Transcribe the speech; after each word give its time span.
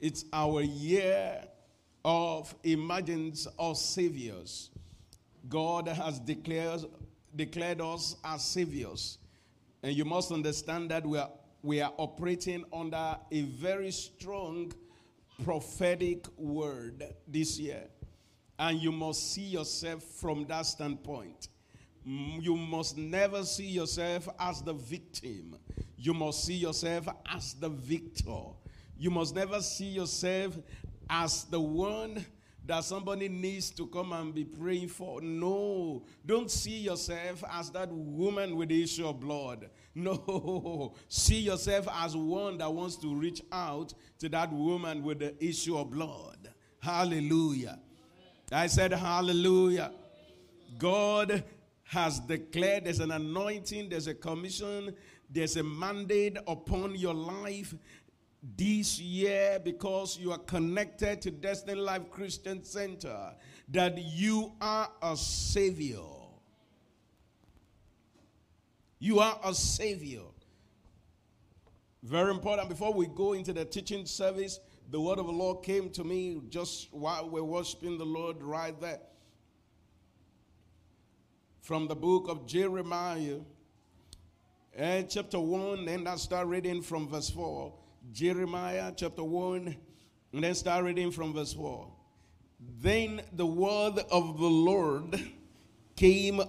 It's 0.00 0.24
our 0.32 0.60
year 0.62 1.42
of 2.04 2.54
emergence 2.62 3.46
of 3.58 3.76
saviors. 3.78 4.70
God 5.48 5.88
has 5.88 6.20
declared, 6.20 6.82
declared 7.34 7.80
us 7.80 8.16
as 8.24 8.44
saviors. 8.44 9.18
And 9.82 9.94
you 9.96 10.04
must 10.04 10.32
understand 10.32 10.90
that 10.90 11.06
we 11.06 11.18
are, 11.18 11.30
we 11.62 11.80
are 11.80 11.92
operating 11.96 12.64
under 12.72 13.16
a 13.30 13.42
very 13.42 13.90
strong 13.90 14.72
prophetic 15.44 16.26
word 16.36 17.02
this 17.26 17.58
year. 17.58 17.84
And 18.58 18.80
you 18.80 18.92
must 18.92 19.32
see 19.32 19.42
yourself 19.42 20.02
from 20.02 20.46
that 20.46 20.66
standpoint. 20.66 21.48
Mm, 22.06 22.42
you 22.42 22.56
must 22.56 22.96
never 22.96 23.44
see 23.44 23.66
yourself 23.66 24.28
as 24.38 24.62
the 24.62 24.72
victim. 24.72 25.56
You 25.96 26.14
must 26.14 26.44
see 26.44 26.54
yourself 26.54 27.08
as 27.28 27.54
the 27.54 27.68
victor. 27.68 28.44
You 28.98 29.10
must 29.10 29.34
never 29.34 29.60
see 29.60 29.86
yourself 29.86 30.58
as 31.08 31.44
the 31.44 31.60
one 31.60 32.24
that 32.66 32.82
somebody 32.82 33.28
needs 33.28 33.70
to 33.70 33.86
come 33.86 34.12
and 34.12 34.34
be 34.34 34.44
praying 34.44 34.88
for. 34.88 35.20
No, 35.20 36.02
don't 36.24 36.50
see 36.50 36.78
yourself 36.78 37.44
as 37.50 37.70
that 37.70 37.90
woman 37.92 38.56
with 38.56 38.70
the 38.70 38.82
issue 38.82 39.06
of 39.06 39.20
blood. 39.20 39.70
No, 39.98 40.92
see 41.08 41.40
yourself 41.40 41.88
as 41.90 42.14
one 42.14 42.58
that 42.58 42.70
wants 42.70 42.96
to 42.96 43.14
reach 43.14 43.40
out 43.50 43.94
to 44.18 44.28
that 44.28 44.52
woman 44.52 45.02
with 45.02 45.20
the 45.20 45.42
issue 45.42 45.74
of 45.78 45.90
blood. 45.90 46.52
Hallelujah. 46.80 47.78
I 48.52 48.66
said, 48.66 48.92
Hallelujah. 48.92 49.90
God 50.76 51.42
has 51.84 52.20
declared 52.20 52.84
there's 52.84 53.00
an 53.00 53.10
anointing, 53.10 53.88
there's 53.88 54.06
a 54.06 54.12
commission, 54.14 54.94
there's 55.30 55.56
a 55.56 55.62
mandate 55.62 56.36
upon 56.46 56.94
your 56.94 57.14
life 57.14 57.74
this 58.54 59.00
year 59.00 59.58
because 59.62 60.18
you 60.18 60.30
are 60.30 60.38
connected 60.38 61.20
to 61.22 61.30
Destiny 61.30 61.80
Life 61.80 62.10
Christian 62.10 62.62
Center 62.62 63.32
that 63.70 63.98
you 63.98 64.52
are 64.60 64.90
a 65.02 65.16
savior. 65.16 65.98
You 68.98 69.18
are 69.18 69.40
a 69.44 69.54
savior. 69.54 70.22
Very 72.02 72.30
important. 72.30 72.68
Before 72.68 72.92
we 72.92 73.06
go 73.06 73.32
into 73.32 73.52
the 73.52 73.64
teaching 73.64 74.06
service, 74.06 74.60
the 74.90 75.00
word 75.00 75.18
of 75.18 75.26
the 75.26 75.32
Lord 75.32 75.64
came 75.64 75.90
to 75.90 76.04
me 76.04 76.40
just 76.48 76.92
while 76.92 77.28
we're 77.28 77.42
worshiping 77.42 77.98
the 77.98 78.06
Lord 78.06 78.42
right 78.42 78.78
there. 78.80 79.00
From 81.62 81.88
the 81.88 81.96
book 81.96 82.28
of 82.28 82.46
Jeremiah, 82.46 83.38
and 84.76 85.08
chapter 85.10 85.40
1, 85.40 85.88
and 85.88 86.08
I 86.08 86.16
start 86.16 86.46
reading 86.46 86.82
from 86.82 87.08
verse 87.08 87.30
4. 87.30 87.72
Jeremiah 88.12 88.92
chapter 88.94 89.24
1, 89.24 89.76
and 90.32 90.44
then 90.44 90.54
start 90.54 90.84
reading 90.84 91.10
from 91.10 91.32
verse 91.32 91.52
4. 91.52 91.90
Then 92.80 93.20
the 93.32 93.46
word 93.46 93.98
of 94.10 94.38
the 94.38 94.46
Lord 94.46 95.20
came 95.96 96.40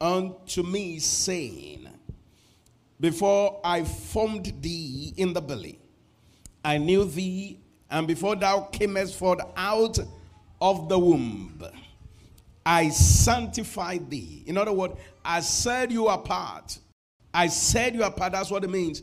unto 0.00 0.62
me, 0.62 0.98
saying, 0.98 1.88
Before 3.00 3.60
I 3.64 3.84
formed 3.84 4.52
thee 4.60 5.12
in 5.16 5.32
the 5.32 5.40
belly, 5.40 5.78
I 6.64 6.78
knew 6.78 7.04
thee, 7.04 7.58
and 7.90 8.06
before 8.06 8.36
thou 8.36 8.68
camest 8.72 9.16
forth 9.16 9.40
out 9.56 9.98
of 10.60 10.88
the 10.88 10.98
womb, 10.98 11.64
I 12.64 12.90
sanctified 12.90 14.08
thee. 14.10 14.44
In 14.46 14.56
other 14.56 14.72
words, 14.72 14.94
I 15.24 15.40
set 15.40 15.90
you 15.90 16.08
apart. 16.08 16.78
I 17.34 17.48
set 17.48 17.94
you 17.94 18.04
apart. 18.04 18.32
That's 18.32 18.50
what 18.50 18.64
it 18.64 18.70
means 18.70 19.02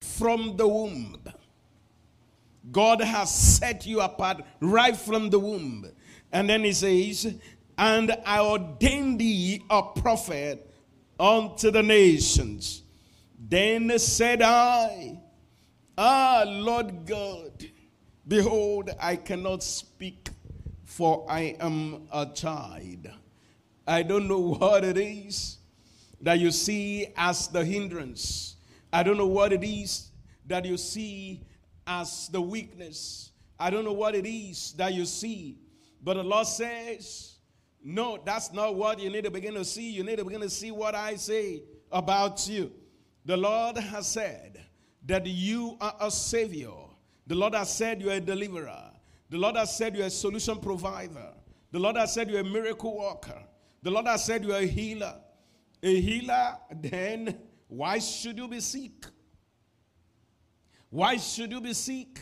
from 0.00 0.56
the 0.56 0.66
womb. 0.66 1.16
God 2.70 3.00
has 3.00 3.32
set 3.34 3.86
you 3.86 4.00
apart 4.00 4.42
right 4.60 4.96
from 4.96 5.30
the 5.30 5.38
womb. 5.38 5.86
And 6.32 6.48
then 6.48 6.64
he 6.64 6.72
says, 6.72 7.34
And 7.78 8.16
I 8.24 8.40
ordained 8.40 9.20
thee 9.20 9.62
a 9.70 9.82
prophet 9.82 10.70
unto 11.18 11.70
the 11.70 11.82
nations. 11.82 12.82
Then 13.38 13.98
said 13.98 14.42
I, 14.42 15.20
Ah, 15.96 16.44
Lord 16.46 17.06
God, 17.06 17.64
behold, 18.26 18.90
I 19.00 19.16
cannot 19.16 19.62
speak, 19.62 20.28
for 20.84 21.24
I 21.30 21.56
am 21.60 22.08
a 22.12 22.26
child. 22.26 23.08
I 23.86 24.02
don't 24.02 24.26
know 24.26 24.40
what 24.40 24.84
it 24.84 24.98
is 24.98 25.58
that 26.20 26.38
you 26.38 26.50
see 26.50 27.06
as 27.16 27.48
the 27.48 27.64
hindrance 27.64 28.55
I 28.96 29.02
don't 29.02 29.18
know 29.18 29.26
what 29.26 29.52
it 29.52 29.62
is 29.62 30.10
that 30.46 30.64
you 30.64 30.78
see 30.78 31.42
as 31.86 32.28
the 32.28 32.40
weakness. 32.40 33.30
I 33.60 33.68
don't 33.68 33.84
know 33.84 33.92
what 33.92 34.14
it 34.14 34.26
is 34.26 34.72
that 34.78 34.94
you 34.94 35.04
see. 35.04 35.58
But 36.02 36.14
the 36.14 36.22
Lord 36.22 36.46
says, 36.46 37.34
no, 37.84 38.18
that's 38.24 38.54
not 38.54 38.74
what 38.74 38.98
you 38.98 39.10
need 39.10 39.24
to 39.24 39.30
begin 39.30 39.52
to 39.52 39.66
see. 39.66 39.90
You 39.90 40.02
need 40.02 40.16
to 40.16 40.24
begin 40.24 40.40
to 40.40 40.48
see 40.48 40.70
what 40.70 40.94
I 40.94 41.16
say 41.16 41.62
about 41.92 42.48
you. 42.48 42.72
The 43.26 43.36
Lord 43.36 43.76
has 43.76 44.06
said 44.06 44.64
that 45.04 45.26
you 45.26 45.76
are 45.78 45.94
a 46.00 46.10
savior. 46.10 46.72
The 47.26 47.34
Lord 47.34 47.54
has 47.54 47.74
said 47.74 48.00
you 48.00 48.08
are 48.08 48.14
a 48.14 48.20
deliverer. 48.20 48.92
The 49.28 49.36
Lord 49.36 49.56
has 49.56 49.76
said 49.76 49.94
you're 49.94 50.06
a 50.06 50.10
solution 50.10 50.56
provider. 50.58 51.34
The 51.70 51.78
Lord 51.78 51.96
has 51.96 52.14
said 52.14 52.30
you're 52.30 52.40
a 52.40 52.44
miracle 52.44 52.96
worker. 52.96 53.42
The 53.82 53.90
Lord 53.90 54.06
has 54.06 54.24
said 54.24 54.42
you're 54.42 54.56
a 54.56 54.66
healer. 54.66 55.16
A 55.82 56.00
healer, 56.00 56.56
then 56.80 57.38
why 57.68 57.98
should 57.98 58.38
you 58.38 58.48
be 58.48 58.60
sick? 58.60 59.06
Why 60.90 61.16
should 61.16 61.50
you 61.50 61.60
be 61.60 61.74
sick? 61.74 62.20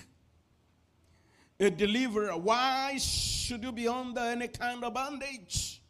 A 1.60 1.70
deliverer, 1.70 2.36
why 2.36 2.96
should 2.98 3.62
you 3.62 3.72
be 3.72 3.86
under 3.86 4.20
any 4.20 4.48
kind 4.48 4.82
of 4.82 4.94
bondage? 4.94 5.82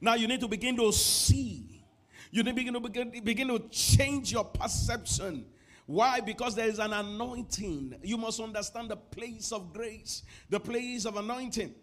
Now 0.00 0.14
you 0.14 0.28
need 0.28 0.40
to 0.40 0.48
begin 0.48 0.76
to 0.76 0.92
see. 0.92 1.84
You 2.30 2.42
need 2.42 2.50
to 2.50 2.56
begin 2.56 2.74
to, 2.74 2.80
begin, 2.80 3.24
begin 3.24 3.48
to 3.48 3.58
change 3.70 4.32
your 4.32 4.44
perception. 4.44 5.46
Why? 5.86 6.20
Because 6.20 6.54
there 6.54 6.68
is 6.68 6.78
an 6.78 6.92
anointing. 6.92 7.96
You 8.02 8.16
must 8.16 8.40
understand 8.40 8.90
the 8.90 8.96
place 8.96 9.52
of 9.52 9.72
grace, 9.72 10.22
the 10.48 10.60
place 10.60 11.04
of 11.04 11.16
anointing. 11.16 11.74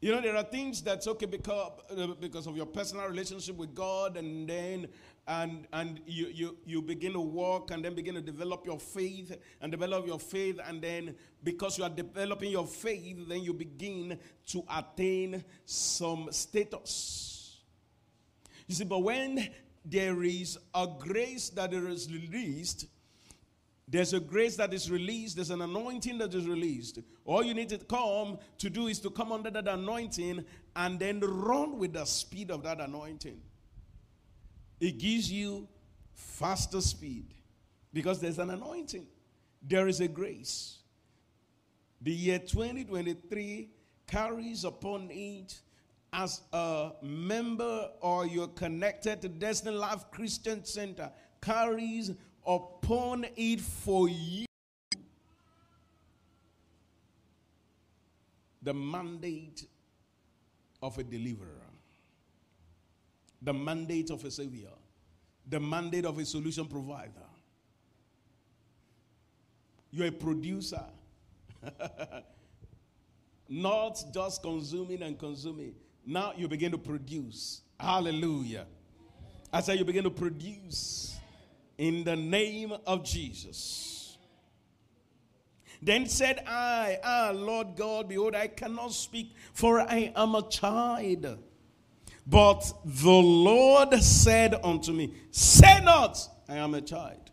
You 0.00 0.12
know, 0.12 0.22
there 0.22 0.34
are 0.34 0.44
things 0.44 0.80
that's 0.80 1.06
okay 1.06 1.26
because, 1.26 1.72
uh, 1.94 2.06
because 2.18 2.46
of 2.46 2.56
your 2.56 2.64
personal 2.64 3.06
relationship 3.06 3.56
with 3.56 3.74
God, 3.74 4.16
and 4.16 4.48
then 4.48 4.88
and 5.28 5.66
and 5.74 6.00
you, 6.06 6.28
you 6.28 6.56
you 6.64 6.80
begin 6.80 7.12
to 7.12 7.20
walk 7.20 7.70
and 7.70 7.84
then 7.84 7.94
begin 7.94 8.14
to 8.14 8.22
develop 8.22 8.64
your 8.64 8.80
faith 8.80 9.36
and 9.60 9.70
develop 9.70 10.06
your 10.06 10.18
faith, 10.18 10.58
and 10.66 10.80
then 10.80 11.14
because 11.44 11.76
you 11.76 11.84
are 11.84 11.90
developing 11.90 12.50
your 12.50 12.66
faith, 12.66 13.28
then 13.28 13.42
you 13.42 13.52
begin 13.52 14.18
to 14.46 14.64
attain 14.74 15.44
some 15.66 16.28
status. 16.30 17.60
You 18.66 18.74
see, 18.74 18.84
but 18.84 19.00
when 19.00 19.50
there 19.84 20.22
is 20.22 20.58
a 20.74 20.88
grace 20.98 21.50
that 21.50 21.74
is 21.74 22.10
released, 22.10 22.86
there's 23.90 24.12
a 24.12 24.20
grace 24.20 24.54
that 24.56 24.72
is 24.72 24.88
released, 24.88 25.34
there's 25.34 25.50
an 25.50 25.62
anointing 25.62 26.18
that 26.18 26.32
is 26.32 26.46
released. 26.46 27.00
All 27.24 27.42
you 27.42 27.54
need 27.54 27.68
to 27.70 27.78
come 27.78 28.38
to 28.58 28.70
do 28.70 28.86
is 28.86 29.00
to 29.00 29.10
come 29.10 29.32
under 29.32 29.50
that 29.50 29.66
anointing 29.66 30.44
and 30.76 30.98
then 31.00 31.18
run 31.20 31.76
with 31.76 31.94
the 31.94 32.04
speed 32.04 32.52
of 32.52 32.62
that 32.62 32.80
anointing. 32.80 33.40
It 34.78 34.98
gives 34.98 35.30
you 35.30 35.66
faster 36.14 36.80
speed 36.80 37.34
because 37.92 38.20
there's 38.20 38.38
an 38.38 38.50
anointing, 38.50 39.06
there 39.60 39.88
is 39.88 40.00
a 40.00 40.06
grace. 40.06 40.78
The 42.00 42.12
year 42.12 42.38
2023 42.38 43.70
carries 44.06 44.64
upon 44.64 45.08
it 45.10 45.58
as 46.12 46.42
a 46.52 46.92
member 47.02 47.88
or 48.00 48.24
you're 48.24 48.48
connected 48.48 49.20
to 49.22 49.28
Destiny 49.28 49.76
Life 49.76 50.04
Christian 50.12 50.64
Center 50.64 51.10
carries 51.40 52.12
upon 52.54 53.24
it 53.36 53.60
for 53.60 54.08
you 54.08 54.44
the 58.62 58.74
mandate 58.74 59.64
of 60.82 60.98
a 60.98 61.04
deliverer, 61.04 61.46
the 63.40 63.54
mandate 63.54 64.10
of 64.10 64.24
a 64.24 64.30
savior, 64.30 64.68
the 65.48 65.60
mandate 65.60 66.04
of 66.04 66.18
a 66.18 66.24
solution 66.24 66.66
provider. 66.66 67.12
You're 69.92 70.08
a 70.08 70.12
producer, 70.12 70.84
not 73.48 74.02
just 74.12 74.42
consuming 74.42 75.02
and 75.02 75.18
consuming. 75.18 75.74
Now 76.04 76.32
you 76.36 76.48
begin 76.48 76.72
to 76.72 76.78
produce. 76.78 77.62
Hallelujah. 77.78 78.66
I 79.52 79.60
say 79.60 79.76
you 79.76 79.84
begin 79.84 80.04
to 80.04 80.10
produce 80.10 81.18
in 81.80 82.04
the 82.04 82.14
name 82.14 82.74
of 82.86 83.02
Jesus. 83.02 84.18
Then 85.80 86.04
said 86.04 86.44
I, 86.46 86.98
Ah, 87.02 87.32
Lord 87.34 87.68
God, 87.74 88.10
behold, 88.10 88.34
I 88.34 88.48
cannot 88.48 88.92
speak, 88.92 89.34
for 89.54 89.80
I 89.80 90.12
am 90.14 90.34
a 90.34 90.46
child. 90.46 91.38
But 92.26 92.70
the 92.84 93.10
Lord 93.10 93.94
said 93.94 94.54
unto 94.62 94.92
me, 94.92 95.14
Say 95.30 95.80
not, 95.82 96.18
I 96.46 96.56
am 96.56 96.74
a 96.74 96.82
child. 96.82 97.30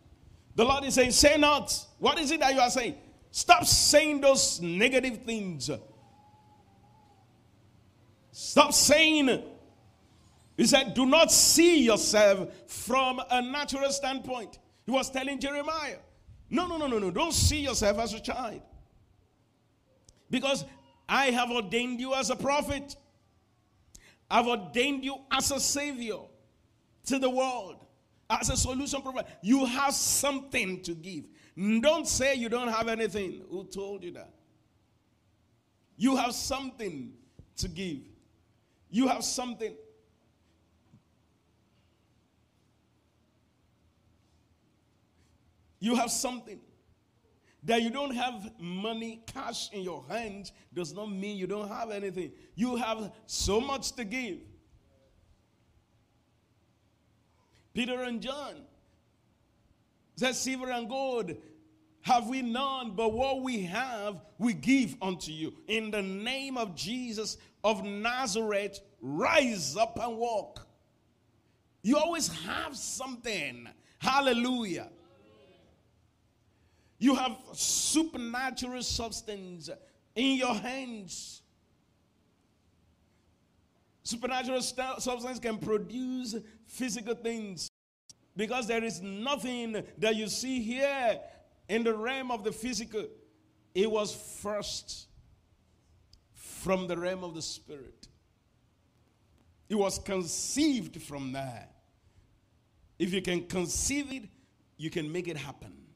The 0.54 0.64
Lord 0.64 0.82
is 0.84 0.94
saying, 0.94 1.10
Say 1.10 1.36
not. 1.36 1.78
What 1.98 2.18
is 2.18 2.30
it 2.30 2.40
that 2.40 2.54
you 2.54 2.60
are 2.60 2.70
saying? 2.70 2.94
Stop 3.30 3.66
saying 3.66 4.22
those 4.22 4.62
negative 4.62 5.24
things. 5.24 5.70
Stop 8.32 8.72
saying. 8.72 9.42
He 10.58 10.66
said, 10.66 10.92
Do 10.92 11.06
not 11.06 11.30
see 11.30 11.84
yourself 11.84 12.50
from 12.66 13.22
a 13.30 13.40
natural 13.40 13.90
standpoint. 13.92 14.58
He 14.84 14.90
was 14.90 15.08
telling 15.08 15.38
Jeremiah, 15.38 15.98
No, 16.50 16.66
no, 16.66 16.76
no, 16.76 16.88
no, 16.88 16.98
no. 16.98 17.12
Don't 17.12 17.32
see 17.32 17.60
yourself 17.60 17.98
as 18.00 18.12
a 18.12 18.20
child. 18.20 18.60
Because 20.28 20.64
I 21.08 21.26
have 21.26 21.50
ordained 21.50 22.00
you 22.00 22.12
as 22.12 22.28
a 22.30 22.36
prophet, 22.36 22.96
I've 24.28 24.48
ordained 24.48 25.04
you 25.04 25.18
as 25.30 25.52
a 25.52 25.60
savior 25.60 26.18
to 27.06 27.18
the 27.20 27.30
world 27.30 27.86
as 28.28 28.50
a 28.50 28.56
solution 28.56 29.00
provider. 29.00 29.28
You 29.40 29.64
have 29.64 29.94
something 29.94 30.82
to 30.82 30.94
give. 30.94 31.24
Don't 31.56 32.06
say 32.06 32.34
you 32.34 32.48
don't 32.48 32.68
have 32.68 32.88
anything. 32.88 33.42
Who 33.48 33.64
told 33.64 34.02
you 34.02 34.10
that? 34.12 34.34
You 35.96 36.16
have 36.16 36.34
something 36.34 37.12
to 37.58 37.68
give. 37.68 38.00
You 38.90 39.06
have 39.06 39.24
something. 39.24 39.74
You 45.80 45.94
have 45.94 46.10
something. 46.10 46.60
That 47.64 47.82
you 47.82 47.90
don't 47.90 48.14
have 48.14 48.52
money, 48.60 49.22
cash 49.26 49.72
in 49.72 49.82
your 49.82 50.04
hand 50.08 50.52
does 50.72 50.94
not 50.94 51.10
mean 51.10 51.36
you 51.36 51.46
don't 51.46 51.68
have 51.68 51.90
anything. 51.90 52.32
You 52.54 52.76
have 52.76 53.12
so 53.26 53.60
much 53.60 53.92
to 53.92 54.04
give. 54.04 54.38
Peter 57.74 58.02
and 58.02 58.20
John 58.20 58.54
said, 60.16 60.34
Silver 60.34 60.70
and 60.70 60.88
gold 60.88 61.36
have 62.02 62.28
we 62.28 62.42
none, 62.42 62.92
but 62.92 63.12
what 63.12 63.42
we 63.42 63.62
have 63.64 64.22
we 64.38 64.52
give 64.52 64.96
unto 65.02 65.30
you. 65.30 65.52
In 65.66 65.90
the 65.90 66.02
name 66.02 66.56
of 66.56 66.74
Jesus 66.74 67.36
of 67.62 67.84
Nazareth, 67.84 68.80
rise 69.00 69.76
up 69.76 69.98
and 70.00 70.16
walk. 70.16 70.66
You 71.82 71.98
always 71.98 72.28
have 72.44 72.76
something. 72.76 73.68
Hallelujah. 73.98 74.88
You 76.98 77.14
have 77.14 77.36
supernatural 77.52 78.82
substance 78.82 79.70
in 80.14 80.36
your 80.36 80.54
hands. 80.54 81.42
Supernatural 84.02 84.62
substance 84.62 85.38
can 85.38 85.58
produce 85.58 86.34
physical 86.66 87.14
things 87.14 87.68
because 88.36 88.66
there 88.66 88.82
is 88.82 89.00
nothing 89.00 89.84
that 89.98 90.16
you 90.16 90.28
see 90.28 90.60
here 90.60 91.20
in 91.68 91.84
the 91.84 91.94
realm 91.94 92.30
of 92.30 92.42
the 92.42 92.52
physical. 92.52 93.06
It 93.74 93.90
was 93.90 94.14
first 94.40 95.08
from 96.32 96.86
the 96.88 96.96
realm 96.96 97.22
of 97.22 97.34
the 97.34 97.42
spirit. 97.42 98.08
It 99.68 99.74
was 99.74 99.98
conceived 99.98 101.00
from 101.02 101.32
there. 101.32 101.68
If 102.98 103.12
you 103.12 103.22
can 103.22 103.46
conceive 103.46 104.12
it, 104.12 104.22
you 104.76 104.90
can 104.90 105.12
make 105.12 105.28
it 105.28 105.36
happen. 105.36 105.87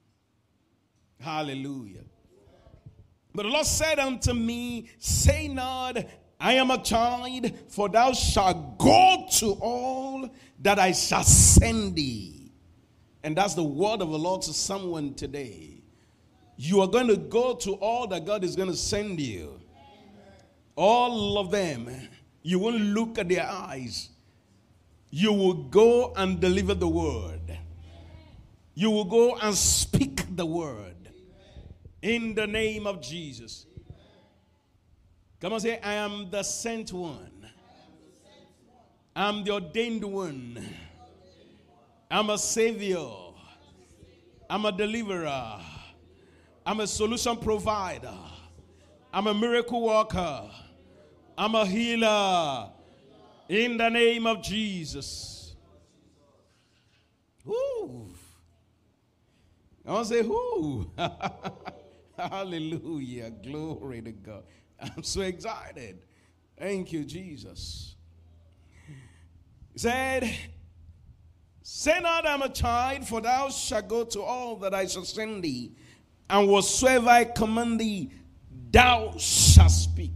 Hallelujah. 1.23 2.05
But 3.35 3.45
the 3.45 3.49
Lord 3.49 3.67
said 3.67 3.99
unto 3.99 4.33
me, 4.33 4.89
Say 4.99 5.49
not, 5.49 5.97
I 6.39 6.55
am 6.55 6.71
a 6.71 6.83
child, 6.83 7.53
for 7.69 7.89
thou 7.89 8.13
shalt 8.13 8.79
go 8.79 9.27
to 9.39 9.53
all 9.61 10.29
that 10.61 10.79
I 10.79 10.93
shall 10.93 11.23
send 11.23 11.95
thee. 11.97 12.53
And 13.23 13.37
that's 13.37 13.55
the 13.55 13.63
word 13.63 14.03
of 14.03 14.11
the 14.11 14.19
Lord 14.19 14.43
to 14.43 14.53
someone 14.53 15.15
today. 15.15 15.83
You 16.57 16.81
are 16.81 16.89
going 16.89 17.07
to 17.07 17.17
go 17.17 17.55
to 17.55 17.75
all 17.75 18.07
that 18.09 18.27
God 18.27 18.45
is 18.45 18.57
going 18.57 18.71
to 18.71 18.77
send 18.77 19.21
you. 19.21 19.61
All 20.75 21.39
of 21.39 21.51
them. 21.51 21.89
You 22.43 22.59
won't 22.59 22.81
look 22.81 23.19
at 23.19 23.29
their 23.29 23.47
eyes. 23.47 24.11
You 25.11 25.33
will 25.33 25.55
go 25.55 26.13
and 26.17 26.41
deliver 26.41 26.75
the 26.75 26.89
word. 26.89 27.59
You 28.75 28.91
will 28.91 29.05
go 29.05 29.37
and 29.37 29.55
speak 29.55 30.25
the 30.35 30.47
word. 30.47 30.92
In 32.02 32.34
the 32.34 32.46
name 32.46 32.87
of 32.87 33.00
Jesus. 33.00 33.66
Come 35.40 35.52
on, 35.52 35.60
say, 35.60 35.78
I 35.81 35.94
am 35.94 36.31
the 36.31 36.43
sent 36.43 36.93
one. 36.93 37.46
I'm 39.14 39.44
the 39.44 39.52
ordained 39.52 40.04
one. 40.04 40.64
I'm 42.10 42.31
a 42.31 42.38
savior. 42.38 43.06
I'm 44.50 44.64
a 44.64 44.72
deliverer. 44.72 45.60
I'm 46.66 46.81
a 46.81 46.87
solution 46.87 47.37
provider. 47.37 48.19
I'm 49.12 49.26
a 49.26 49.34
miracle 49.34 49.82
worker. 49.82 50.50
I'm 51.38 51.54
a 51.54 51.66
healer. 51.66 52.70
In 53.49 53.76
the 53.76 53.88
name 53.88 54.26
of 54.26 54.43
Jesus. 54.43 55.54
Whoo. 57.44 58.08
I 59.87 59.93
want 59.93 60.08
to 60.08 60.14
say, 60.14 60.22
whoo. 60.22 60.90
Hallelujah. 62.31 63.31
Glory 63.31 64.03
to 64.03 64.13
God. 64.13 64.45
I'm 64.81 65.03
so 65.03 65.23
excited. 65.23 65.99
Thank 66.59 66.93
you, 66.93 67.05
Jesus. 67.05 67.97
He 69.73 69.79
said, 69.79 70.33
Say 71.63 72.01
not, 72.01 72.27
I'm 72.27 72.43
a 72.43 72.49
child, 72.49 73.07
for 73.07 73.21
thou 73.21 73.49
shalt 73.49 73.89
go 73.89 74.05
to 74.05 74.23
all 74.23 74.57
that 74.57 74.75
I 74.75 74.87
shall 74.87 75.05
send 75.05 75.43
thee, 75.45 75.73
and 76.29 76.49
whatsoever 76.49 77.09
I 77.09 77.25
command 77.25 77.81
thee, 77.81 78.11
thou 78.71 79.15
shalt 79.17 79.71
speak. 79.71 80.13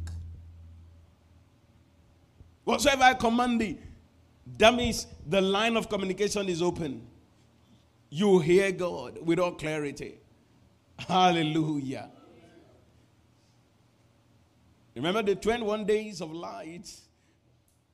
Whatsoever 2.64 3.05
I 3.05 3.14
command 3.14 3.61
thee, 3.61 3.79
that 4.58 4.75
means 4.75 5.06
the 5.26 5.41
line 5.41 5.76
of 5.76 5.88
communication 5.88 6.49
is 6.49 6.61
open. 6.61 7.06
You 8.11 8.38
hear 8.41 8.73
God 8.73 9.19
with 9.25 9.38
all 9.38 9.53
clarity. 9.53 10.19
Hallelujah. 10.98 12.10
Remember 14.94 15.22
the 15.22 15.34
21 15.34 15.84
days 15.84 16.20
of 16.20 16.32
light 16.32 16.90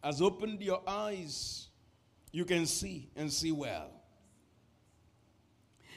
has 0.03 0.23
opened 0.23 0.63
your 0.63 0.83
eyes. 0.87 1.69
You 2.31 2.45
can 2.45 2.65
see 2.65 3.11
and 3.17 3.31
see 3.31 3.53
well. 3.53 3.91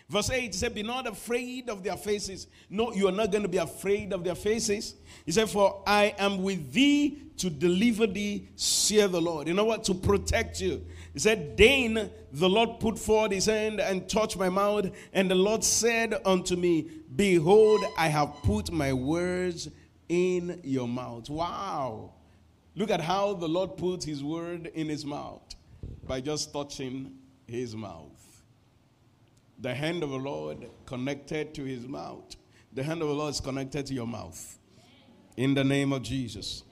Verse 0.07 0.29
8 0.29 0.41
he 0.41 0.51
said, 0.51 0.75
Be 0.75 0.83
not 0.83 1.07
afraid 1.07 1.69
of 1.69 1.83
their 1.83 1.97
faces. 1.97 2.47
No, 2.69 2.93
you 2.93 3.07
are 3.07 3.11
not 3.11 3.31
going 3.31 3.43
to 3.43 3.49
be 3.49 3.57
afraid 3.57 4.13
of 4.13 4.23
their 4.23 4.35
faces. 4.35 4.95
He 5.25 5.31
said, 5.31 5.49
For 5.49 5.81
I 5.87 6.13
am 6.17 6.43
with 6.43 6.73
thee 6.73 7.23
to 7.37 7.49
deliver 7.49 8.05
thee, 8.05 8.47
saith 8.55 9.11
the 9.11 9.21
Lord. 9.21 9.47
You 9.47 9.53
know 9.53 9.65
what? 9.65 9.83
To 9.85 9.93
protect 9.93 10.61
you. 10.61 10.85
He 11.15 11.21
said, 11.21 11.55
Then 11.55 12.11
the 12.33 12.49
Lord 12.49 12.81
put 12.81 12.99
forth 12.99 13.31
his 13.31 13.45
hand 13.45 13.79
and 13.79 14.07
touched 14.07 14.37
my 14.37 14.49
mouth, 14.49 14.91
and 15.13 15.31
the 15.31 15.35
Lord 15.35 15.63
said 15.63 16.13
unto 16.25 16.57
me, 16.57 16.89
Behold, 17.15 17.85
I 17.97 18.09
have 18.09 18.33
put 18.43 18.69
my 18.69 18.91
words 18.91 19.69
in 20.09 20.59
your 20.61 20.89
mouth. 20.89 21.29
Wow. 21.29 22.11
Look 22.75 22.91
at 22.91 22.99
how 22.99 23.33
the 23.33 23.47
Lord 23.47 23.77
puts 23.77 24.03
his 24.03 24.21
word 24.21 24.67
in 24.73 24.89
his 24.89 25.05
mouth 25.05 25.41
by 26.05 26.19
just 26.19 26.51
touching 26.51 27.13
his 27.47 27.77
mouth. 27.77 28.11
The 29.59 29.73
hand 29.73 30.03
of 30.03 30.09
the 30.09 30.17
Lord 30.17 30.69
connected 30.85 31.53
to 31.53 31.63
his 31.63 31.87
mouth. 31.87 32.35
The 32.73 32.83
hand 32.83 33.01
of 33.01 33.07
the 33.07 33.13
Lord 33.13 33.33
is 33.33 33.39
connected 33.39 33.85
to 33.85 33.93
your 33.93 34.05
mouth. 34.05 34.59
In 35.37 35.53
the 35.53 35.63
name 35.63 35.93
of 35.93 36.01
Jesus. 36.01 36.63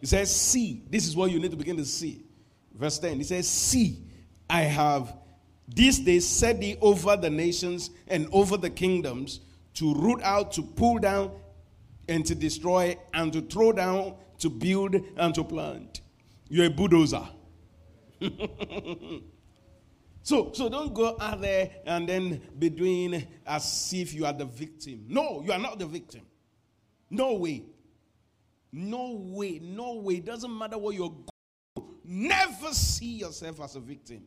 He 0.00 0.06
says, 0.06 0.32
See. 0.34 0.84
This 0.88 1.08
is 1.08 1.16
what 1.16 1.32
you 1.32 1.40
need 1.40 1.50
to 1.50 1.56
begin 1.56 1.76
to 1.78 1.84
see. 1.84 2.27
Verse 2.78 2.98
10. 2.98 3.18
He 3.18 3.24
says, 3.24 3.48
See, 3.48 4.04
I 4.48 4.62
have 4.62 5.14
this 5.66 5.98
day 5.98 6.20
set 6.20 6.60
thee 6.60 6.78
over 6.80 7.16
the 7.16 7.28
nations 7.28 7.90
and 8.06 8.28
over 8.32 8.56
the 8.56 8.70
kingdoms 8.70 9.40
to 9.74 9.94
root 9.94 10.22
out, 10.22 10.52
to 10.52 10.62
pull 10.62 10.98
down, 10.98 11.32
and 12.08 12.24
to 12.24 12.34
destroy 12.34 12.96
and 13.12 13.32
to 13.32 13.42
throw 13.42 13.72
down, 13.72 14.14
to 14.38 14.48
build 14.48 14.96
and 15.16 15.34
to 15.34 15.44
plant. 15.44 16.00
You're 16.48 16.66
a 16.66 16.70
bulldozer. 16.70 17.28
so, 20.22 20.52
so 20.52 20.68
don't 20.68 20.94
go 20.94 21.16
out 21.20 21.40
there 21.42 21.70
and 21.84 22.08
then 22.08 22.40
be 22.58 22.70
doing 22.70 23.26
as 23.46 23.92
if 23.94 24.14
you 24.14 24.24
are 24.24 24.32
the 24.32 24.46
victim. 24.46 25.04
No, 25.08 25.42
you 25.44 25.52
are 25.52 25.58
not 25.58 25.78
the 25.78 25.86
victim. 25.86 26.22
No 27.10 27.34
way. 27.34 27.64
No 28.72 29.12
way. 29.12 29.60
No 29.62 29.96
way. 29.96 30.14
It 30.14 30.24
doesn't 30.24 30.56
matter 30.56 30.78
what 30.78 30.94
you're. 30.94 31.14
Never 32.10 32.72
see 32.72 33.18
yourself 33.18 33.60
as 33.60 33.76
a 33.76 33.80
victim. 33.80 34.22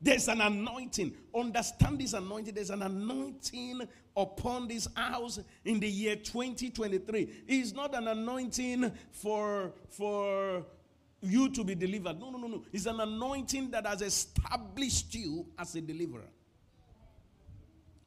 There's 0.00 0.28
an 0.28 0.42
anointing. 0.42 1.14
Understand 1.34 1.98
this 1.98 2.12
anointing. 2.12 2.54
There's 2.54 2.70
an 2.70 2.82
anointing 2.82 3.82
upon 4.16 4.68
this 4.68 4.86
house 4.94 5.40
in 5.64 5.80
the 5.80 5.88
year 5.88 6.16
2023. 6.16 7.44
It's 7.48 7.72
not 7.72 7.94
an 7.94 8.08
anointing 8.08 8.92
for, 9.10 9.72
for 9.88 10.64
you 11.22 11.48
to 11.50 11.64
be 11.64 11.74
delivered. 11.74 12.20
No, 12.20 12.30
no, 12.30 12.38
no, 12.38 12.46
no. 12.46 12.64
It's 12.72 12.86
an 12.86 13.00
anointing 13.00 13.70
that 13.70 13.86
has 13.86 14.02
established 14.02 15.14
you 15.14 15.46
as 15.58 15.74
a 15.74 15.80
deliverer. 15.80 16.28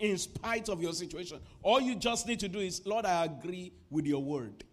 in 0.02 0.18
spite 0.18 0.68
of 0.70 0.82
your 0.82 0.94
situation. 0.94 1.40
All 1.62 1.80
you 1.80 1.96
just 1.96 2.28
need 2.28 2.40
to 2.40 2.48
do 2.48 2.60
is, 2.60 2.86
Lord, 2.86 3.06
I 3.06 3.26
agree 3.26 3.72
with 3.90 4.06
your 4.06 4.22
word. 4.24 4.64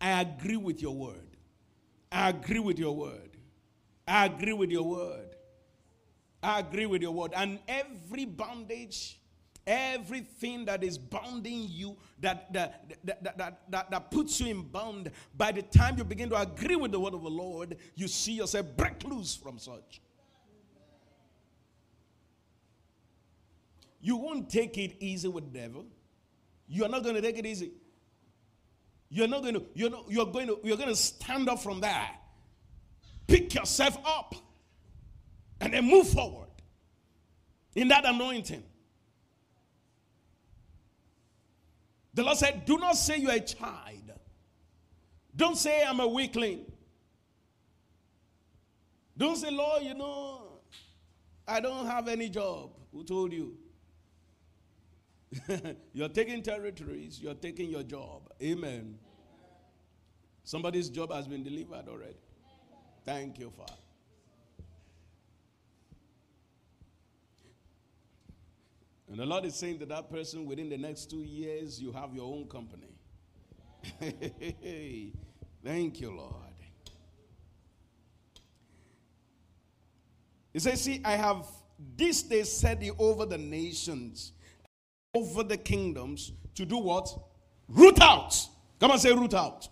I 0.00 0.20
agree 0.22 0.56
with 0.56 0.80
your 0.80 0.94
word. 0.94 1.36
I 2.10 2.30
agree 2.30 2.60
with 2.60 2.78
your 2.78 2.94
word. 2.94 3.33
I 4.06 4.26
agree 4.26 4.52
with 4.52 4.70
your 4.70 4.84
word. 4.84 5.34
I 6.42 6.60
agree 6.60 6.86
with 6.86 7.02
your 7.02 7.12
word. 7.12 7.32
And 7.34 7.58
every 7.66 8.26
bondage, 8.26 9.18
everything 9.66 10.66
that 10.66 10.84
is 10.84 10.98
bounding 10.98 11.66
you, 11.68 11.96
that, 12.20 12.52
that, 12.52 12.92
that, 13.04 13.24
that, 13.24 13.60
that, 13.70 13.90
that, 13.90 14.10
puts 14.10 14.40
you 14.40 14.48
in 14.48 14.62
bound, 14.62 15.10
by 15.36 15.52
the 15.52 15.62
time 15.62 15.96
you 15.96 16.04
begin 16.04 16.28
to 16.30 16.40
agree 16.40 16.76
with 16.76 16.92
the 16.92 17.00
word 17.00 17.14
of 17.14 17.22
the 17.22 17.30
Lord, 17.30 17.76
you 17.94 18.08
see 18.08 18.32
yourself 18.32 18.66
break 18.76 19.02
loose 19.04 19.34
from 19.34 19.58
such. 19.58 20.02
You 24.02 24.16
won't 24.16 24.50
take 24.50 24.76
it 24.76 24.96
easy 25.00 25.28
with 25.28 25.50
the 25.50 25.60
devil. 25.60 25.86
You're 26.68 26.90
not 26.90 27.02
going 27.02 27.14
to 27.14 27.22
take 27.22 27.38
it 27.38 27.46
easy. 27.46 27.72
You're 29.08 29.28
not 29.28 29.40
going 29.42 29.54
to, 29.54 29.64
you're, 29.74 29.90
not, 29.90 30.04
you're 30.10 30.26
going 30.26 30.48
to, 30.48 30.58
you're 30.62 30.76
going 30.76 30.90
to 30.90 30.96
stand 30.96 31.48
up 31.48 31.62
from 31.62 31.80
there. 31.80 32.10
Pick 33.26 33.54
yourself 33.54 33.96
up 34.04 34.34
and 35.60 35.72
then 35.72 35.84
move 35.88 36.08
forward 36.08 36.48
in 37.74 37.88
that 37.88 38.04
anointing. 38.04 38.62
The 42.12 42.22
Lord 42.22 42.38
said, 42.38 42.64
Do 42.64 42.78
not 42.78 42.96
say 42.96 43.18
you're 43.18 43.32
a 43.32 43.40
child. 43.40 44.12
Don't 45.36 45.56
say 45.56 45.84
I'm 45.84 46.00
a 46.00 46.06
weakling. 46.06 46.64
Don't 49.16 49.36
say, 49.36 49.50
Lord, 49.50 49.82
you 49.82 49.94
know, 49.94 50.60
I 51.46 51.60
don't 51.60 51.86
have 51.86 52.08
any 52.08 52.28
job. 52.28 52.70
Who 52.92 53.04
told 53.04 53.32
you? 53.32 53.56
you're 55.92 56.08
taking 56.08 56.42
territories, 56.42 57.20
you're 57.20 57.34
taking 57.34 57.70
your 57.70 57.82
job. 57.82 58.30
Amen. 58.42 58.98
Somebody's 60.44 60.88
job 60.88 61.12
has 61.12 61.26
been 61.26 61.42
delivered 61.42 61.88
already. 61.88 62.16
Thank 63.04 63.38
you, 63.38 63.50
Father. 63.50 63.72
And 69.10 69.18
the 69.18 69.26
Lord 69.26 69.44
is 69.44 69.54
saying 69.54 69.78
to 69.80 69.86
that 69.86 70.10
person 70.10 70.46
within 70.46 70.68
the 70.68 70.78
next 70.78 71.10
two 71.10 71.22
years, 71.22 71.80
you 71.80 71.92
have 71.92 72.14
your 72.14 72.24
own 72.24 72.48
company. 72.48 72.88
Thank 75.64 76.00
you, 76.00 76.16
Lord. 76.16 76.34
He 80.52 80.58
says, 80.58 80.80
See, 80.80 81.00
I 81.04 81.12
have 81.12 81.46
this 81.96 82.22
day 82.22 82.44
set 82.44 82.80
you 82.82 82.94
over 82.98 83.26
the 83.26 83.38
nations 83.38 84.32
over 85.14 85.42
the 85.42 85.56
kingdoms 85.56 86.32
to 86.54 86.64
do 86.64 86.78
what? 86.78 87.08
Root 87.68 88.00
out. 88.00 88.36
Come 88.80 88.90
and 88.92 89.00
say 89.00 89.12
root 89.12 89.34
out. 89.34 89.68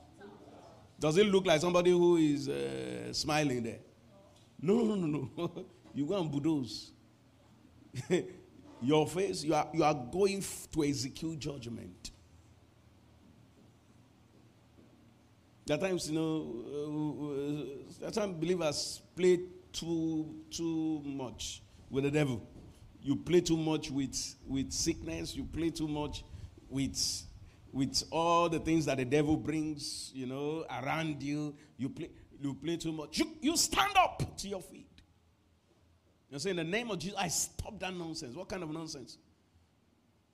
Does 1.02 1.16
it 1.18 1.26
look 1.26 1.44
like 1.46 1.60
somebody 1.60 1.90
who 1.90 2.16
is 2.16 2.48
uh, 2.48 3.12
smiling 3.12 3.64
there? 3.64 3.80
No, 4.60 4.76
no, 4.82 4.94
no, 4.94 5.28
no. 5.36 5.66
you 5.94 6.06
go 6.06 6.20
and 6.20 6.30
bulldoze. 6.30 6.92
Your 8.82 9.08
face, 9.08 9.42
you 9.42 9.54
are, 9.54 9.68
you 9.74 9.82
are 9.82 9.94
going 9.94 10.38
f- 10.38 10.68
to 10.72 10.84
execute 10.84 11.38
judgment. 11.40 12.12
There 15.66 15.76
are 15.76 15.80
times, 15.80 16.08
you 16.08 16.14
know, 16.14 17.66
uh, 18.02 18.06
at 18.06 18.14
times 18.14 18.36
believers 18.38 19.02
play 19.16 19.40
too 19.72 20.36
too 20.50 21.02
much 21.04 21.62
with 21.90 22.04
the 22.04 22.10
devil 22.10 22.46
you 23.02 23.16
play 23.16 23.40
too 23.40 23.56
much 23.56 23.90
with, 23.90 24.36
with 24.46 24.72
sickness, 24.72 25.34
you 25.34 25.44
play 25.44 25.70
too 25.70 25.88
much 25.88 26.24
with, 26.68 26.96
with 27.72 28.02
all 28.10 28.48
the 28.48 28.60
things 28.60 28.84
that 28.84 28.98
the 28.98 29.04
devil 29.04 29.36
brings, 29.36 30.10
you 30.14 30.26
know, 30.26 30.64
around 30.70 31.22
you. 31.22 31.54
You 31.78 31.88
play, 31.88 32.10
you 32.40 32.54
play 32.54 32.76
too 32.76 32.92
much. 32.92 33.18
You, 33.18 33.32
you 33.40 33.56
stand 33.56 33.96
up 33.96 34.36
to 34.38 34.48
your 34.48 34.60
feet. 34.60 34.88
You 36.30 36.38
say, 36.38 36.50
in 36.50 36.56
the 36.56 36.64
name 36.64 36.90
of 36.90 36.98
Jesus, 36.98 37.18
I 37.18 37.28
stop 37.28 37.78
that 37.80 37.94
nonsense. 37.94 38.36
What 38.36 38.48
kind 38.48 38.62
of 38.62 38.70
nonsense? 38.70 39.18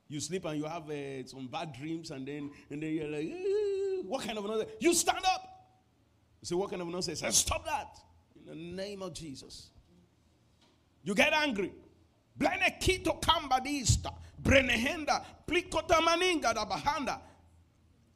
You 0.07 0.19
sleep 0.19 0.45
and 0.45 0.57
you 0.57 0.65
have 0.65 0.89
uh, 0.89 1.25
some 1.27 1.47
bad 1.47 1.73
dreams, 1.73 2.11
and 2.11 2.27
then 2.27 2.49
and 2.69 2.81
then 2.81 2.93
you're 2.93 3.07
like, 3.07 3.31
what 4.05 4.23
kind 4.23 4.37
of 4.37 4.45
nonsense? 4.45 4.71
You 4.79 4.93
stand 4.93 5.23
up. 5.25 5.43
You 6.41 6.45
say, 6.45 6.55
what 6.55 6.69
kind 6.69 6.81
of 6.81 6.87
nonsense? 6.87 7.21
I 7.21 7.29
stop 7.29 7.65
that. 7.65 7.99
In 8.35 8.45
the 8.45 8.55
name 8.55 9.01
of 9.01 9.13
Jesus. 9.13 9.69
You 11.03 11.13
get 11.13 11.33
angry. 11.33 11.73
Da 16.53 16.65
bahanda. 16.65 17.19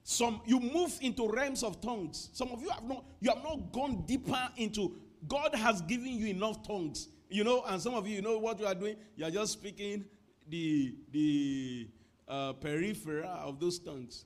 Some 0.03 0.41
you 0.45 0.59
move 0.59 0.97
into 1.01 1.29
realms 1.29 1.63
of 1.63 1.79
tongues. 1.81 2.29
Some 2.33 2.49
of 2.51 2.61
you 2.61 2.69
have 2.69 2.83
not 2.83 3.05
you 3.21 3.29
have 3.29 3.43
not 3.43 3.71
gone 3.71 4.03
deeper 4.05 4.49
into 4.57 4.95
God 5.27 5.55
has 5.55 5.81
given 5.81 6.13
you 6.13 6.27
enough 6.27 6.65
tongues. 6.67 7.07
You 7.29 7.43
know, 7.43 7.63
and 7.65 7.81
some 7.81 7.95
of 7.95 8.07
you, 8.07 8.17
you 8.17 8.21
know 8.21 8.37
what 8.37 8.59
you 8.59 8.65
are 8.65 8.75
doing? 8.75 8.97
You 9.15 9.25
are 9.25 9.31
just 9.31 9.53
speaking 9.53 10.05
the 10.49 10.95
the 11.11 11.89
uh, 12.27 12.53
periphery 12.53 13.23
of 13.23 13.59
those 13.59 13.79
tongues. 13.79 14.25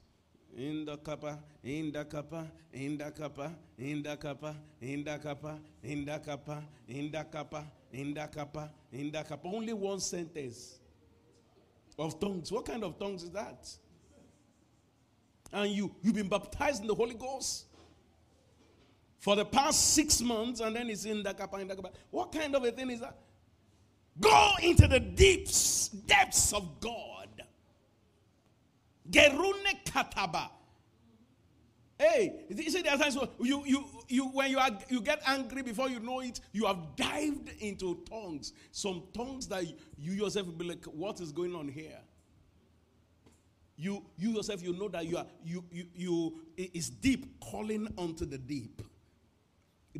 In 0.55 0.85
the 0.85 0.97
kappa, 0.97 1.37
in 1.63 1.91
the 1.91 2.03
kappa, 2.05 2.47
in 2.73 2.97
the 2.97 3.11
kappa, 3.11 3.53
in 3.77 4.01
the 4.01 4.17
kappa, 4.17 4.55
in 4.81 5.03
the 5.03 5.17
kappa, 5.19 5.55
in 5.83 6.05
the 6.05 6.17
kappa, 6.17 6.63
in 6.89 7.11
the 7.11 7.23
kappa, 7.23 7.63
in 7.93 8.13
the 8.15 8.27
kappa, 8.27 8.71
in 8.91 9.11
the 9.11 9.23
kappa. 9.23 9.47
Only 9.47 9.73
one 9.73 9.99
sentence 9.99 10.79
of 11.99 12.19
tongues. 12.19 12.51
What 12.51 12.65
kind 12.65 12.83
of 12.83 12.97
tongues 12.97 13.21
is 13.21 13.29
that? 13.31 13.69
And 15.53 15.71
you 15.71 15.95
you've 16.01 16.15
been 16.15 16.27
baptized 16.27 16.81
in 16.81 16.87
the 16.87 16.95
Holy 16.95 17.15
Ghost 17.15 17.65
for 19.19 19.35
the 19.35 19.45
past 19.45 19.93
six 19.93 20.21
months, 20.21 20.59
and 20.59 20.75
then 20.75 20.89
it's 20.89 21.05
in 21.05 21.23
the 21.23 21.33
kappa, 21.33 21.57
in 21.57 21.67
the 21.67 21.75
kappa. 21.75 21.91
What 22.11 22.31
kind 22.31 22.55
of 22.55 22.63
a 22.63 22.71
thing 22.71 22.89
is 22.89 22.99
that? 22.99 23.17
Go 24.19 24.53
into 24.61 24.87
the 24.87 24.99
deeps, 24.99 25.89
depths 25.89 26.53
of 26.53 26.79
God. 26.79 27.29
Gerune 29.09 29.83
kataba. 29.85 30.49
Hey, 31.99 32.45
you 32.49 32.69
see, 32.69 32.83
there 32.83 32.93
are 32.93 32.97
times 32.97 33.17
you, 33.39 33.63
you, 33.65 33.85
you, 34.07 34.25
when 34.27 34.51
you, 34.51 34.59
are, 34.59 34.69
you 34.87 35.01
get 35.01 35.19
angry 35.25 35.63
before 35.63 35.89
you 35.89 35.99
know 35.99 36.19
it, 36.19 36.39
you 36.51 36.65
have 36.67 36.95
dived 36.95 37.49
into 37.59 38.03
tongues. 38.07 38.53
Some 38.71 39.03
tongues 39.13 39.47
that 39.47 39.65
you 39.97 40.11
yourself 40.11 40.45
will 40.45 40.53
be 40.53 40.65
like, 40.65 40.85
what 40.85 41.19
is 41.21 41.31
going 41.31 41.55
on 41.55 41.67
here? 41.67 41.97
You, 43.77 44.03
you 44.17 44.31
yourself, 44.31 44.63
you 44.63 44.73
know 44.73 44.87
that 44.89 45.05
you 45.05 45.17
are, 45.17 45.27
you, 45.45 45.63
you, 45.71 45.85
you, 45.93 46.39
it's 46.57 46.89
deep 46.89 47.39
calling 47.39 47.87
onto 47.97 48.25
the 48.25 48.37
deep. 48.37 48.81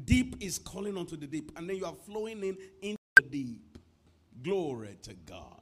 Deep 0.04 0.38
is 0.40 0.58
calling 0.58 0.98
onto 0.98 1.16
the 1.16 1.28
deep. 1.28 1.52
And 1.56 1.70
then 1.70 1.78
you 1.78 1.86
are 1.86 1.96
flowing 2.06 2.44
in 2.44 2.58
into 2.82 2.98
the 3.18 3.24
deep. 3.24 3.78
Glory 4.44 4.98
to 5.04 5.14
God. 5.14 5.62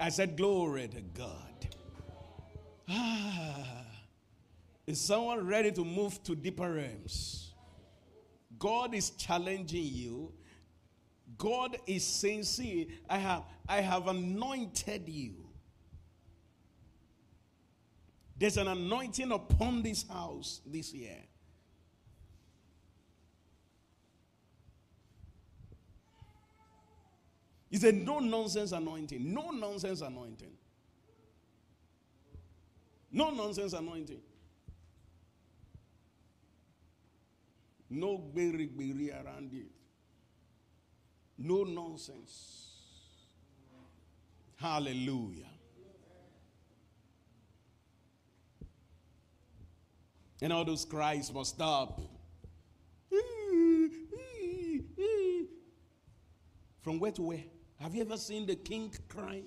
I 0.00 0.08
said, 0.08 0.36
glory 0.36 0.88
to 0.88 1.00
God. 1.00 1.68
Ah. 2.88 3.84
Is 4.86 5.00
someone 5.00 5.46
ready 5.46 5.72
to 5.72 5.84
move 5.84 6.22
to 6.24 6.34
deeper 6.34 6.74
realms? 6.74 7.52
God 8.58 8.94
is 8.94 9.10
challenging 9.10 9.84
you. 9.84 10.32
God 11.38 11.78
is 11.86 12.04
saying, 12.04 12.44
See, 12.44 12.88
I 13.08 13.18
have, 13.18 13.44
I 13.68 13.80
have 13.80 14.08
anointed 14.08 15.08
you. 15.08 15.43
There's 18.36 18.56
an 18.56 18.68
anointing 18.68 19.30
upon 19.30 19.82
this 19.82 20.06
house 20.08 20.60
this 20.66 20.92
year. 20.92 21.18
It's 27.70 27.84
a 27.84 27.92
no 27.92 28.20
nonsense 28.20 28.72
anointing. 28.72 29.32
No 29.32 29.50
nonsense 29.50 30.00
anointing. 30.00 30.52
No 33.10 33.30
nonsense 33.30 33.72
anointing. 33.72 34.20
No 37.90 38.18
berry 38.18 38.66
berry 38.66 39.10
around 39.12 39.52
it. 39.52 39.70
No 41.38 41.64
nonsense. 41.64 42.72
Hallelujah. 44.56 45.53
And 50.40 50.52
all 50.52 50.64
those 50.64 50.84
cries 50.84 51.32
must 51.32 51.54
stop. 51.54 52.00
From 56.82 56.98
where 56.98 57.12
to 57.12 57.22
where? 57.22 57.44
Have 57.80 57.94
you 57.94 58.02
ever 58.02 58.16
seen 58.16 58.46
the 58.46 58.56
king 58.56 58.92
cry? 59.08 59.42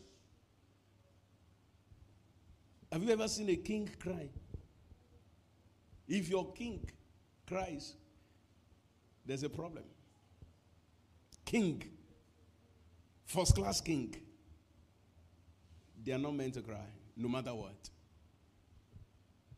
Have 2.92 3.04
you 3.04 3.12
ever 3.12 3.28
seen 3.28 3.50
a 3.50 3.56
king 3.56 3.90
cry? 4.00 4.30
If 6.08 6.30
your 6.30 6.52
king 6.54 6.90
cries, 7.46 7.94
there's 9.26 9.44
a 9.44 9.50
problem. 9.50 9.84
King, 11.46 11.84
first 13.26 13.56
class 13.56 13.82
king. 13.82 14.16
they 16.04 16.14
are 16.14 16.18
not 16.18 16.34
meant 16.34 16.54
to 16.54 16.62
cry, 16.62 16.88
no 17.16 17.28
matter 17.28 17.54
what. 17.54 17.90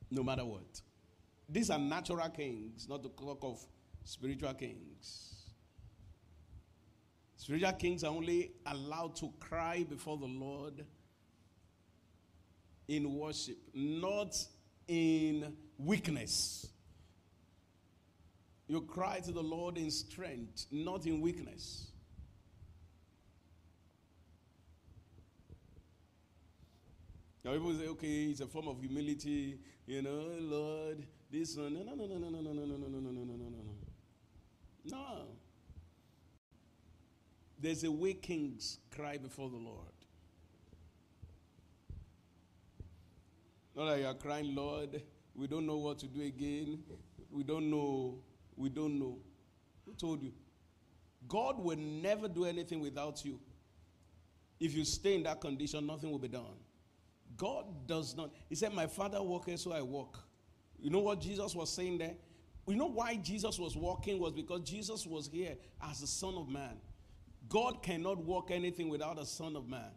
No 0.09 0.23
matter 0.23 0.43
what. 0.43 0.81
These 1.51 1.71
are 1.71 1.79
natural 1.79 2.29
kings, 2.29 2.87
not 2.87 3.01
the 3.01 3.09
talk 3.09 3.39
of 3.41 3.65
spiritual 4.03 4.53
kings. 4.53 5.45
Spiritual 7.37 7.71
kings 7.73 8.03
are 8.03 8.11
only 8.11 8.51
allowed 8.67 9.15
to 9.15 9.33
cry 9.39 9.83
before 9.89 10.17
the 10.17 10.27
Lord 10.27 10.85
in 12.87 13.15
worship, 13.15 13.57
not 13.73 14.35
in 14.87 15.55
weakness. 15.77 16.67
You 18.67 18.81
cry 18.81 19.19
to 19.21 19.31
the 19.31 19.41
Lord 19.41 19.77
in 19.77 19.89
strength, 19.89 20.67
not 20.71 21.07
in 21.07 21.21
weakness. 21.21 21.87
Now 27.43 27.53
people 27.53 27.73
say, 27.73 27.87
okay, 27.87 28.25
it's 28.25 28.41
a 28.41 28.47
form 28.47 28.67
of 28.67 28.79
humility, 28.79 29.59
you 29.87 30.03
know, 30.03 30.27
Lord, 30.39 31.05
this 31.31 31.55
one. 31.55 31.73
No, 31.73 31.83
no, 31.83 31.93
no, 31.95 32.05
no, 32.05 32.17
no, 32.17 32.29
no, 32.29 32.41
no, 32.41 32.53
no, 32.53 32.65
no, 32.65 32.75
no, 32.75 32.87
no, 32.87 32.99
no, 32.99 33.21
no, 33.21 33.35
no, 33.35 33.61
no. 33.63 33.75
No. 34.85 35.27
There's 37.59 37.83
a 37.83 37.91
way 37.91 38.13
kings 38.13 38.79
cry 38.89 39.17
before 39.17 39.49
the 39.49 39.57
Lord. 39.57 39.87
Not 43.75 43.89
that 43.91 43.99
you 43.99 44.05
are 44.07 44.13
crying, 44.13 44.55
Lord, 44.55 45.01
we 45.35 45.47
don't 45.47 45.65
know 45.65 45.77
what 45.77 45.99
to 45.99 46.07
do 46.07 46.21
again. 46.21 46.79
We 47.31 47.43
don't 47.43 47.69
know. 47.69 48.19
We 48.55 48.69
don't 48.69 48.99
know. 48.99 49.19
Who 49.85 49.93
told 49.93 50.23
you? 50.23 50.33
God 51.27 51.59
will 51.59 51.77
never 51.77 52.27
do 52.27 52.45
anything 52.45 52.79
without 52.79 53.23
you. 53.23 53.39
If 54.59 54.73
you 54.73 54.83
stay 54.83 55.15
in 55.15 55.23
that 55.23 55.39
condition, 55.39 55.85
nothing 55.85 56.11
will 56.11 56.19
be 56.19 56.27
done. 56.27 56.57
God 57.37 57.87
does 57.87 58.15
not. 58.15 58.31
He 58.49 58.55
said, 58.55 58.73
My 58.73 58.87
father 58.87 59.21
walketh, 59.21 59.61
so 59.61 59.71
I 59.71 59.81
walk. 59.81 60.19
You 60.81 60.89
know 60.89 60.99
what 60.99 61.21
Jesus 61.21 61.55
was 61.55 61.71
saying 61.71 61.97
there? 61.97 62.15
You 62.67 62.75
know 62.75 62.87
why 62.87 63.15
Jesus 63.15 63.57
was 63.57 63.75
walking 63.75 64.19
was 64.19 64.33
because 64.33 64.61
Jesus 64.61 65.05
was 65.05 65.29
here 65.31 65.55
as 65.81 66.01
the 66.01 66.07
Son 66.07 66.35
of 66.35 66.47
Man. 66.49 66.77
God 67.47 67.81
cannot 67.81 68.19
walk 68.19 68.51
anything 68.51 68.89
without 68.89 69.17
a 69.17 69.25
Son 69.25 69.55
of 69.55 69.67
Man. 69.67 69.91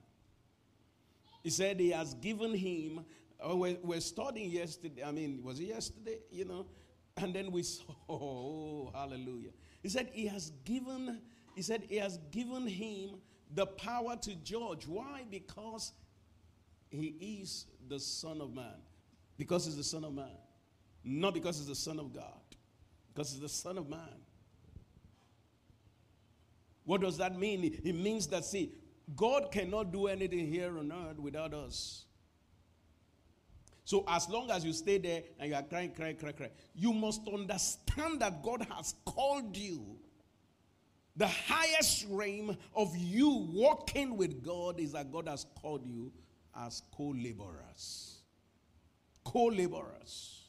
He 1.42 1.50
said 1.50 1.78
he 1.78 1.90
has 1.90 2.14
given 2.14 2.54
him. 2.54 3.04
Oh, 3.40 3.56
we're, 3.56 3.76
we're 3.82 4.00
studying 4.00 4.50
yesterday. 4.50 5.02
I 5.04 5.10
mean, 5.10 5.42
was 5.42 5.60
it 5.60 5.64
yesterday? 5.64 6.18
You 6.30 6.44
know, 6.44 6.66
and 7.16 7.34
then 7.34 7.50
we 7.52 7.62
saw. 7.62 7.84
Oh, 8.08 8.90
hallelujah! 8.94 9.50
He 9.82 9.88
said 9.88 10.10
he 10.12 10.26
has 10.26 10.50
given. 10.64 11.20
He 11.54 11.62
said 11.62 11.82
he 11.88 11.96
has 11.96 12.18
given 12.30 12.66
him 12.66 13.16
the 13.54 13.66
power 13.66 14.16
to 14.16 14.34
judge. 14.36 14.86
Why? 14.86 15.24
Because 15.30 15.92
he 16.90 17.40
is 17.42 17.66
the 17.88 17.98
Son 17.98 18.40
of 18.40 18.54
Man. 18.54 18.80
Because 19.36 19.66
he's 19.66 19.76
the 19.76 19.84
Son 19.84 20.04
of 20.04 20.14
Man. 20.14 20.36
Not 21.04 21.34
because 21.34 21.58
he's 21.58 21.66
the 21.66 21.74
Son 21.74 21.98
of 21.98 22.12
God. 22.12 22.40
Because 23.12 23.32
he's 23.32 23.40
the 23.40 23.48
Son 23.48 23.78
of 23.78 23.88
Man. 23.88 23.98
What 26.84 27.00
does 27.00 27.18
that 27.18 27.38
mean? 27.38 27.64
It 27.84 27.94
means 27.94 28.26
that, 28.28 28.44
see, 28.44 28.72
God 29.14 29.50
cannot 29.52 29.92
do 29.92 30.06
anything 30.06 30.46
here 30.46 30.78
on 30.78 30.92
earth 30.92 31.18
without 31.18 31.54
us. 31.54 32.04
So 33.84 34.04
as 34.08 34.28
long 34.28 34.50
as 34.50 34.64
you 34.64 34.72
stay 34.72 34.98
there 34.98 35.22
and 35.38 35.50
you 35.50 35.56
are 35.56 35.62
crying, 35.62 35.92
crying, 35.92 36.16
crying, 36.16 36.34
crying, 36.34 36.52
you 36.74 36.92
must 36.92 37.20
understand 37.28 38.20
that 38.20 38.42
God 38.42 38.66
has 38.70 38.94
called 39.04 39.56
you. 39.56 39.96
The 41.16 41.26
highest 41.26 42.06
realm 42.08 42.56
of 42.74 42.96
you 42.96 43.48
walking 43.52 44.16
with 44.16 44.42
God 44.42 44.80
is 44.80 44.92
that 44.92 45.12
God 45.12 45.28
has 45.28 45.46
called 45.60 45.84
you 45.84 46.10
as 46.56 46.82
co 46.96 47.08
laborers. 47.08 48.18
Co 49.24 49.46
laborers. 49.46 50.41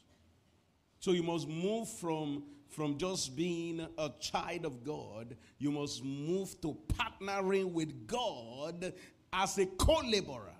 So 1.04 1.10
you 1.10 1.22
must 1.22 1.46
move 1.46 1.86
from, 1.86 2.44
from 2.70 2.96
just 2.96 3.36
being 3.36 3.86
a 3.98 4.10
child 4.20 4.64
of 4.64 4.82
God, 4.82 5.36
you 5.58 5.70
must 5.70 6.02
move 6.02 6.58
to 6.62 6.78
partnering 6.88 7.72
with 7.72 8.06
God 8.06 8.90
as 9.30 9.58
a 9.58 9.66
co 9.66 10.00
laborer 10.00 10.54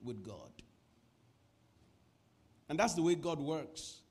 with 0.00 0.22
God. 0.22 0.52
And 2.68 2.78
that's 2.78 2.94
the 2.94 3.02
way 3.02 3.16
God 3.16 3.40
works. 3.40 4.02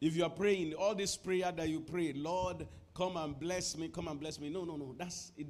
If 0.00 0.16
you 0.16 0.24
are 0.24 0.30
praying, 0.30 0.74
all 0.74 0.96
this 0.96 1.16
prayer 1.16 1.52
that 1.52 1.68
you 1.68 1.78
pray, 1.78 2.12
Lord, 2.12 2.66
come 2.92 3.16
and 3.16 3.38
bless 3.38 3.76
me, 3.76 3.86
come 3.86 4.08
and 4.08 4.18
bless 4.18 4.40
me. 4.40 4.50
No, 4.50 4.64
no, 4.64 4.74
no. 4.74 4.96
That's 4.98 5.30
it. 5.36 5.46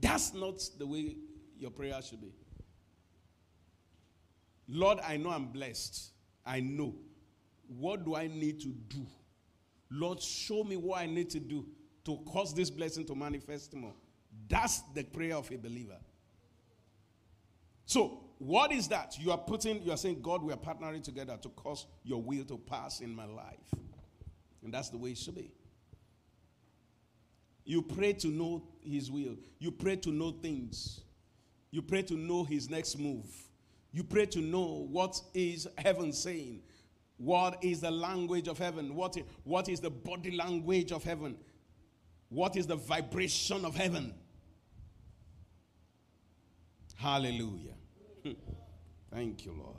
That's 0.00 0.32
not 0.32 0.66
the 0.78 0.86
way 0.86 1.16
your 1.58 1.70
prayer 1.70 2.00
should 2.00 2.22
be. 2.22 2.32
Lord, 4.68 5.00
I 5.06 5.18
know 5.18 5.28
I'm 5.28 5.48
blessed. 5.48 6.12
I 6.46 6.60
know. 6.60 6.94
What 7.68 8.04
do 8.04 8.14
I 8.14 8.26
need 8.26 8.60
to 8.60 8.68
do? 8.68 9.06
Lord, 9.90 10.20
show 10.20 10.64
me 10.64 10.76
what 10.76 11.00
I 11.00 11.06
need 11.06 11.30
to 11.30 11.40
do 11.40 11.66
to 12.04 12.18
cause 12.26 12.54
this 12.54 12.70
blessing 12.70 13.04
to 13.06 13.14
manifest 13.14 13.74
more. 13.74 13.94
That's 14.48 14.80
the 14.94 15.04
prayer 15.04 15.36
of 15.36 15.50
a 15.50 15.56
believer. 15.56 15.98
So, 17.86 18.20
what 18.38 18.72
is 18.72 18.88
that? 18.88 19.16
You 19.18 19.30
are 19.30 19.38
putting, 19.38 19.82
you 19.82 19.92
are 19.92 19.96
saying, 19.96 20.20
God, 20.20 20.42
we 20.42 20.52
are 20.52 20.58
partnering 20.58 21.02
together 21.02 21.38
to 21.40 21.48
cause 21.50 21.86
your 22.02 22.20
will 22.20 22.44
to 22.44 22.58
pass 22.58 23.00
in 23.00 23.14
my 23.14 23.26
life. 23.26 23.72
And 24.62 24.72
that's 24.72 24.88
the 24.88 24.98
way 24.98 25.10
it 25.10 25.18
should 25.18 25.36
be. 25.36 25.52
You 27.64 27.80
pray 27.82 28.12
to 28.14 28.28
know 28.28 28.64
His 28.82 29.10
will, 29.10 29.36
you 29.58 29.70
pray 29.70 29.96
to 29.96 30.10
know 30.10 30.32
things, 30.32 31.00
you 31.70 31.82
pray 31.82 32.02
to 32.02 32.14
know 32.14 32.44
His 32.44 32.68
next 32.68 32.98
move. 32.98 33.26
You 33.94 34.02
pray 34.02 34.26
to 34.26 34.40
know 34.40 34.88
what 34.90 35.20
is 35.34 35.68
heaven 35.78 36.12
saying. 36.12 36.62
What 37.24 37.64
is 37.64 37.80
the 37.80 37.90
language 37.90 38.48
of 38.48 38.58
heaven? 38.58 38.94
What, 38.94 39.16
what 39.44 39.70
is 39.70 39.80
the 39.80 39.88
body 39.88 40.30
language 40.30 40.92
of 40.92 41.04
heaven? 41.04 41.38
What 42.28 42.54
is 42.54 42.66
the 42.66 42.76
vibration 42.76 43.64
of 43.64 43.74
heaven? 43.74 44.12
Hallelujah. 46.96 47.76
Thank 49.10 49.46
you, 49.46 49.52
Lord. 49.52 49.74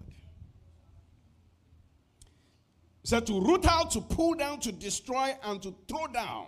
So 3.03 3.19
to 3.19 3.39
root 3.39 3.67
out, 3.67 3.91
to 3.91 4.01
pull 4.01 4.33
down, 4.33 4.59
to 4.61 4.71
destroy, 4.71 5.35
and 5.43 5.61
to 5.61 5.75
throw 5.87 6.07
down. 6.07 6.47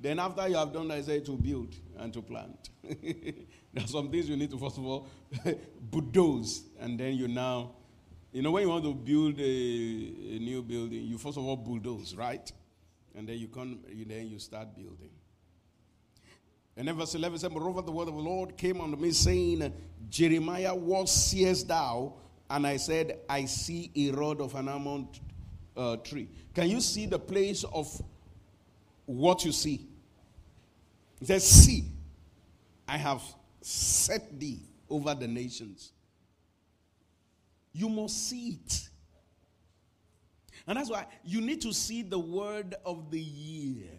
Then 0.00 0.20
after 0.20 0.46
you 0.46 0.54
have 0.54 0.72
done 0.72 0.86
that, 0.86 0.98
I 0.98 1.02
say 1.02 1.18
to 1.18 1.32
build 1.32 1.74
and 1.98 2.12
to 2.12 2.22
plant. 2.22 2.70
There 3.74 3.84
are 3.84 3.88
some 3.88 4.10
things 4.10 4.28
you 4.28 4.36
need 4.36 4.50
to, 4.50 4.58
first 4.58 4.78
of 4.78 4.86
all, 4.86 5.08
bulldoze. 5.80 6.62
And 6.80 6.98
then 6.98 7.14
you 7.16 7.28
now, 7.28 7.72
you 8.38 8.44
know, 8.44 8.52
when 8.52 8.62
you 8.62 8.68
want 8.68 8.84
to 8.84 8.94
build 8.94 9.40
a, 9.40 9.42
a, 9.42 10.38
new 10.38 10.62
building, 10.62 11.02
you 11.02 11.18
first 11.18 11.36
of 11.36 11.44
all 11.44 11.56
bulldoze, 11.56 12.14
right? 12.14 12.52
And 13.16 13.28
then 13.28 13.36
you 13.36 13.48
come, 13.48 13.80
then 14.06 14.28
you 14.28 14.38
start 14.38 14.76
building. 14.76 15.10
And 16.76 16.86
then 16.86 16.96
verse 16.96 17.16
11 17.16 17.40
said, 17.40 17.50
Moreover, 17.50 17.82
the 17.82 17.90
word 17.90 18.06
of 18.06 18.14
the 18.14 18.20
Lord 18.20 18.56
came 18.56 18.80
unto 18.80 18.96
me, 18.96 19.10
saying, 19.10 19.72
Jeremiah, 20.08 20.72
what 20.72 21.08
seest 21.08 21.66
thou? 21.66 22.12
And 22.48 22.64
I 22.64 22.76
said, 22.76 23.18
I 23.28 23.44
see 23.46 23.90
a 23.96 24.12
rod 24.12 24.40
of 24.40 24.54
an 24.54 24.68
almond 24.68 25.18
uh, 25.76 25.96
tree. 25.96 26.28
Can 26.54 26.70
you 26.70 26.80
see 26.80 27.06
the 27.06 27.18
place 27.18 27.64
of 27.64 27.88
what 29.04 29.44
you 29.44 29.50
see? 29.50 29.84
He 31.18 31.26
says, 31.26 31.44
See, 31.44 31.86
I 32.86 32.98
have 32.98 33.20
set 33.62 34.38
thee 34.38 34.60
over 34.88 35.12
the 35.16 35.26
nations. 35.26 35.90
You 37.78 37.88
must 37.88 38.28
see 38.28 38.58
it. 38.64 38.88
And 40.66 40.76
that's 40.76 40.90
why 40.90 41.06
you 41.22 41.40
need 41.40 41.60
to 41.60 41.72
see 41.72 42.02
the 42.02 42.18
word 42.18 42.74
of 42.84 43.12
the 43.12 43.20
year. 43.20 43.92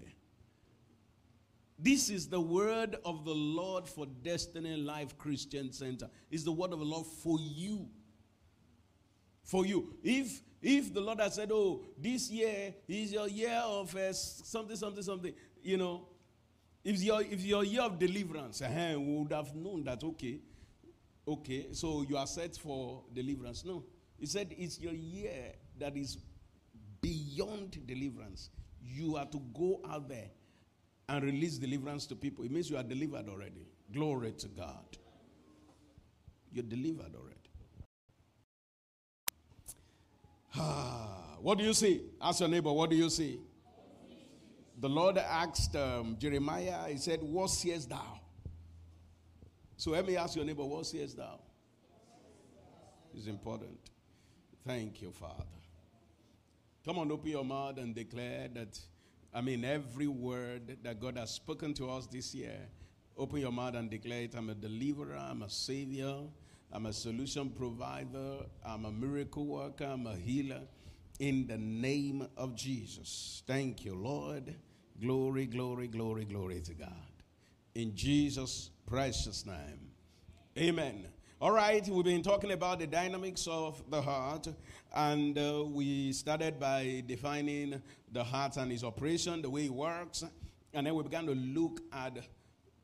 This 1.81 2.09
is 2.09 2.27
the 2.27 2.41
word 2.41 2.97
of 3.05 3.23
the 3.23 3.33
Lord 3.33 3.87
for 3.87 4.05
Destiny 4.05 4.75
Life 4.75 5.17
Christian 5.17 5.71
Center. 5.71 6.09
It's 6.29 6.43
the 6.43 6.51
word 6.51 6.73
of 6.73 6.79
the 6.79 6.85
Lord 6.85 7.07
for 7.07 7.37
you. 7.39 7.87
For 9.43 9.65
you. 9.65 9.95
If 10.03 10.41
if 10.61 10.93
the 10.93 10.99
Lord 10.99 11.21
has 11.21 11.35
said, 11.35 11.49
"Oh, 11.53 11.85
this 11.97 12.29
year 12.29 12.75
is 12.85 13.13
your 13.13 13.29
year 13.29 13.61
of 13.63 13.95
uh, 13.95 14.11
something, 14.11 14.75
something, 14.75 15.03
something," 15.03 15.33
you 15.63 15.77
know, 15.77 16.05
if 16.83 17.01
your 17.01 17.21
if 17.21 17.45
your 17.45 17.63
year 17.63 17.83
of 17.83 17.97
deliverance, 17.97 18.61
uh, 18.61 18.95
we 18.97 19.15
would 19.15 19.31
have 19.31 19.55
known 19.55 19.85
that 19.85 20.03
okay, 20.03 20.41
okay, 21.27 21.67
so 21.71 22.05
you 22.07 22.17
are 22.17 22.27
set 22.27 22.55
for 22.55 23.03
deliverance. 23.13 23.65
No, 23.65 23.83
he 24.17 24.25
said 24.25 24.47
it's 24.57 24.79
your 24.79 24.93
year 24.93 25.53
that 25.79 25.95
is 25.95 26.17
beyond 27.01 27.85
deliverance. 27.87 28.49
You 28.81 29.17
are 29.17 29.25
to 29.25 29.41
go 29.53 29.81
out 29.89 30.09
there 30.09 30.29
and 31.07 31.23
release 31.23 31.57
deliverance 31.57 32.05
to 32.07 32.15
people. 32.15 32.43
It 32.45 32.51
means 32.51 32.69
you 32.69 32.77
are 32.77 32.83
delivered 32.83 33.29
already. 33.29 33.67
Glory 33.91 34.33
to 34.33 34.47
God. 34.47 34.97
You're 36.51 36.63
delivered 36.63 37.15
already. 37.15 37.35
Ah, 40.55 41.37
what 41.41 41.57
do 41.57 41.63
you 41.63 41.73
see? 41.73 42.01
Ask 42.21 42.39
your 42.39 42.49
neighbor, 42.49 42.71
what 42.71 42.89
do 42.89 42.95
you 42.95 43.09
see? 43.09 43.39
the 44.79 44.89
Lord 44.89 45.17
asked 45.17 45.75
um, 45.75 46.15
Jeremiah, 46.19 46.87
He 46.87 46.97
said, 46.97 47.21
What 47.21 47.49
seest 47.49 47.89
thou? 47.89 48.18
So 49.79 49.91
let 49.91 50.05
me 50.05 50.17
ask 50.17 50.35
your 50.35 50.43
neighbor, 50.43 50.65
What 50.65 50.85
seest 50.85 51.15
thou? 51.15 51.39
It's 53.15 53.27
important. 53.27 53.79
Thank 54.67 55.01
you, 55.01 55.09
Father. 55.13 55.45
Come 56.83 56.99
on, 56.99 57.09
open 57.09 57.29
your 57.29 57.45
mouth 57.45 57.77
and 57.77 57.95
declare 57.95 58.49
that. 58.55 58.77
I 59.33 59.39
mean, 59.39 59.63
every 59.63 60.07
word 60.07 60.79
that 60.83 60.99
God 60.99 61.17
has 61.17 61.31
spoken 61.31 61.73
to 61.75 61.89
us 61.91 62.07
this 62.07 62.35
year, 62.35 62.59
open 63.15 63.39
your 63.39 63.53
mouth 63.53 63.75
and 63.75 63.89
declare 63.89 64.23
it. 64.23 64.35
I'm 64.35 64.49
a 64.49 64.53
deliverer, 64.53 65.15
I'm 65.15 65.43
a 65.43 65.49
savior, 65.49 66.23
I'm 66.73 66.85
a 66.85 66.91
solution 66.91 67.49
provider, 67.49 68.39
I'm 68.65 68.83
a 68.83 68.91
miracle 68.91 69.45
worker, 69.45 69.85
I'm 69.85 70.07
a 70.07 70.15
healer. 70.15 70.63
In 71.19 71.47
the 71.47 71.57
name 71.57 72.27
of 72.35 72.53
Jesus. 72.53 73.43
Thank 73.47 73.85
you, 73.85 73.95
Lord. 73.95 74.55
Glory, 74.99 75.45
glory, 75.45 75.87
glory, 75.87 76.25
glory 76.25 76.59
to 76.59 76.73
God. 76.73 77.18
In 77.79 77.95
Jesus' 77.95 78.71
precious 78.85 79.45
name. 79.45 79.79
Amen. 80.57 81.07
All 81.39 81.53
right, 81.53 81.87
we've 81.87 82.03
been 82.03 82.21
talking 82.21 82.51
about 82.51 82.79
the 82.79 82.87
dynamics 82.87 83.47
of 83.49 83.81
the 83.89 84.01
heart, 84.01 84.49
and 84.93 85.37
uh, 85.37 85.63
we 85.63 86.11
started 86.11 86.59
by 86.59 87.05
defining 87.07 87.81
the 88.11 88.21
heart 88.21 88.57
and 88.57 88.69
its 88.73 88.83
operation, 88.83 89.41
the 89.41 89.49
way 89.49 89.67
it 89.67 89.73
works, 89.73 90.25
and 90.73 90.87
then 90.87 90.93
we 90.93 91.03
began 91.03 91.25
to 91.27 91.31
look 91.33 91.79
at 91.93 92.17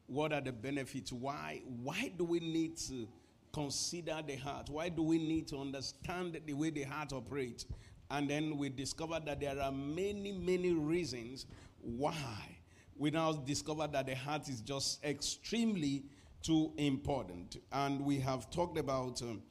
what 0.07 0.31
are 0.31 0.39
the 0.39 0.53
benefits. 0.53 1.11
Why? 1.11 1.61
Why 1.83 2.13
do 2.17 2.23
we 2.23 2.39
need 2.39 2.77
to 2.87 3.05
consider 3.51 4.21
the 4.25 4.37
heart? 4.37 4.69
Why 4.69 4.87
do 4.87 5.03
we 5.03 5.17
need 5.17 5.49
to 5.49 5.57
understand 5.57 6.39
the 6.45 6.53
way 6.53 6.69
the 6.69 6.83
heart 6.83 7.11
operates? 7.11 7.65
And 8.09 8.29
then 8.29 8.57
we 8.57 8.69
discovered 8.69 9.25
that 9.25 9.41
there 9.41 9.59
are 9.59 9.73
many, 9.73 10.31
many 10.31 10.71
reasons 10.71 11.47
why. 11.81 12.54
We 12.97 13.11
now 13.11 13.33
discovered 13.33 13.91
that 13.91 14.05
the 14.05 14.15
heart 14.15 14.47
is 14.47 14.61
just 14.61 15.03
extremely 15.03 16.05
too 16.41 16.71
important. 16.77 17.57
And 17.71 18.01
we 18.05 18.19
have 18.19 18.49
talked 18.49 18.77
about 18.77 19.21
um, 19.21 19.41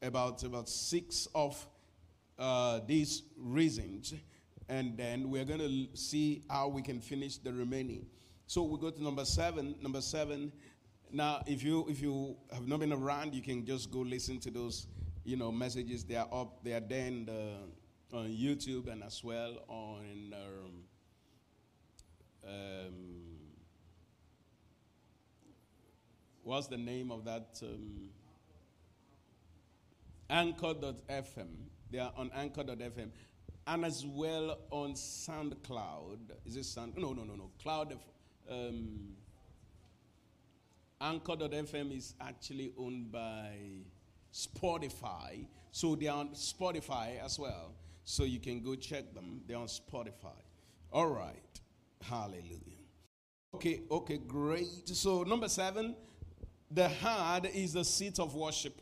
about 0.00 0.42
about 0.44 0.68
six 0.68 1.28
of 1.34 1.66
uh, 2.38 2.80
these 2.86 3.22
reasons, 3.36 4.14
and 4.68 4.96
then 4.96 5.30
we're 5.30 5.44
going 5.44 5.60
to 5.60 5.96
see 5.96 6.42
how 6.48 6.68
we 6.68 6.80
can 6.80 7.00
finish 7.00 7.36
the 7.36 7.52
remaining. 7.52 8.06
So 8.46 8.62
we 8.62 8.78
go 8.78 8.90
to 8.90 9.02
number 9.02 9.24
seven. 9.24 9.74
Number 9.82 10.00
seven. 10.00 10.52
Now, 11.12 11.42
if 11.46 11.62
you 11.62 11.84
if 11.88 12.00
you 12.00 12.36
have 12.52 12.66
not 12.66 12.80
been 12.80 12.92
around, 12.92 13.34
you 13.34 13.42
can 13.42 13.66
just 13.66 13.90
go 13.90 13.98
listen 13.98 14.38
to 14.40 14.50
those 14.50 14.86
you 15.24 15.36
know 15.36 15.52
messages. 15.52 16.04
They 16.04 16.16
are 16.16 16.28
up. 16.32 16.64
They 16.64 16.72
are 16.72 16.80
there 16.80 17.10
the, 17.10 17.56
on 18.12 18.28
YouTube 18.28 18.90
and 18.90 19.02
as 19.02 19.22
well 19.22 19.64
on. 19.68 20.34
Um, 20.34 20.84
um, 22.50 22.94
what's 26.42 26.66
the 26.66 26.76
name 26.76 27.10
of 27.10 27.24
that? 27.24 27.60
Um, 27.62 28.10
Anchor.fm. 30.28 31.48
They 31.90 31.98
are 31.98 32.12
on 32.16 32.30
Anchor.fm. 32.34 33.10
And 33.66 33.84
as 33.84 34.04
well 34.06 34.58
on 34.70 34.94
SoundCloud. 34.94 36.18
Is 36.46 36.56
it 36.56 36.64
Sound? 36.64 36.94
No, 36.96 37.12
no, 37.12 37.24
no, 37.24 37.34
no. 37.34 37.50
Cloud. 37.62 37.96
Um, 38.50 39.16
Anchor.fm 41.00 41.96
is 41.96 42.14
actually 42.20 42.72
owned 42.78 43.10
by 43.10 43.52
Spotify. 44.32 45.46
So 45.72 45.94
they 45.94 46.08
are 46.08 46.18
on 46.18 46.30
Spotify 46.30 47.22
as 47.24 47.38
well. 47.38 47.74
So 48.04 48.24
you 48.24 48.40
can 48.40 48.62
go 48.62 48.74
check 48.74 49.14
them. 49.14 49.42
They're 49.46 49.56
on 49.56 49.66
Spotify. 49.66 50.40
All 50.92 51.08
right. 51.08 51.49
Hallelujah. 52.02 52.80
Okay, 53.54 53.80
okay, 53.90 54.18
great. 54.18 54.88
So, 54.88 55.22
number 55.22 55.48
seven, 55.48 55.96
the 56.70 56.88
heart 56.88 57.46
is 57.46 57.72
the 57.72 57.84
seat 57.84 58.18
of 58.18 58.34
worship. 58.34 58.80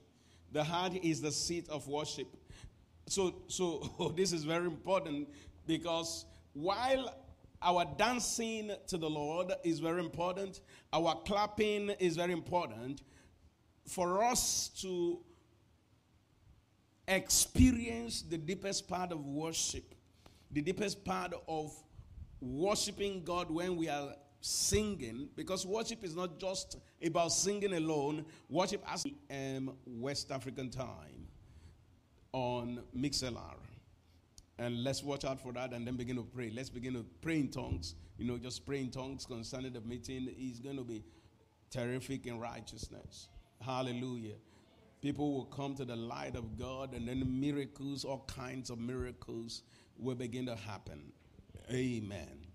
The 0.53 0.63
heart 0.63 0.95
is 1.03 1.21
the 1.21 1.33
seat 1.33 1.69
of 1.69 1.89
worship. 1.89 2.29
So, 3.07 3.43
so 3.49 3.91
oh, 3.99 4.11
this 4.11 4.33
is 4.33 4.45
very 4.45 4.67
important 4.67 5.29
because 5.67 6.27
while 6.53 7.15
our 7.61 7.85
dancing 7.97 8.71
to 8.87 8.97
the 8.97 9.09
Lord 9.09 9.53
is 9.65 9.81
very 9.81 10.01
important, 10.01 10.61
our 10.93 11.15
clapping 11.25 11.91
is 11.99 12.17
very 12.17 12.33
important. 12.33 13.03
For 13.87 14.23
us 14.23 14.69
to 14.83 15.19
experience 17.09 18.23
the 18.23 18.39
deepest 18.39 18.87
part 18.87 19.13
of 19.13 19.25
worship, 19.25 19.95
the 20.51 20.61
deepest 20.61 21.05
part 21.05 21.33
of 21.49 21.73
worshiping 22.41 23.23
God 23.25 23.51
when 23.51 23.77
we 23.77 23.89
are 23.89 24.15
singing, 24.41 25.29
because 25.37 25.67
worship 25.67 26.05
is 26.05 26.15
not 26.15 26.39
just 26.39 26.79
about 27.05 27.33
singing 27.33 27.75
alone. 27.75 28.25
Worship 28.49 28.83
as 28.87 29.05
um, 29.31 29.77
West 29.87 30.31
African 30.31 30.71
time 30.71 31.27
on 32.33 32.83
Mixlr. 32.97 33.57
And 34.61 34.83
let's 34.83 35.05
watch 35.05 35.25
out 35.25 35.41
for 35.41 35.53
that 35.53 35.73
and 35.73 35.87
then 35.87 35.97
begin 35.97 36.17
to 36.17 36.25
pray. 36.25 36.51
Let's 36.51 36.69
begin 36.69 36.95
to 36.95 37.05
pray 37.21 37.41
in 37.41 37.49
tongues. 37.49 37.95
You 38.17 38.27
know, 38.27 38.39
just 38.39 38.67
pray 38.67 38.81
in 38.81 38.91
tongues 38.91 39.25
concerning 39.25 39.73
the 39.73 39.81
meeting 39.81 40.29
is 40.37 40.59
going 40.59 40.77
to 40.77 40.85
be 40.85 41.05
terrific 41.71 42.27
in 42.27 42.41
righteousness. 42.41 43.29
Hallelujah. 43.61 44.35
People 45.01 45.33
will 45.33 45.45
come 45.45 45.77
to 45.77 45.85
the 45.85 45.95
light 45.95 46.35
of 46.35 46.59
God, 46.59 46.93
and 46.93 47.07
then 47.07 47.41
miracles, 47.41 48.05
all 48.05 48.25
kinds 48.27 48.69
of 48.69 48.81
miracles, 48.81 49.63
will 49.97 50.17
begin 50.17 50.47
to 50.47 50.57
happen. 50.57 51.13
Amen. 51.71 52.47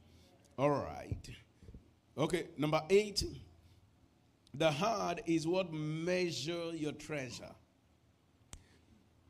All 0.57 0.69
right. 0.69 1.29
Okay, 2.17 2.47
number 2.57 2.81
eight. 2.89 3.23
The 4.53 4.71
heart 4.71 5.21
is 5.25 5.47
what 5.47 5.73
measure 5.73 6.71
your 6.73 6.91
treasure. 6.91 7.51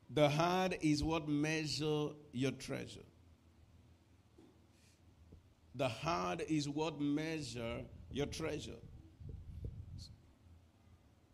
The 0.09 0.29
heart 0.29 0.75
is 0.81 1.03
what 1.03 1.27
measure 1.27 2.09
your 2.33 2.51
treasure. 2.51 2.99
The 5.75 5.87
heart 5.87 6.41
is 6.49 6.69
what 6.69 7.01
measure 7.01 7.81
your 8.11 8.27
treasure. 8.27 8.79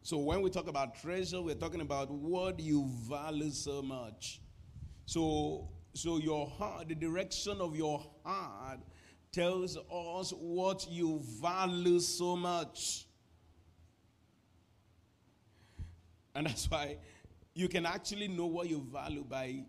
So 0.01 0.17
when 0.17 0.41
we 0.41 0.49
talk 0.49 0.67
about 0.67 0.95
treasure, 1.01 1.41
we're 1.41 1.55
talking 1.55 1.81
about 1.81 2.09
what 2.09 2.59
you 2.59 2.89
value 3.07 3.51
so 3.51 3.81
much. 3.81 4.39
So 5.05 5.69
so 5.93 6.17
your 6.17 6.47
heart, 6.47 6.89
the 6.89 6.95
direction 6.95 7.59
of 7.59 7.75
your 7.75 8.05
heart 8.23 8.79
tells 9.31 9.77
us 9.77 10.31
what 10.31 10.87
you 10.89 11.21
value 11.41 11.99
so 11.99 12.35
much. 12.35 13.05
And 16.35 16.47
that's 16.47 16.69
why 16.69 16.97
you 17.53 17.67
can 17.67 17.85
actually 17.85 18.27
know 18.27 18.45
what 18.45 18.69
you 18.69 18.85
value 18.91 19.23
by 19.27 19.63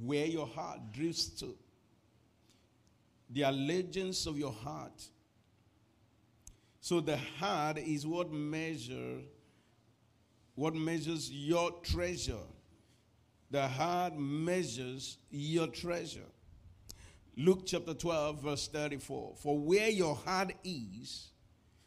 where 0.00 0.26
your 0.26 0.46
heart 0.46 0.92
drifts 0.92 1.26
to. 1.40 1.56
The 3.30 3.42
allegiance 3.42 4.26
of 4.26 4.38
your 4.38 4.52
heart. 4.52 5.02
So 6.80 7.00
the 7.00 7.16
heart 7.16 7.78
is 7.78 8.06
what 8.06 8.30
measure 8.30 9.20
what 10.54 10.74
measures 10.74 11.30
your 11.30 11.72
treasure. 11.82 12.44
The 13.52 13.68
heart 13.68 14.18
measures 14.18 15.18
your 15.30 15.66
treasure. 15.66 16.24
Luke 17.36 17.64
chapter 17.66 17.92
12, 17.92 18.42
verse 18.42 18.66
34. 18.68 19.34
For 19.36 19.58
where 19.58 19.90
your 19.90 20.16
heart 20.16 20.54
is, 20.64 21.28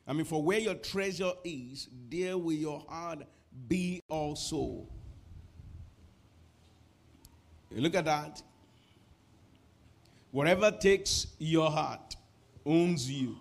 I 0.07 0.13
mean, 0.13 0.25
for 0.25 0.43
where 0.43 0.59
your 0.59 0.75
treasure 0.75 1.31
is, 1.43 1.89
there 2.07 2.37
will 2.37 2.53
your 2.53 2.85
heart 2.87 3.23
be 3.67 4.03
also. 4.07 4.85
look 7.71 7.95
at 7.95 8.05
that. 8.05 8.43
Whatever 10.29 10.69
takes 10.69 11.25
your 11.39 11.71
heart 11.71 12.15
owns 12.63 13.09
you. 13.09 13.37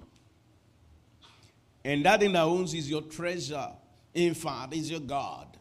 And 1.85 2.03
that 2.07 2.21
thing 2.21 2.33
that 2.33 2.45
owns 2.45 2.73
is 2.73 2.89
your 2.89 3.03
treasure. 3.03 3.69
In 4.15 4.33
fact, 4.33 4.73
is 4.73 4.91
your 4.91 5.01
God. 5.01 5.59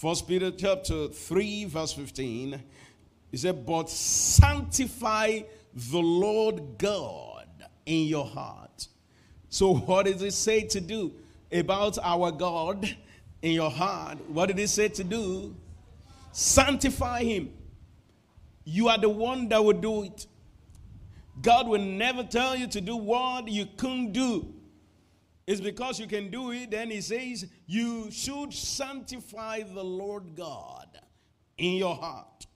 First 0.00 0.26
Peter 0.26 0.50
chapter 0.50 1.08
3, 1.08 1.66
verse 1.66 1.92
15. 1.92 2.62
He 3.30 3.36
said, 3.36 3.66
But 3.66 3.90
sanctify 3.90 5.40
the 5.74 5.98
Lord 5.98 6.78
God 6.78 7.46
in 7.84 8.06
your 8.06 8.24
heart. 8.24 8.88
So, 9.50 9.74
what 9.74 10.06
does 10.06 10.22
it 10.22 10.32
say 10.32 10.62
to 10.62 10.80
do 10.80 11.12
about 11.52 11.98
our 12.02 12.32
God 12.32 12.96
in 13.42 13.52
your 13.52 13.70
heart? 13.70 14.16
What 14.30 14.46
did 14.46 14.58
it 14.58 14.68
say 14.68 14.88
to 14.88 15.04
do? 15.04 15.54
Sanctify 16.32 17.24
Him. 17.24 17.52
You 18.64 18.88
are 18.88 18.98
the 18.98 19.10
one 19.10 19.50
that 19.50 19.62
will 19.62 19.78
do 19.78 20.04
it. 20.04 20.26
God 21.42 21.68
will 21.68 21.82
never 21.82 22.24
tell 22.24 22.56
you 22.56 22.68
to 22.68 22.80
do 22.80 22.96
what 22.96 23.48
you 23.48 23.66
couldn't 23.76 24.12
do. 24.12 24.54
It's 25.46 25.60
because 25.60 25.98
you 25.98 26.06
can 26.06 26.30
do 26.30 26.52
it. 26.52 26.70
Then 26.70 26.90
he 26.90 27.00
says, 27.00 27.46
You 27.66 28.10
should 28.10 28.52
sanctify 28.52 29.62
the 29.62 29.82
Lord 29.82 30.36
God 30.36 30.88
in 31.58 31.74
your 31.74 31.96
heart. 31.96 32.46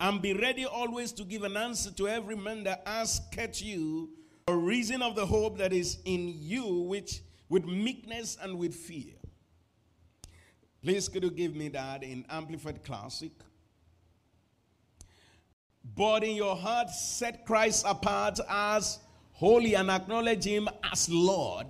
And 0.00 0.20
be 0.20 0.34
ready 0.34 0.64
always 0.64 1.12
to 1.12 1.24
give 1.24 1.44
an 1.44 1.56
answer 1.56 1.92
to 1.92 2.08
every 2.08 2.34
man 2.34 2.64
that 2.64 2.82
asketh 2.86 3.62
you 3.62 4.10
a 4.48 4.56
reason 4.56 5.02
of 5.02 5.14
the 5.14 5.24
hope 5.24 5.58
that 5.58 5.72
is 5.72 5.98
in 6.04 6.34
you, 6.36 6.82
which 6.82 7.20
with 7.48 7.66
meekness 7.66 8.36
and 8.42 8.58
with 8.58 8.74
fear. 8.74 9.14
Please, 10.82 11.08
could 11.08 11.22
you 11.22 11.30
give 11.30 11.54
me 11.54 11.68
that 11.68 12.02
in 12.02 12.24
Amplified 12.28 12.82
Classic? 12.82 13.30
But 15.94 16.24
in 16.24 16.34
your 16.34 16.56
heart, 16.56 16.90
set 16.90 17.44
Christ 17.46 17.84
apart 17.86 18.40
as 18.48 18.98
holy 19.42 19.74
and 19.74 19.90
acknowledge 19.90 20.44
Him 20.44 20.68
as 20.92 21.08
Lord. 21.08 21.66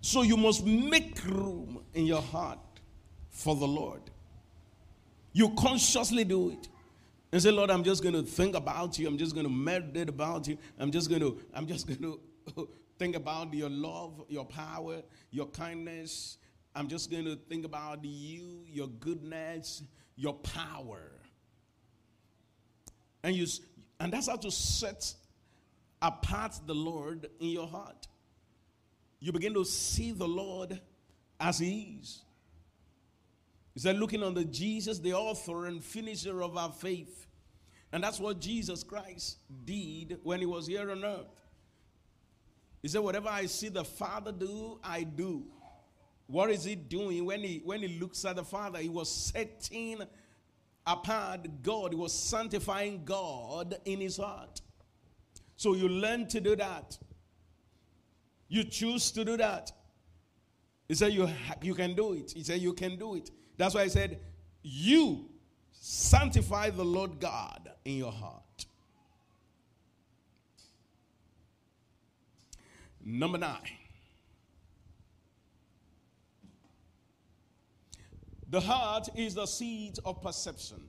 So 0.00 0.22
you 0.22 0.36
must 0.36 0.66
make 0.66 1.24
room 1.24 1.84
in 1.94 2.04
your 2.04 2.20
heart 2.20 2.58
for 3.30 3.54
the 3.54 3.68
Lord. 3.68 4.02
You 5.32 5.50
consciously 5.50 6.24
do 6.24 6.50
it. 6.50 6.68
And 7.30 7.40
say, 7.40 7.52
Lord, 7.52 7.70
I'm 7.70 7.84
just 7.84 8.02
going 8.02 8.16
to 8.16 8.24
think 8.24 8.56
about 8.56 8.98
you. 8.98 9.06
I'm 9.06 9.16
just 9.16 9.34
going 9.34 9.46
to 9.46 9.52
meditate 9.52 10.08
about 10.08 10.48
you. 10.48 10.58
I'm 10.80 10.90
just 10.90 11.08
going 11.08 11.22
to, 11.22 11.40
I'm 11.54 11.68
just 11.68 11.86
going 11.86 12.18
to 12.56 12.68
think 12.98 13.14
about 13.14 13.54
your 13.54 13.70
love, 13.70 14.20
your 14.28 14.44
power, 14.44 15.02
your 15.30 15.46
kindness. 15.46 16.38
I'm 16.74 16.88
just 16.88 17.08
going 17.08 17.24
to 17.24 17.36
think 17.48 17.64
about 17.64 18.04
you, 18.04 18.64
your 18.66 18.88
goodness, 18.88 19.84
your 20.16 20.34
power. 20.34 21.12
And 23.22 23.36
you 23.36 23.46
and 24.00 24.12
that's 24.12 24.28
how 24.28 24.34
to 24.34 24.50
set 24.50 25.14
apart 26.02 26.58
the 26.66 26.74
Lord 26.74 27.30
in 27.40 27.48
your 27.48 27.66
heart. 27.66 28.08
You 29.20 29.32
begin 29.32 29.54
to 29.54 29.64
see 29.64 30.10
the 30.12 30.28
Lord 30.28 30.80
as 31.40 31.60
He 31.60 31.98
is. 32.00 32.22
He 33.72 33.80
said, 33.80 33.96
looking 33.96 34.22
on 34.22 34.34
the 34.34 34.44
Jesus, 34.44 34.98
the 34.98 35.14
author 35.14 35.66
and 35.66 35.82
finisher 35.82 36.42
of 36.42 36.56
our 36.56 36.72
faith. 36.72 37.26
And 37.92 38.02
that's 38.02 38.18
what 38.18 38.40
Jesus 38.40 38.82
Christ 38.82 39.38
did 39.64 40.18
when 40.22 40.40
he 40.40 40.46
was 40.46 40.66
here 40.66 40.90
on 40.90 41.04
earth. 41.04 41.42
He 42.80 42.88
said, 42.88 43.02
Whatever 43.02 43.28
I 43.28 43.46
see 43.46 43.68
the 43.68 43.84
Father 43.84 44.32
do, 44.32 44.78
I 44.82 45.04
do. 45.04 45.44
What 46.26 46.50
is 46.50 46.64
he 46.64 46.74
doing? 46.74 47.24
When 47.24 47.40
he 47.40 47.60
when 47.64 47.80
he 47.80 48.00
looks 48.00 48.24
at 48.24 48.36
the 48.36 48.44
Father, 48.44 48.78
he 48.78 48.88
was 48.88 49.10
setting 49.10 50.02
apart 50.86 51.62
God, 51.62 51.92
he 51.92 51.98
was 51.98 52.12
sanctifying 52.12 53.04
God 53.04 53.76
in 53.84 54.00
his 54.00 54.16
heart. 54.16 54.62
So 55.62 55.74
you 55.74 55.88
learn 55.88 56.26
to 56.26 56.40
do 56.40 56.56
that. 56.56 56.98
You 58.48 58.64
choose 58.64 59.12
to 59.12 59.24
do 59.24 59.36
that. 59.36 59.70
He 60.88 60.96
said, 60.96 61.12
you, 61.12 61.28
you 61.62 61.76
can 61.76 61.94
do 61.94 62.14
it. 62.14 62.32
He 62.32 62.42
said, 62.42 62.60
You 62.60 62.72
can 62.72 62.98
do 62.98 63.14
it. 63.14 63.30
That's 63.56 63.76
why 63.76 63.82
I 63.82 63.86
said, 63.86 64.18
You 64.64 65.30
sanctify 65.70 66.70
the 66.70 66.84
Lord 66.84 67.20
God 67.20 67.70
in 67.84 67.96
your 67.96 68.10
heart. 68.10 68.66
Number 73.04 73.38
nine. 73.38 73.60
The 78.50 78.60
heart 78.60 79.10
is 79.14 79.36
the 79.36 79.46
seat 79.46 80.00
of 80.04 80.20
perception. 80.20 80.80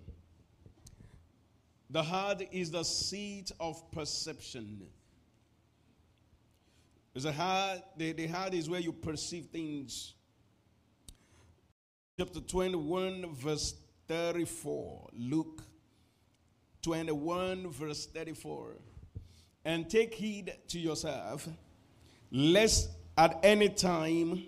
The 1.93 2.01
heart 2.01 2.41
is 2.51 2.71
the 2.71 2.83
seat 2.83 3.51
of 3.59 3.91
perception. 3.91 4.81
The 7.13 7.31
heart, 7.31 7.81
the, 7.95 8.13
the 8.13 8.25
heart 8.25 8.55
is 8.55 8.67
where 8.67 8.79
you 8.79 8.91
perceive 8.91 9.45
things 9.45 10.15
chapter 12.17 12.39
21, 12.39 13.35
verse 13.35 13.75
34. 14.07 15.09
Luke 15.13 15.61
21, 16.81 17.69
verse 17.69 18.07
34. 18.07 18.71
And 19.63 19.87
take 19.87 20.15
heed 20.15 20.51
to 20.69 20.79
yourself, 20.79 21.47
lest 22.31 22.89
at 23.15 23.39
any 23.43 23.69
time 23.69 24.45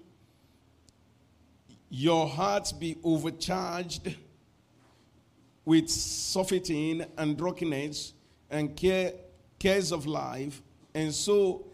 your 1.92 2.28
hearts 2.28 2.72
be 2.72 2.98
overcharged 3.04 4.16
with 5.66 5.90
surfeiting 5.90 7.04
and 7.18 7.38
drunkenness 7.38 8.14
and 8.50 8.76
care, 8.76 9.14
cares 9.60 9.92
of 9.92 10.06
life, 10.06 10.62
and 10.94 11.14
so 11.14 11.66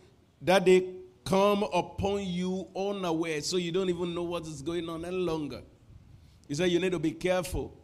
that 0.42 0.66
they 0.66 0.88
come 1.24 1.64
upon 1.64 2.26
you 2.26 2.68
unaware, 2.76 3.42
so 3.42 3.58
you 3.58 3.72
don't 3.72 3.90
even 3.90 4.16
know 4.16 4.24
what 4.24 4.48
is 4.48 4.62
going 4.62 4.90
on 4.90 5.06
any 5.06 5.16
longer. 5.16 5.62
He 6.48 6.56
said 6.56 6.72
you 6.72 6.80
need 6.80 6.92
to 6.94 7.00
be 7.00 7.12
careful 7.12 7.78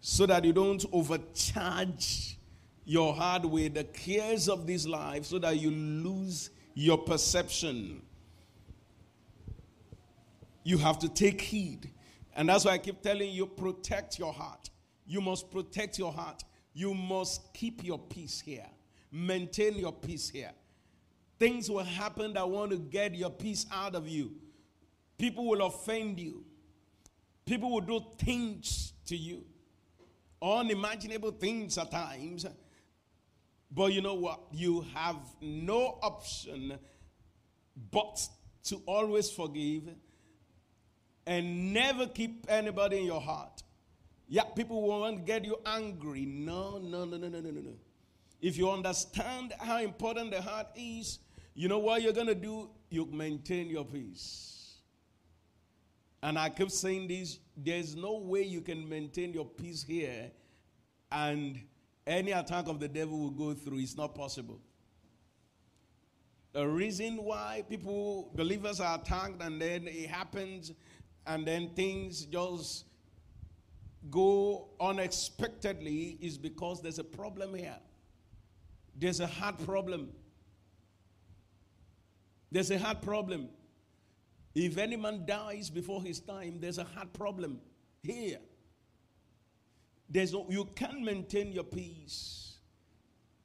so 0.00 0.26
that 0.26 0.44
you 0.44 0.52
don't 0.52 0.84
overcharge 0.92 2.38
your 2.84 3.14
heart 3.14 3.44
with 3.44 3.74
the 3.74 3.84
cares 3.84 4.48
of 4.48 4.66
this 4.66 4.86
life 4.86 5.24
so 5.24 5.38
that 5.38 5.58
you 5.58 5.70
lose 5.70 6.50
your 6.74 6.98
perception. 6.98 8.02
You 10.64 10.78
have 10.78 10.98
to 11.00 11.08
take 11.08 11.40
heed. 11.40 11.90
And 12.34 12.48
that's 12.48 12.64
why 12.64 12.72
I 12.72 12.78
keep 12.78 13.00
telling 13.02 13.30
you 13.30 13.46
protect 13.46 14.18
your 14.18 14.32
heart. 14.32 14.70
You 15.12 15.20
must 15.20 15.50
protect 15.50 15.98
your 15.98 16.10
heart. 16.10 16.42
You 16.72 16.94
must 16.94 17.52
keep 17.52 17.84
your 17.84 17.98
peace 17.98 18.40
here. 18.40 18.64
Maintain 19.12 19.76
your 19.76 19.92
peace 19.92 20.30
here. 20.30 20.52
Things 21.38 21.70
will 21.70 21.84
happen 21.84 22.32
that 22.32 22.48
want 22.48 22.70
to 22.70 22.78
get 22.78 23.14
your 23.14 23.28
peace 23.28 23.66
out 23.70 23.94
of 23.94 24.08
you. 24.08 24.32
People 25.18 25.46
will 25.46 25.66
offend 25.66 26.18
you. 26.18 26.46
People 27.44 27.70
will 27.72 27.82
do 27.82 28.00
things 28.16 28.94
to 29.04 29.14
you, 29.14 29.44
unimaginable 30.40 31.32
things 31.32 31.76
at 31.76 31.90
times. 31.90 32.46
But 33.70 33.92
you 33.92 34.00
know 34.00 34.14
what? 34.14 34.40
You 34.50 34.86
have 34.94 35.18
no 35.42 35.98
option 36.00 36.78
but 37.90 38.26
to 38.64 38.80
always 38.86 39.30
forgive 39.30 39.82
and 41.26 41.74
never 41.74 42.06
keep 42.06 42.46
anybody 42.48 43.00
in 43.00 43.04
your 43.04 43.20
heart. 43.20 43.61
Yeah, 44.28 44.44
people 44.44 44.80
to 45.10 45.16
get 45.22 45.44
you 45.44 45.58
angry. 45.66 46.24
No, 46.24 46.78
no, 46.78 47.04
no, 47.04 47.16
no, 47.16 47.28
no, 47.28 47.40
no, 47.40 47.50
no. 47.50 47.74
If 48.40 48.56
you 48.56 48.70
understand 48.70 49.52
how 49.58 49.78
important 49.78 50.32
the 50.32 50.42
heart 50.42 50.68
is, 50.74 51.18
you 51.54 51.68
know 51.68 51.78
what 51.78 52.02
you're 52.02 52.12
going 52.12 52.26
to 52.26 52.34
do? 52.34 52.70
You 52.90 53.06
maintain 53.06 53.68
your 53.68 53.84
peace. 53.84 54.78
And 56.22 56.38
I 56.38 56.50
keep 56.50 56.70
saying 56.70 57.08
this 57.08 57.38
there's 57.56 57.94
no 57.96 58.18
way 58.18 58.42
you 58.42 58.60
can 58.60 58.88
maintain 58.88 59.32
your 59.32 59.44
peace 59.44 59.82
here 59.82 60.30
and 61.10 61.60
any 62.06 62.32
attack 62.32 62.68
of 62.68 62.80
the 62.80 62.88
devil 62.88 63.18
will 63.18 63.30
go 63.30 63.54
through. 63.54 63.78
It's 63.78 63.96
not 63.96 64.14
possible. 64.14 64.60
The 66.52 66.66
reason 66.66 67.16
why 67.22 67.64
people, 67.68 68.30
believers 68.34 68.80
are 68.80 68.98
attacked 68.98 69.42
and 69.42 69.60
then 69.60 69.86
it 69.86 70.08
happens 70.08 70.72
and 71.26 71.46
then 71.46 71.70
things 71.74 72.24
just 72.26 72.84
go 74.10 74.68
unexpectedly 74.80 76.18
is 76.20 76.38
because 76.38 76.82
there's 76.82 76.98
a 76.98 77.04
problem 77.04 77.54
here. 77.54 77.78
There's 78.98 79.20
a 79.20 79.26
hard 79.26 79.58
problem. 79.64 80.10
There's 82.50 82.70
a 82.70 82.78
hard 82.78 83.00
problem. 83.00 83.48
If 84.54 84.76
any 84.76 84.96
man 84.96 85.24
dies 85.26 85.70
before 85.70 86.02
his 86.02 86.20
time, 86.20 86.58
there's 86.60 86.78
a 86.78 86.84
hard 86.84 87.12
problem 87.12 87.60
here. 88.02 88.38
There's 90.08 90.32
no, 90.32 90.46
you 90.50 90.66
can't 90.74 91.00
maintain 91.00 91.52
your 91.52 91.64
peace 91.64 92.56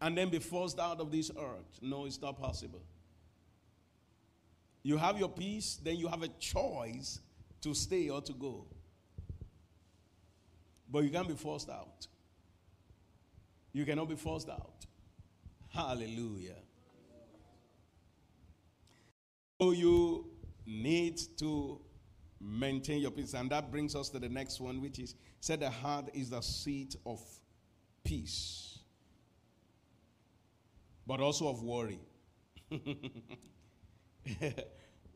and 0.02 0.18
then 0.18 0.30
be 0.30 0.40
forced 0.40 0.80
out 0.80 1.00
of 1.00 1.12
this 1.12 1.32
earth. 1.32 1.80
No, 1.82 2.06
it's 2.06 2.22
not 2.22 2.38
possible. 2.38 2.82
You 4.84 4.98
have 4.98 5.18
your 5.18 5.30
peace, 5.30 5.80
then 5.82 5.96
you 5.96 6.08
have 6.08 6.24
a 6.24 6.28
choice 6.40 7.20
to 7.62 7.74
stay 7.74 8.10
or 8.10 8.22
to 8.22 8.34
go. 8.34 8.66
But 10.90 11.04
you 11.04 11.10
can't 11.10 11.28
be 11.28 11.36
forced 11.36 11.70
out. 11.70 12.08
You 13.74 13.86
cannot 13.86 14.10
be 14.10 14.16
forced 14.16 14.50
out. 14.50 14.86
Hallelujah. 15.70 16.56
So 19.62 19.72
you 19.72 20.30
need 20.66 21.20
to 21.40 21.80
maintain 22.40 23.02
your 23.02 23.12
peace. 23.12 23.34
And 23.34 23.50
that 23.52 23.72
brings 23.72 23.96
us 23.96 24.10
to 24.10 24.20
the 24.20 24.30
next 24.30 24.60
one, 24.60 24.82
which 24.82 25.00
is 25.00 25.16
said 25.40 25.60
the 25.60 25.70
heart 25.70 26.10
is 26.14 26.30
the 26.30 26.42
seat 26.42 26.96
of 27.06 27.20
peace, 28.04 28.80
but 31.06 31.20
also 31.20 31.48
of 31.48 31.62
worry. 31.64 32.00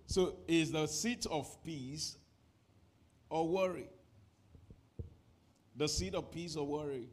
so 0.06 0.36
is 0.48 0.72
the 0.72 0.88
seat 0.88 1.26
of 1.30 1.64
peace 1.64 2.18
or 3.30 3.48
worry? 3.48 3.90
The 5.82 5.90
seat 5.90 6.14
of 6.14 6.30
peace 6.30 6.56
or 6.56 6.68
worry? 6.68 7.10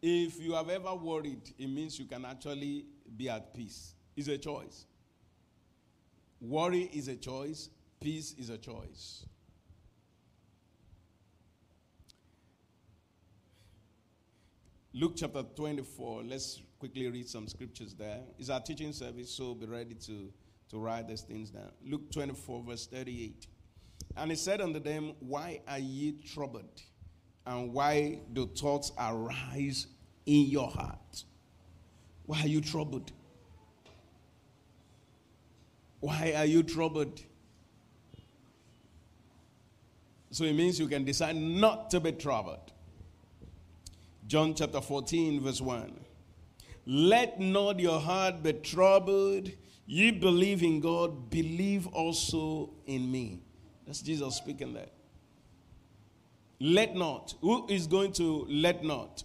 If 0.00 0.40
you 0.40 0.52
have 0.52 0.68
ever 0.68 0.94
worried, 0.94 1.52
it 1.58 1.66
means 1.66 1.98
you 1.98 2.04
can 2.04 2.24
actually 2.24 2.86
be 3.16 3.28
at 3.28 3.52
peace. 3.52 3.96
It's 4.16 4.28
a 4.28 4.38
choice. 4.38 4.86
Worry 6.40 6.88
is 6.92 7.08
a 7.08 7.16
choice, 7.16 7.70
peace 7.98 8.36
is 8.38 8.50
a 8.50 8.56
choice. 8.56 9.26
Luke 14.92 15.14
chapter 15.16 15.42
24. 15.42 16.22
Let's 16.22 16.62
quickly 16.78 17.08
read 17.08 17.28
some 17.28 17.48
scriptures 17.48 17.94
there. 17.94 18.20
It's 18.38 18.48
our 18.48 18.60
teaching 18.60 18.92
service, 18.92 19.28
so 19.28 19.54
be 19.54 19.66
ready 19.66 19.96
to, 20.06 20.32
to 20.70 20.78
write 20.78 21.08
these 21.08 21.22
things 21.22 21.50
down. 21.50 21.72
Luke 21.84 22.12
24, 22.12 22.62
verse 22.62 22.86
38. 22.86 23.48
And 24.16 24.30
he 24.30 24.36
said 24.36 24.60
unto 24.60 24.78
them, 24.78 25.14
Why 25.20 25.60
are 25.66 25.78
ye 25.78 26.12
troubled? 26.34 26.82
And 27.46 27.72
why 27.72 28.20
do 28.32 28.46
thoughts 28.46 28.92
arise 28.98 29.86
in 30.26 30.46
your 30.46 30.70
heart? 30.70 31.24
Why 32.26 32.40
are 32.42 32.48
you 32.48 32.60
troubled? 32.60 33.12
Why 36.00 36.34
are 36.36 36.44
you 36.44 36.62
troubled? 36.62 37.22
So 40.30 40.44
it 40.44 40.54
means 40.54 40.80
you 40.80 40.88
can 40.88 41.04
decide 41.04 41.36
not 41.36 41.90
to 41.90 42.00
be 42.00 42.12
troubled. 42.12 42.72
John 44.26 44.54
chapter 44.54 44.80
14, 44.80 45.40
verse 45.40 45.60
1. 45.60 46.00
Let 46.86 47.40
not 47.40 47.78
your 47.78 48.00
heart 48.00 48.42
be 48.42 48.52
troubled. 48.54 49.50
You 49.86 50.12
believe 50.12 50.62
in 50.62 50.80
God, 50.80 51.30
believe 51.30 51.86
also 51.86 52.70
in 52.86 53.10
me. 53.10 53.43
That's 53.86 54.00
Jesus 54.00 54.36
speaking 54.36 54.72
there. 54.72 54.88
Let 56.60 56.94
not. 56.94 57.34
Who 57.40 57.66
is 57.68 57.86
going 57.86 58.12
to 58.14 58.46
let 58.48 58.84
not? 58.84 59.24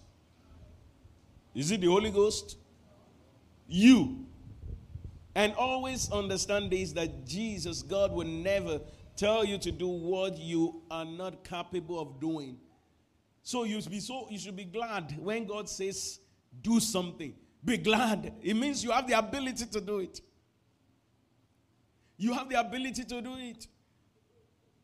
Is 1.54 1.70
it 1.70 1.80
the 1.80 1.86
Holy 1.86 2.10
Ghost? 2.10 2.56
You. 3.68 4.26
And 5.34 5.54
always 5.54 6.10
understand 6.10 6.70
this 6.70 6.92
that 6.92 7.24
Jesus, 7.24 7.82
God, 7.82 8.12
will 8.12 8.26
never 8.26 8.80
tell 9.16 9.44
you 9.44 9.58
to 9.58 9.70
do 9.70 9.88
what 9.88 10.38
you 10.38 10.82
are 10.90 11.04
not 11.04 11.44
capable 11.44 12.00
of 12.00 12.20
doing. 12.20 12.58
So 13.42 13.64
you 13.64 13.80
should 13.80 13.90
be 13.90 14.00
so 14.00 14.26
you 14.30 14.38
should 14.38 14.56
be 14.56 14.64
glad 14.64 15.16
when 15.18 15.46
God 15.46 15.68
says 15.68 16.20
do 16.62 16.80
something. 16.80 17.34
Be 17.64 17.76
glad. 17.76 18.32
It 18.42 18.54
means 18.54 18.82
you 18.82 18.90
have 18.90 19.06
the 19.06 19.18
ability 19.18 19.66
to 19.66 19.80
do 19.80 20.00
it. 20.00 20.20
You 22.16 22.32
have 22.34 22.48
the 22.48 22.58
ability 22.60 23.04
to 23.04 23.22
do 23.22 23.36
it. 23.38 23.66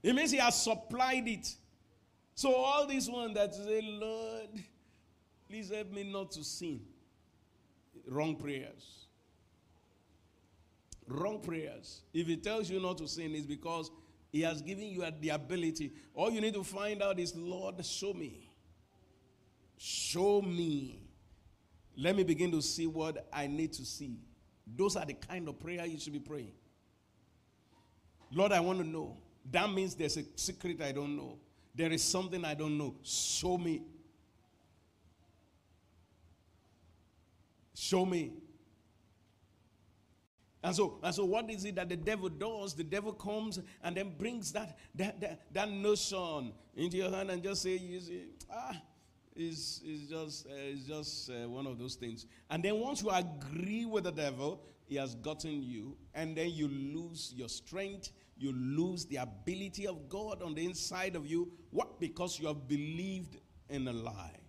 It 0.07 0.15
means 0.15 0.31
He 0.31 0.37
has 0.37 0.55
supplied 0.63 1.27
it. 1.27 1.53
So 2.37 2.55
all 2.55 2.87
these 2.87 3.11
ones 3.11 3.35
that 3.35 3.53
say, 3.53 3.81
Lord, 3.83 4.51
please 5.49 5.69
help 5.69 5.91
me 5.91 6.05
not 6.05 6.31
to 6.33 6.45
sin. 6.45 6.81
Wrong 8.07 8.37
prayers. 8.37 9.09
Wrong 11.09 11.41
prayers. 11.41 12.03
If 12.15 12.29
He 12.29 12.37
tells 12.37 12.71
you 12.71 12.79
not 12.79 12.99
to 12.99 13.09
sin, 13.09 13.35
it's 13.35 13.47
because 13.47 13.91
He 14.31 14.43
has 14.43 14.63
given 14.63 14.85
you 14.85 15.05
the 15.21 15.31
ability. 15.31 15.93
All 16.15 16.31
you 16.31 16.41
need 16.41 16.55
to 16.55 16.63
find 16.63 17.03
out 17.03 17.19
is, 17.19 17.35
Lord, 17.35 17.85
show 17.85 18.13
me. 18.13 18.49
Show 19.77 20.41
me. 20.41 21.03
Let 21.97 22.15
me 22.15 22.23
begin 22.23 22.53
to 22.53 22.63
see 22.63 22.87
what 22.87 23.27
I 23.33 23.49
need 23.49 23.73
to 23.73 23.85
see. 23.85 24.21
Those 24.77 24.95
are 24.95 25.05
the 25.05 25.15
kind 25.15 25.49
of 25.49 25.59
prayer 25.59 25.85
you 25.85 25.99
should 25.99 26.13
be 26.13 26.21
praying. 26.21 26.53
Lord, 28.31 28.53
I 28.53 28.61
want 28.61 28.79
to 28.79 28.87
know. 28.87 29.17
That 29.51 29.71
means 29.71 29.95
there's 29.95 30.17
a 30.17 30.25
secret 30.35 30.81
I 30.83 30.93
don't 30.93 31.17
know. 31.17 31.39
There 31.75 31.93
is 31.93 32.03
something 32.03 32.45
I 32.45 32.55
don't 32.55 32.77
know. 32.79 32.97
Show 33.03 33.59
me. 33.59 33.83
Show 37.75 38.07
me. 38.07 38.33
And 40.63 40.75
so, 40.75 40.99
and 41.03 41.15
so 41.15 41.25
what 41.25 41.49
is 41.49 41.65
it 41.65 41.77
that 41.77 41.89
the 41.89 41.97
devil 41.97 42.29
does? 42.29 42.75
The 42.75 42.83
devil 42.83 43.13
comes 43.13 43.61
and 43.85 43.97
then 43.97 44.15
brings 44.19 44.51
that, 44.53 44.77
that, 44.97 45.21
that, 45.21 45.43
that 45.53 45.71
notion 45.71 46.53
into 46.75 46.97
your 46.97 47.11
hand 47.11 47.31
and 47.31 47.41
just 47.41 47.63
say, 47.63 47.77
you 47.77 48.01
see, 48.01 48.23
ah, 48.51 48.75
it's, 49.37 49.83
it's 49.85 50.11
just, 50.11 50.47
uh, 50.47 50.55
it's 50.55 50.87
just 50.87 51.31
uh, 51.31 51.49
one 51.49 51.67
of 51.67 51.79
those 51.79 51.95
things. 51.95 52.27
And 52.51 52.65
then 52.65 52.81
once 52.81 53.03
you 53.03 53.11
agree 53.11 53.85
with 53.85 54.05
the 54.05 54.11
devil, 54.11 54.63
he 54.87 54.97
has 54.97 55.15
gotten 55.15 55.63
you, 55.63 55.97
and 56.15 56.37
then 56.37 56.51
you 56.51 56.69
lose 56.69 57.33
your 57.37 57.49
strength, 57.49 58.11
you 58.39 58.53
lose 58.53 59.07
the 59.07 59.17
ability 59.17 59.87
of 59.87 60.09
God 60.09 60.43
on 60.43 60.55
the 60.55 60.65
inside 60.65 61.17
of 61.17 61.27
you. 61.27 61.51
What? 61.71 61.99
Because 61.99 62.39
you 62.39 62.47
have 62.47 62.69
believed 62.69 63.39
in 63.71 63.89
a 63.89 63.93
lie. 63.93 64.41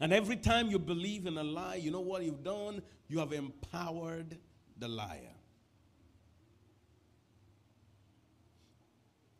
And 0.00 0.12
every 0.12 0.36
time 0.36 0.70
you 0.70 0.78
believe 0.78 1.26
in 1.26 1.38
a 1.38 1.44
lie, 1.44 1.76
you 1.76 1.90
know 1.90 2.00
what 2.00 2.24
you've 2.24 2.42
done? 2.42 2.82
You 3.08 3.18
have 3.18 3.32
empowered 3.32 4.38
the 4.78 4.88
liar. 4.88 5.36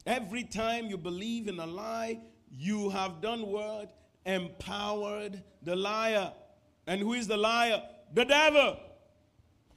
Every 0.06 0.44
time 0.44 0.86
you 0.86 0.98
believe 0.98 1.48
in 1.48 1.58
a 1.58 1.66
lie, 1.66 2.20
you 2.50 2.90
have 2.90 3.20
done 3.20 3.46
what? 3.46 3.96
Empowered 4.26 5.42
the 5.62 5.74
liar. 5.74 6.32
And 6.86 7.00
who 7.00 7.14
is 7.14 7.26
the 7.26 7.36
liar? 7.36 7.82
The 8.12 8.24
devil. 8.24 8.78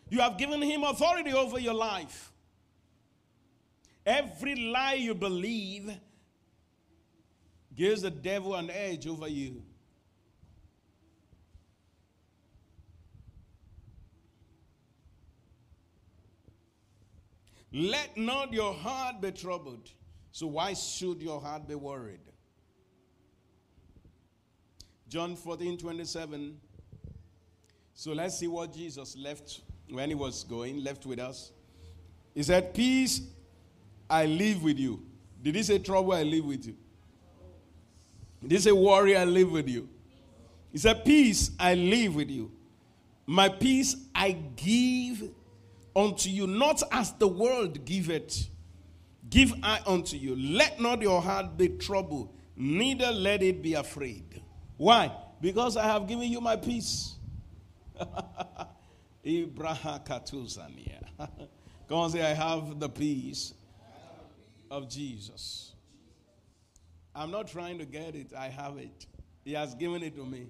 You 0.10 0.20
have 0.20 0.38
given 0.38 0.62
him 0.62 0.84
authority 0.84 1.34
over 1.34 1.58
your 1.60 1.74
life. 1.74 2.32
Every 4.06 4.56
lie 4.56 4.94
you 4.94 5.16
believe 5.16 5.92
gives 7.76 8.04
the 8.04 8.12
devil 8.12 8.54
an 8.54 8.70
edge 8.70 9.08
over 9.08 9.28
you. 9.28 9.64
Let 17.72 18.16
not 18.16 18.54
your 18.54 18.74
heart 18.74 19.20
be 19.20 19.32
troubled. 19.32 19.90
So, 20.32 20.48
why 20.48 20.74
should 20.74 21.22
your 21.22 21.42
heart 21.42 21.68
be 21.68 21.76
worried? 21.76 22.22
John 25.10 25.36
14 25.36 25.78
27. 25.78 26.58
So, 27.94 28.14
let's 28.14 28.40
see 28.40 28.48
what 28.48 28.74
Jesus 28.74 29.18
left 29.18 29.62
when 29.90 30.10
he 30.10 30.16
was 30.16 30.44
going, 30.46 30.84
left 30.84 31.06
with 31.06 31.20
us. 31.20 31.52
He 32.34 32.44
said, 32.44 32.74
Peace 32.74 33.22
I 34.10 34.26
live 34.26 34.64
with 34.64 34.80
you. 34.80 35.02
Did 35.42 35.56
he 35.56 35.64
say 35.64 35.80
trouble? 35.80 36.14
I 36.14 36.24
live 36.24 36.46
with 36.46 36.66
you. 36.66 36.76
Did 38.42 38.52
he 38.52 38.58
say 38.60 38.72
worry? 38.72 39.16
I 39.16 39.26
live 39.26 39.52
with 39.52 39.68
you. 39.68 39.90
He 40.72 40.78
said, 40.78 41.06
Peace 41.06 41.52
I 41.60 41.74
live 41.76 42.16
with 42.16 42.30
you. 42.30 42.52
My 43.26 43.50
peace 43.50 43.96
I 44.14 44.32
give 44.56 45.24
unto 45.96 46.30
you, 46.30 46.46
not 46.46 46.84
as 46.92 47.14
the 47.14 47.28
world 47.28 47.86
giveth. 47.86 48.50
Give 49.30 49.54
I 49.64 49.82
unto 49.88 50.18
you. 50.18 50.36
Let 50.36 50.80
not 50.80 51.02
your 51.02 51.22
heart 51.22 51.58
be 51.58 51.70
troubled, 51.70 52.34
neither 52.56 53.12
let 53.12 53.42
it 53.42 53.62
be 53.62 53.74
afraid. 53.74 54.42
Why? 54.78 55.12
Because 55.42 55.78
I 55.78 55.86
have 55.86 56.08
given 56.08 56.30
you 56.30 56.42
my 56.42 56.56
peace. 56.56 57.16
Ibrahim 59.26 60.00
Katuzania. 60.00 61.04
Come 61.88 61.98
on, 61.98 62.10
say, 62.12 62.22
I 62.22 62.34
have 62.34 62.80
the 62.80 62.90
peace 62.90 63.54
of 64.70 64.90
Jesus. 64.90 65.74
I'm 67.14 67.32
not 67.32 67.48
trying 67.48 67.78
to 67.80 67.86
get 67.86 68.16
it, 68.16 68.34
I 68.38 68.50
have 68.50 68.78
it. 68.78 69.06
He 69.44 69.54
has 69.54 69.74
given 69.76 70.04
it 70.04 70.16
to 70.16 70.26
me. 70.26 70.48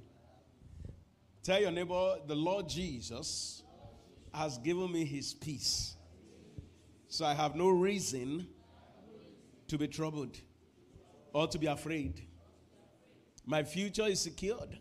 Tell 1.43 1.61
your 1.61 1.71
neighbor, 1.71 2.15
the 2.25 2.35
Lord 2.35 2.67
Jesus 2.67 3.61
has 4.33 4.57
given 4.57 4.91
me 4.91 5.05
his 5.05 5.33
peace. 5.33 5.95
So 7.07 7.25
I 7.25 7.33
have 7.33 7.55
no 7.55 7.69
reason 7.69 8.47
to 9.67 9.77
be 9.77 9.87
troubled 9.87 10.37
or 11.33 11.47
to 11.47 11.59
be 11.59 11.67
afraid. 11.67 12.25
My 13.45 13.63
future 13.63 14.07
is 14.07 14.19
secured. 14.19 14.79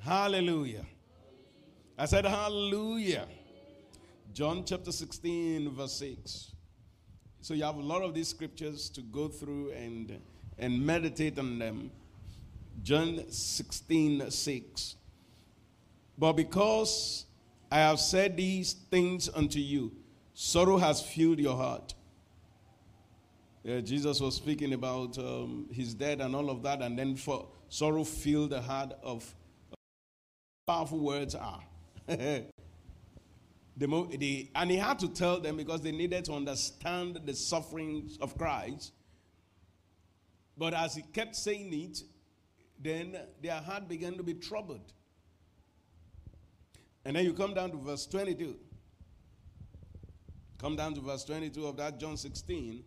Hallelujah. 0.00 0.84
I 1.96 2.06
said, 2.06 2.24
Hallelujah. 2.24 3.28
John 4.32 4.64
chapter 4.66 4.90
16, 4.90 5.70
verse 5.70 5.92
6. 5.92 6.53
So 7.44 7.52
you 7.52 7.64
have 7.64 7.76
a 7.76 7.82
lot 7.82 8.00
of 8.00 8.14
these 8.14 8.28
scriptures 8.28 8.88
to 8.88 9.02
go 9.02 9.28
through 9.28 9.72
and, 9.72 10.18
and 10.58 10.80
meditate 10.80 11.38
on 11.38 11.58
them. 11.58 11.90
John 12.82 13.22
16, 13.28 14.30
6. 14.30 14.96
But 16.16 16.32
because 16.32 17.26
I 17.70 17.80
have 17.80 18.00
said 18.00 18.38
these 18.38 18.72
things 18.72 19.28
unto 19.28 19.58
you, 19.58 19.92
sorrow 20.32 20.78
has 20.78 21.02
filled 21.02 21.38
your 21.38 21.54
heart. 21.54 21.92
Jesus 23.62 24.20
was 24.20 24.36
speaking 24.36 24.72
about 24.72 25.18
um, 25.18 25.66
his 25.70 25.92
death 25.92 26.20
and 26.20 26.34
all 26.34 26.48
of 26.48 26.62
that, 26.62 26.80
and 26.80 26.98
then 26.98 27.14
for 27.14 27.46
sorrow 27.68 28.04
filled 28.04 28.50
the 28.50 28.62
heart 28.62 28.94
of 29.02 29.34
powerful 30.66 30.98
words 30.98 31.34
are. 31.34 31.62
The, 33.76 33.86
the, 34.18 34.50
and 34.54 34.70
he 34.70 34.76
had 34.76 34.98
to 35.00 35.08
tell 35.08 35.40
them 35.40 35.56
because 35.56 35.80
they 35.80 35.90
needed 35.90 36.26
to 36.26 36.32
understand 36.32 37.20
the 37.24 37.34
sufferings 37.34 38.18
of 38.20 38.38
Christ. 38.38 38.92
But 40.56 40.74
as 40.74 40.94
he 40.94 41.02
kept 41.02 41.34
saying 41.34 41.72
it, 41.72 42.02
then 42.78 43.16
their 43.42 43.60
heart 43.60 43.88
began 43.88 44.14
to 44.14 44.22
be 44.22 44.34
troubled. 44.34 44.92
And 47.04 47.16
then 47.16 47.24
you 47.24 47.34
come 47.34 47.54
down 47.54 47.70
to 47.72 47.76
verse 47.76 48.06
22. 48.06 48.56
Come 50.58 50.76
down 50.76 50.94
to 50.94 51.00
verse 51.00 51.24
22 51.24 51.66
of 51.66 51.76
that 51.76 51.98
John 51.98 52.16
16. 52.16 52.84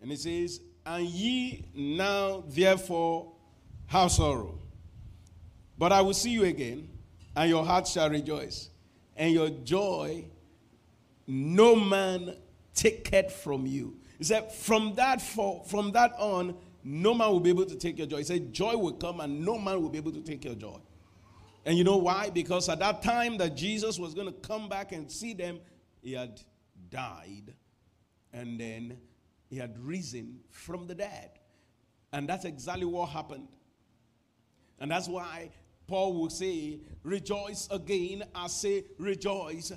And 0.00 0.12
it 0.12 0.20
says, 0.20 0.60
And 0.86 1.06
ye 1.06 1.66
now 1.74 2.44
therefore 2.46 3.32
have 3.86 4.12
sorrow, 4.12 4.58
But 5.76 5.92
I 5.92 6.00
will 6.00 6.14
see 6.14 6.30
you 6.30 6.44
again, 6.44 6.88
and 7.34 7.50
your 7.50 7.64
heart 7.64 7.88
shall 7.88 8.08
rejoice, 8.08 8.70
and 9.20 9.32
your 9.34 9.50
joy 9.50 10.24
no 11.26 11.76
man 11.76 12.34
taketh 12.74 13.30
from 13.30 13.66
you. 13.66 13.96
He 14.18 14.24
said, 14.24 14.50
from 14.50 14.94
that 14.94 15.22
for, 15.22 15.62
from 15.66 15.92
that 15.92 16.12
on, 16.18 16.56
no 16.82 17.14
man 17.14 17.30
will 17.30 17.40
be 17.40 17.50
able 17.50 17.66
to 17.66 17.76
take 17.76 17.98
your 17.98 18.06
joy. 18.06 18.16
He 18.18 18.24
said, 18.24 18.52
joy 18.52 18.76
will 18.76 18.94
come, 18.94 19.20
and 19.20 19.44
no 19.44 19.58
man 19.58 19.80
will 19.80 19.90
be 19.90 19.98
able 19.98 20.12
to 20.12 20.22
take 20.22 20.44
your 20.44 20.54
joy. 20.54 20.78
And 21.64 21.78
you 21.78 21.84
know 21.84 21.98
why? 21.98 22.30
Because 22.30 22.68
at 22.68 22.80
that 22.80 23.02
time 23.02 23.36
that 23.38 23.54
Jesus 23.54 23.98
was 23.98 24.14
going 24.14 24.26
to 24.26 24.32
come 24.32 24.68
back 24.68 24.92
and 24.92 25.10
see 25.10 25.34
them, 25.34 25.60
he 26.02 26.14
had 26.14 26.40
died, 26.90 27.54
and 28.32 28.58
then 28.58 28.96
he 29.50 29.56
had 29.56 29.78
risen 29.78 30.40
from 30.48 30.86
the 30.86 30.94
dead. 30.94 31.30
And 32.12 32.28
that's 32.28 32.44
exactly 32.44 32.86
what 32.86 33.10
happened. 33.10 33.48
And 34.80 34.90
that's 34.90 35.06
why 35.06 35.50
Paul 35.90 36.12
will 36.12 36.30
say, 36.30 36.78
Rejoice 37.02 37.66
again. 37.68 38.22
I 38.32 38.46
say, 38.46 38.84
Rejoice. 38.96 39.72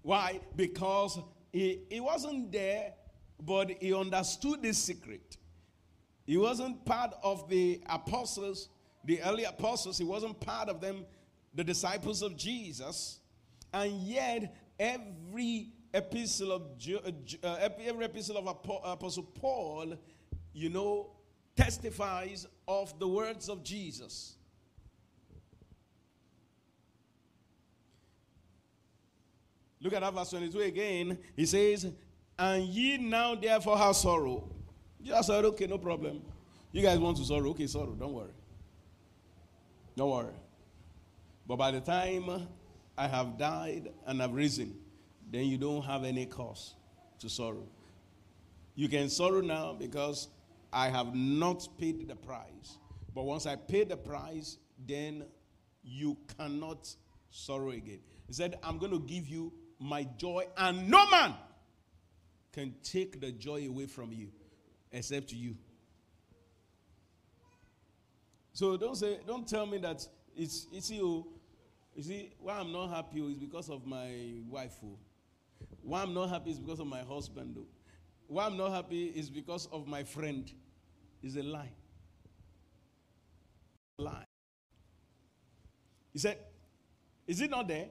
Why? 0.00 0.40
Because 0.56 1.18
he, 1.52 1.80
he 1.90 2.00
wasn't 2.00 2.50
there, 2.50 2.94
but 3.38 3.72
he 3.72 3.92
understood 3.92 4.62
the 4.62 4.72
secret. 4.72 5.36
He 6.24 6.38
wasn't 6.38 6.82
part 6.86 7.12
of 7.22 7.46
the 7.50 7.82
apostles, 7.86 8.70
the 9.04 9.20
early 9.22 9.44
apostles, 9.44 9.98
he 9.98 10.04
wasn't 10.04 10.40
part 10.40 10.70
of 10.70 10.80
them, 10.80 11.04
the 11.54 11.62
disciples 11.62 12.22
of 12.22 12.38
Jesus. 12.38 13.20
And 13.74 13.92
yet, 14.00 14.56
every 14.80 15.72
epistle 15.92 16.52
of 16.52 16.62
uh, 17.04 17.46
uh, 17.46 17.56
every 17.60 18.06
epistle 18.06 18.38
of 18.38 18.46
Apostle 18.46 19.24
Paul, 19.24 19.98
you 20.54 20.70
know, 20.70 21.10
testifies 21.56 22.46
of 22.66 22.98
the 22.98 23.08
words 23.08 23.48
of 23.48 23.62
Jesus. 23.62 24.36
Look 29.80 29.92
at 29.94 30.00
that 30.00 30.14
verse 30.14 30.30
22 30.30 30.60
again. 30.60 31.18
He 31.36 31.44
says, 31.44 31.90
And 32.38 32.64
ye 32.64 32.98
now 32.98 33.34
therefore 33.34 33.76
have 33.76 33.96
sorrow. 33.96 34.48
Just 35.02 35.26
said, 35.26 35.44
okay, 35.44 35.66
no 35.66 35.78
problem. 35.78 36.22
You 36.70 36.82
guys 36.82 36.98
want 36.98 37.16
to 37.16 37.24
sorrow? 37.24 37.50
Okay, 37.50 37.66
sorrow. 37.66 37.94
Don't 37.98 38.12
worry. 38.12 38.30
Don't 39.96 40.10
worry. 40.10 40.34
But 41.46 41.56
by 41.56 41.72
the 41.72 41.80
time 41.80 42.46
I 42.96 43.08
have 43.08 43.36
died 43.36 43.88
and 44.06 44.20
have 44.20 44.32
risen, 44.32 44.76
then 45.30 45.46
you 45.46 45.58
don't 45.58 45.82
have 45.82 46.04
any 46.04 46.26
cause 46.26 46.74
to 47.18 47.28
sorrow. 47.28 47.66
You 48.74 48.88
can 48.88 49.08
sorrow 49.08 49.40
now 49.40 49.74
because 49.78 50.28
I 50.72 50.88
have 50.88 51.14
not 51.14 51.68
paid 51.78 52.08
the 52.08 52.16
price. 52.16 52.78
But 53.14 53.24
once 53.24 53.46
I 53.46 53.56
pay 53.56 53.84
the 53.84 53.96
price, 53.96 54.58
then 54.86 55.24
you 55.82 56.16
cannot 56.36 56.94
sorrow 57.30 57.70
again. 57.70 58.00
He 58.26 58.32
said, 58.32 58.58
I'm 58.62 58.78
going 58.78 58.92
to 58.92 59.00
give 59.00 59.28
you 59.28 59.52
my 59.78 60.04
joy, 60.16 60.46
and 60.56 60.88
no 60.88 61.08
man 61.10 61.34
can 62.52 62.74
take 62.82 63.20
the 63.20 63.32
joy 63.32 63.66
away 63.68 63.86
from 63.86 64.12
you 64.12 64.28
except 64.92 65.32
you. 65.32 65.56
So 68.52 68.76
don't 68.76 68.96
say, 68.96 69.18
don't 69.26 69.48
tell 69.48 69.66
me 69.66 69.78
that 69.78 70.06
it's 70.36 70.66
it's 70.72 70.90
you. 70.90 71.04
Oh, 71.04 71.26
you 71.94 72.02
see, 72.02 72.32
why 72.38 72.58
I'm 72.58 72.72
not 72.72 72.88
happy 72.90 73.20
is 73.20 73.38
because 73.38 73.68
of 73.70 73.86
my 73.86 74.34
wife. 74.48 74.76
Oh. 74.84 74.98
Why 75.82 76.02
I'm 76.02 76.14
not 76.14 76.28
happy 76.28 76.50
is 76.50 76.58
because 76.58 76.80
of 76.80 76.86
my 76.86 77.02
husband. 77.02 77.56
Oh. 77.58 77.66
Why 78.28 78.46
I'm 78.46 78.56
not 78.56 78.72
happy 78.72 79.06
is 79.06 79.30
because 79.30 79.66
of 79.72 79.86
my 79.86 80.04
friend. 80.04 80.50
Is 81.22 81.36
a 81.36 81.42
lie. 81.42 81.70
A 83.98 84.02
lie. 84.02 84.24
He 86.12 86.18
said, 86.18 86.38
Is 87.26 87.40
it 87.40 87.50
not 87.50 87.68
there? 87.68 87.86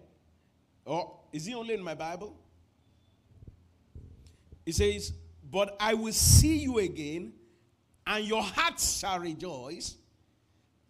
Or 0.86 1.20
is 1.32 1.48
it 1.48 1.54
only 1.54 1.74
in 1.76 1.82
my 1.84 1.96
Bible? 1.96 2.36
He 4.66 4.72
says, 4.72 5.14
But 5.50 5.76
I 5.80 5.94
will 5.94 6.14
see 6.14 6.58
you 6.58 6.80
again, 6.80 7.34
and 8.06 8.26
your 8.26 8.44
heart 8.44 8.80
shall 8.80 9.20
rejoice, 9.20 9.96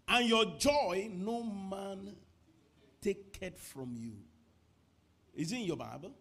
and 0.07 0.27
your 0.27 0.45
joy 0.57 1.09
no 1.13 1.43
man 1.43 2.15
taketh 3.01 3.59
from 3.59 3.95
you. 3.95 4.13
Is 5.35 5.51
it 5.51 5.57
in 5.57 5.63
your 5.63 5.77
Bible? 5.77 6.11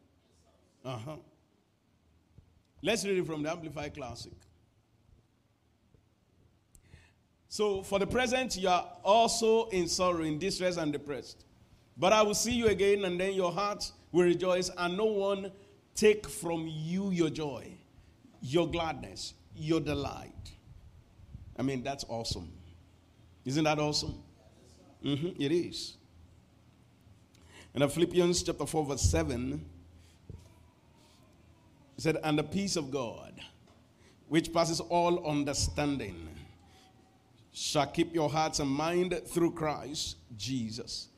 Uh 0.84 0.96
huh. 0.96 1.16
Let's 2.82 3.04
read 3.04 3.18
it 3.18 3.26
from 3.26 3.42
the 3.42 3.50
Amplified 3.50 3.94
Classic. 3.94 4.32
So, 7.53 7.82
for 7.82 7.98
the 7.98 8.07
present, 8.07 8.57
you 8.57 8.68
are 8.68 8.86
also 9.03 9.68
in 9.70 9.88
sorrow, 9.88 10.22
in 10.22 10.38
distress, 10.38 10.76
and 10.76 10.92
depressed. 10.92 11.44
But 11.96 12.12
I 12.12 12.22
will 12.22 12.34
see 12.34 12.53
you 12.53 12.68
again, 12.68 13.05
and 13.05 13.18
then 13.18 13.34
your 13.34 13.51
heart 13.51 13.90
will 14.12 14.22
rejoice, 14.22 14.70
and 14.78 14.96
no 14.96 15.07
one 15.07 15.51
take 15.96 16.28
from 16.28 16.68
you 16.68 17.11
your 17.11 17.28
joy, 17.28 17.66
your 18.40 18.68
gladness, 18.70 19.34
your 19.57 19.80
delight. 19.80 20.53
I 21.59 21.62
mean, 21.62 21.82
that's 21.82 22.05
awesome. 22.09 22.53
Isn't 23.44 23.64
that 23.64 23.80
awesome? 23.80 24.22
Mm-hmm, 25.05 25.42
it 25.42 25.51
is. 25.51 25.96
In 27.74 27.88
Philippians 27.88 28.44
chapter 28.44 28.64
4, 28.64 28.84
verse 28.84 29.03
7, 29.03 29.64
he 31.96 32.01
said, 32.01 32.16
And 32.22 32.38
the 32.38 32.44
peace 32.44 32.76
of 32.76 32.92
God, 32.92 33.40
which 34.28 34.53
passes 34.53 34.78
all 34.78 35.26
understanding, 35.26 36.30
shall 37.53 37.86
keep 37.86 38.14
your 38.14 38.28
hearts 38.28 38.61
and 38.61 38.70
mind 38.70 39.20
through 39.26 39.53
Christ 39.53 40.16
Jesus. 40.36 41.09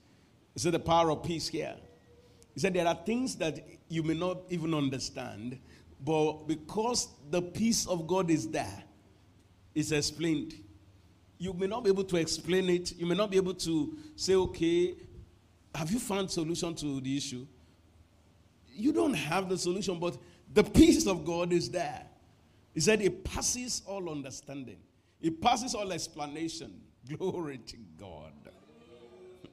He 0.55 0.61
said, 0.61 0.73
The 0.73 0.79
power 0.79 1.11
of 1.11 1.23
peace 1.23 1.49
here. 1.49 1.77
He 2.55 2.61
said, 2.61 2.75
There 2.75 2.87
are 2.87 2.99
things 3.07 3.37
that 3.37 3.59
you 3.89 4.03
may 4.03 4.15
not 4.15 4.39
even 4.49 4.75
understand, 4.75 5.59
but 6.05 6.49
because 6.49 7.09
the 7.31 7.43
peace 7.43 7.87
of 7.87 8.07
God 8.07 8.31
is 8.31 8.49
there, 8.49 8.83
it's 9.75 9.93
explained. 9.93 10.55
You 11.39 11.53
may 11.53 11.67
not 11.67 11.85
be 11.85 11.91
able 11.91 12.05
to 12.05 12.17
explain 12.17 12.69
it. 12.71 12.97
You 12.97 13.07
may 13.07 13.15
not 13.15 13.31
be 13.31 13.37
able 13.37 13.55
to 13.55 13.97
say, 14.15 14.35
okay, 14.35 14.95
have 15.75 15.91
you 15.91 15.99
found 15.99 16.31
solution 16.31 16.75
to 16.77 17.01
the 17.01 17.17
issue? 17.17 17.47
You 18.73 18.93
don't 18.93 19.15
have 19.15 19.49
the 19.49 19.59
solution, 19.59 19.99
but 19.99 20.17
the 20.53 20.63
peace 20.63 21.07
of 21.07 21.25
God 21.25 21.53
is 21.53 21.69
there. 21.71 22.03
He 22.75 22.81
said 22.81 23.03
it 23.03 23.25
passes 23.25 23.83
all 23.87 24.09
understanding. 24.09 24.79
It 25.23 25.41
passes 25.41 25.75
all 25.75 25.93
explanation. 25.93 26.81
Glory 27.17 27.59
to 27.59 27.77
God. 27.99 28.33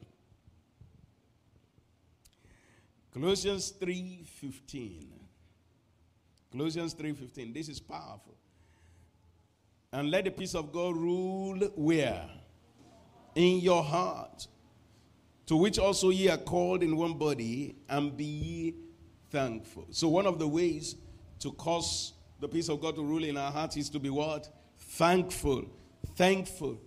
Colossians 3.13 3.74
3:15. 3.80 5.05
Colossians 6.51 6.95
3:15. 6.95 7.53
This 7.53 7.70
is 7.70 7.80
powerful. 7.80 8.36
And 9.91 10.09
let 10.11 10.26
the 10.26 10.32
peace 10.32 10.55
of 10.55 10.72
God 10.72 10.95
rule 10.95 11.59
where? 11.76 12.28
In 13.36 13.59
your 13.59 13.84
heart, 13.84 14.47
to 15.45 15.55
which 15.55 15.80
also 15.80 16.09
ye 16.09 16.30
are 16.30 16.38
called 16.38 16.84
in 16.84 16.95
one 16.95 17.13
body, 17.13 17.76
and 17.88 18.15
be 18.17 18.26
ye 18.26 18.76
thankful. 19.30 19.86
So 19.91 20.07
one 20.07 20.26
of 20.26 20.39
the 20.39 20.47
ways 20.47 20.95
to 21.39 21.51
cause 21.53 22.13
the 22.39 22.47
peace 22.47 22.70
of 22.70 22.82
God 22.82 22.95
to 22.95 23.03
rule 23.03 23.24
in 23.24 23.38
our 23.38 23.51
hearts 23.51 23.78
is 23.78 23.89
to 23.91 23.99
be 23.99 24.09
what? 24.09 24.49
Thankful. 24.89 25.65
Thankful. 26.15 26.79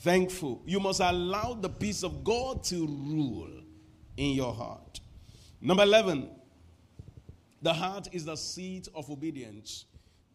Thankful. 0.00 0.62
You 0.66 0.80
must 0.80 1.00
allow 1.00 1.54
the 1.54 1.68
peace 1.68 2.02
of 2.02 2.24
God 2.24 2.64
to 2.64 2.86
rule 2.86 3.50
in 4.16 4.32
your 4.32 4.52
heart. 4.52 5.00
Number 5.60 5.84
11, 5.84 6.28
the 7.60 7.72
heart 7.72 8.08
is 8.12 8.24
the 8.24 8.36
seat 8.36 8.88
of 8.94 9.10
obedience. 9.10 9.84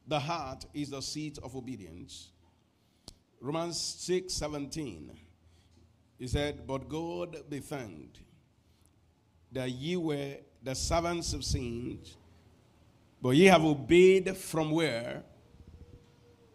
The 0.07 0.19
heart 0.19 0.65
is 0.73 0.91
the 0.91 1.01
seat 1.01 1.38
of 1.43 1.55
obedience. 1.55 2.30
Romans 3.41 3.78
6 3.78 4.34
17. 4.34 5.11
He 6.17 6.28
said, 6.28 6.65
But 6.65 6.88
God 6.88 7.43
be 7.49 7.59
thanked 7.59 8.21
that 9.51 9.69
ye 9.69 9.97
were 9.97 10.36
the 10.63 10.75
servants 10.75 11.34
of 11.34 11.43
sins, 11.43 12.15
but 13.21 13.32
ye 13.32 13.45
have 13.45 13.63
obeyed 13.63 14.36
from 14.38 14.71
where? 14.71 15.23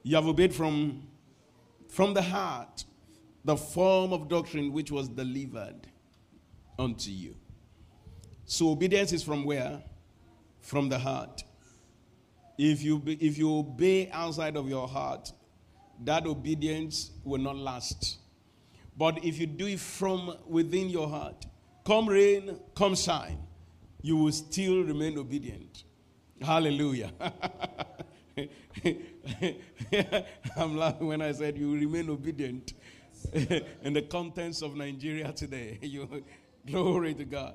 You 0.03 0.17
have 0.17 0.27
obeyed 0.27 0.55
from, 0.55 1.07
from 1.89 2.15
the 2.15 2.23
heart, 2.23 2.85
the 3.45 3.57
form 3.57 4.13
of 4.13 4.29
doctrine 4.29 4.73
which 4.73 4.91
was 4.91 5.09
delivered 5.09 5.87
unto 6.79 7.11
you. 7.11 7.37
So 8.45 8.71
obedience 8.71 9.13
is 9.13 9.23
from 9.23 9.45
where? 9.45 9.83
From 10.61 10.89
the 10.89 10.99
heart. 10.99 11.43
If 12.59 12.83
you, 12.83 13.03
if 13.07 13.39
you 13.39 13.57
obey 13.59 14.11
outside 14.11 14.57
of 14.57 14.69
your 14.69 14.87
heart, 14.87 15.33
that 16.05 16.27
obedience 16.27 17.13
will 17.25 17.41
not 17.41 17.57
last. 17.57 18.19
But 18.97 19.25
if 19.25 19.39
you 19.39 19.47
do 19.47 19.67
it 19.67 19.81
from 19.81 20.37
within 20.47 20.91
your 20.91 21.09
heart, 21.09 21.47
come 21.85 22.09
rain, 22.09 22.59
come 22.75 22.95
shine, 22.95 23.39
you 24.03 24.17
will 24.17 24.33
still 24.33 24.83
remain 24.83 25.19
obedient. 25.19 25.85
Hallelujah. 26.41 27.13
I'm 30.57 30.77
laughing 30.77 31.07
when 31.07 31.23
I 31.23 31.33
said 31.33 31.59
you 31.59 31.75
remain 31.75 32.09
obedient 32.11 32.73
in 33.33 33.93
the 33.93 34.03
contents 34.03 34.63
of 34.63 34.75
Nigeria 34.75 35.33
today. 35.33 35.79
you, 35.83 36.25
glory 36.67 37.15
to 37.15 37.25
God. 37.25 37.55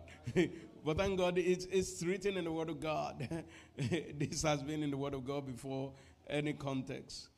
but 0.85 0.97
thank 0.97 1.17
God 1.17 1.37
it's, 1.37 1.65
it's 1.65 2.03
written 2.03 2.37
in 2.37 2.45
the 2.45 2.51
Word 2.51 2.69
of 2.69 2.79
God. 2.79 3.45
this 3.77 4.43
has 4.43 4.61
been 4.61 4.83
in 4.83 4.91
the 4.91 4.97
Word 4.97 5.13
of 5.13 5.25
God 5.25 5.45
before 5.45 5.91
any 6.29 6.53
context. 6.53 7.29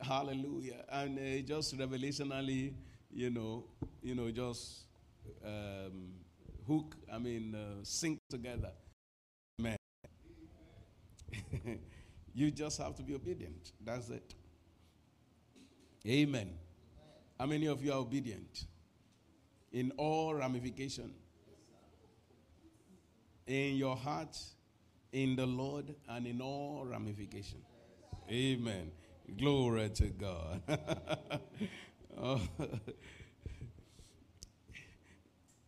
Hallelujah. 0.00 0.84
And 0.90 1.18
uh, 1.18 1.46
just 1.46 1.76
revelationally, 1.76 2.72
you 3.12 3.30
know, 3.30 3.64
you 4.02 4.14
know, 4.14 4.30
just 4.30 4.84
um, 5.44 6.12
hook, 6.66 6.96
I 7.12 7.18
mean, 7.18 7.54
uh, 7.54 7.84
together. 8.30 8.72
Man. 9.58 9.76
You 12.38 12.52
just 12.52 12.80
have 12.80 12.94
to 12.94 13.02
be 13.02 13.16
obedient. 13.16 13.72
That's 13.84 14.10
it. 14.10 14.34
Amen. 16.06 16.50
How 17.36 17.46
many 17.46 17.66
of 17.66 17.84
you 17.84 17.92
are 17.92 17.98
obedient? 17.98 18.66
In 19.72 19.90
all 19.96 20.34
ramification. 20.34 21.12
In 23.44 23.74
your 23.74 23.96
heart, 23.96 24.38
in 25.10 25.34
the 25.34 25.46
Lord, 25.46 25.92
and 26.08 26.28
in 26.28 26.40
all 26.40 26.86
ramification. 26.88 27.58
Amen. 28.30 28.92
Glory 29.36 29.90
to 29.90 30.06
God. 30.06 30.62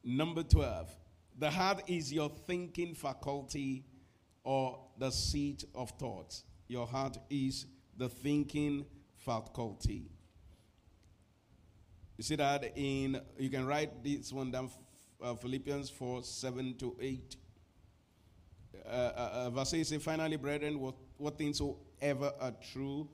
Number 0.05 0.45
12. 0.45 0.89
The 1.37 1.51
heart 1.51 1.83
is 1.89 2.13
your 2.13 2.31
thinking 2.47 2.95
faculty 2.95 3.85
or 4.45 4.79
the 4.99 5.11
seat 5.11 5.65
of 5.75 5.91
thoughts. 5.99 6.45
Your 6.71 6.87
heart 6.87 7.19
is 7.29 7.67
the 7.97 8.09
thinking 8.09 8.87
faculty. 9.17 10.05
You 12.17 12.23
see 12.23 12.37
that 12.37 12.77
in, 12.77 13.21
you 13.37 13.51
can 13.51 13.67
write 13.67 14.05
this 14.05 14.33
one 14.33 14.53
down, 14.53 14.71
uh, 15.21 15.35
Philippians 15.35 15.91
4 15.91 16.23
7 16.23 16.77
to 16.79 16.97
8. 17.01 17.37
Uh, 18.87 18.89
uh, 18.89 19.31
uh 19.33 19.51
verse 19.51 19.75
8 19.75 19.85
says, 19.85 20.03
Finally, 20.05 20.37
brethren, 20.37 20.79
what, 20.79 20.95
what 21.17 21.37
things 21.37 21.59
soever 21.59 22.33
are 22.41 22.55
true, 22.73 23.09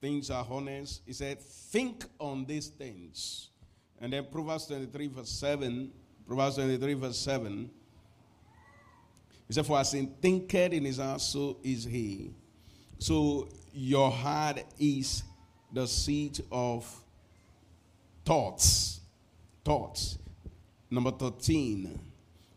things 0.00 0.30
are 0.30 0.46
honest. 0.48 1.02
He 1.04 1.14
said, 1.14 1.40
Think 1.40 2.04
on 2.20 2.44
these 2.44 2.68
things. 2.68 3.50
And 4.00 4.12
then 4.12 4.28
Proverbs 4.30 4.66
23, 4.66 5.08
verse 5.08 5.30
7. 5.30 5.90
Proverbs 6.28 6.54
23, 6.54 6.94
verse 6.94 7.18
7. 7.18 7.70
He 9.48 9.52
said, 9.52 9.66
For 9.66 9.80
as 9.80 9.94
in 9.94 10.14
thinketh 10.22 10.72
in 10.72 10.84
his 10.84 10.98
heart, 10.98 11.20
so 11.20 11.58
is 11.64 11.82
he. 11.82 12.36
So 12.98 13.48
your 13.72 14.10
heart 14.10 14.64
is 14.78 15.22
the 15.72 15.86
seat 15.86 16.40
of 16.50 16.86
thoughts. 18.24 19.00
Thoughts. 19.64 20.18
Number 20.90 21.10
13. 21.10 21.98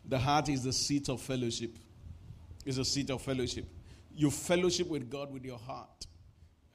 The 0.08 0.18
heart 0.18 0.48
is 0.48 0.64
the 0.64 0.72
seat 0.72 1.08
of 1.08 1.20
fellowship. 1.20 1.70
It's 2.64 2.78
a 2.78 2.84
seat 2.84 3.10
of 3.10 3.22
fellowship. 3.22 3.66
You 4.14 4.30
fellowship 4.30 4.88
with 4.88 5.10
God 5.10 5.32
with 5.32 5.44
your 5.44 5.58
heart. 5.58 6.06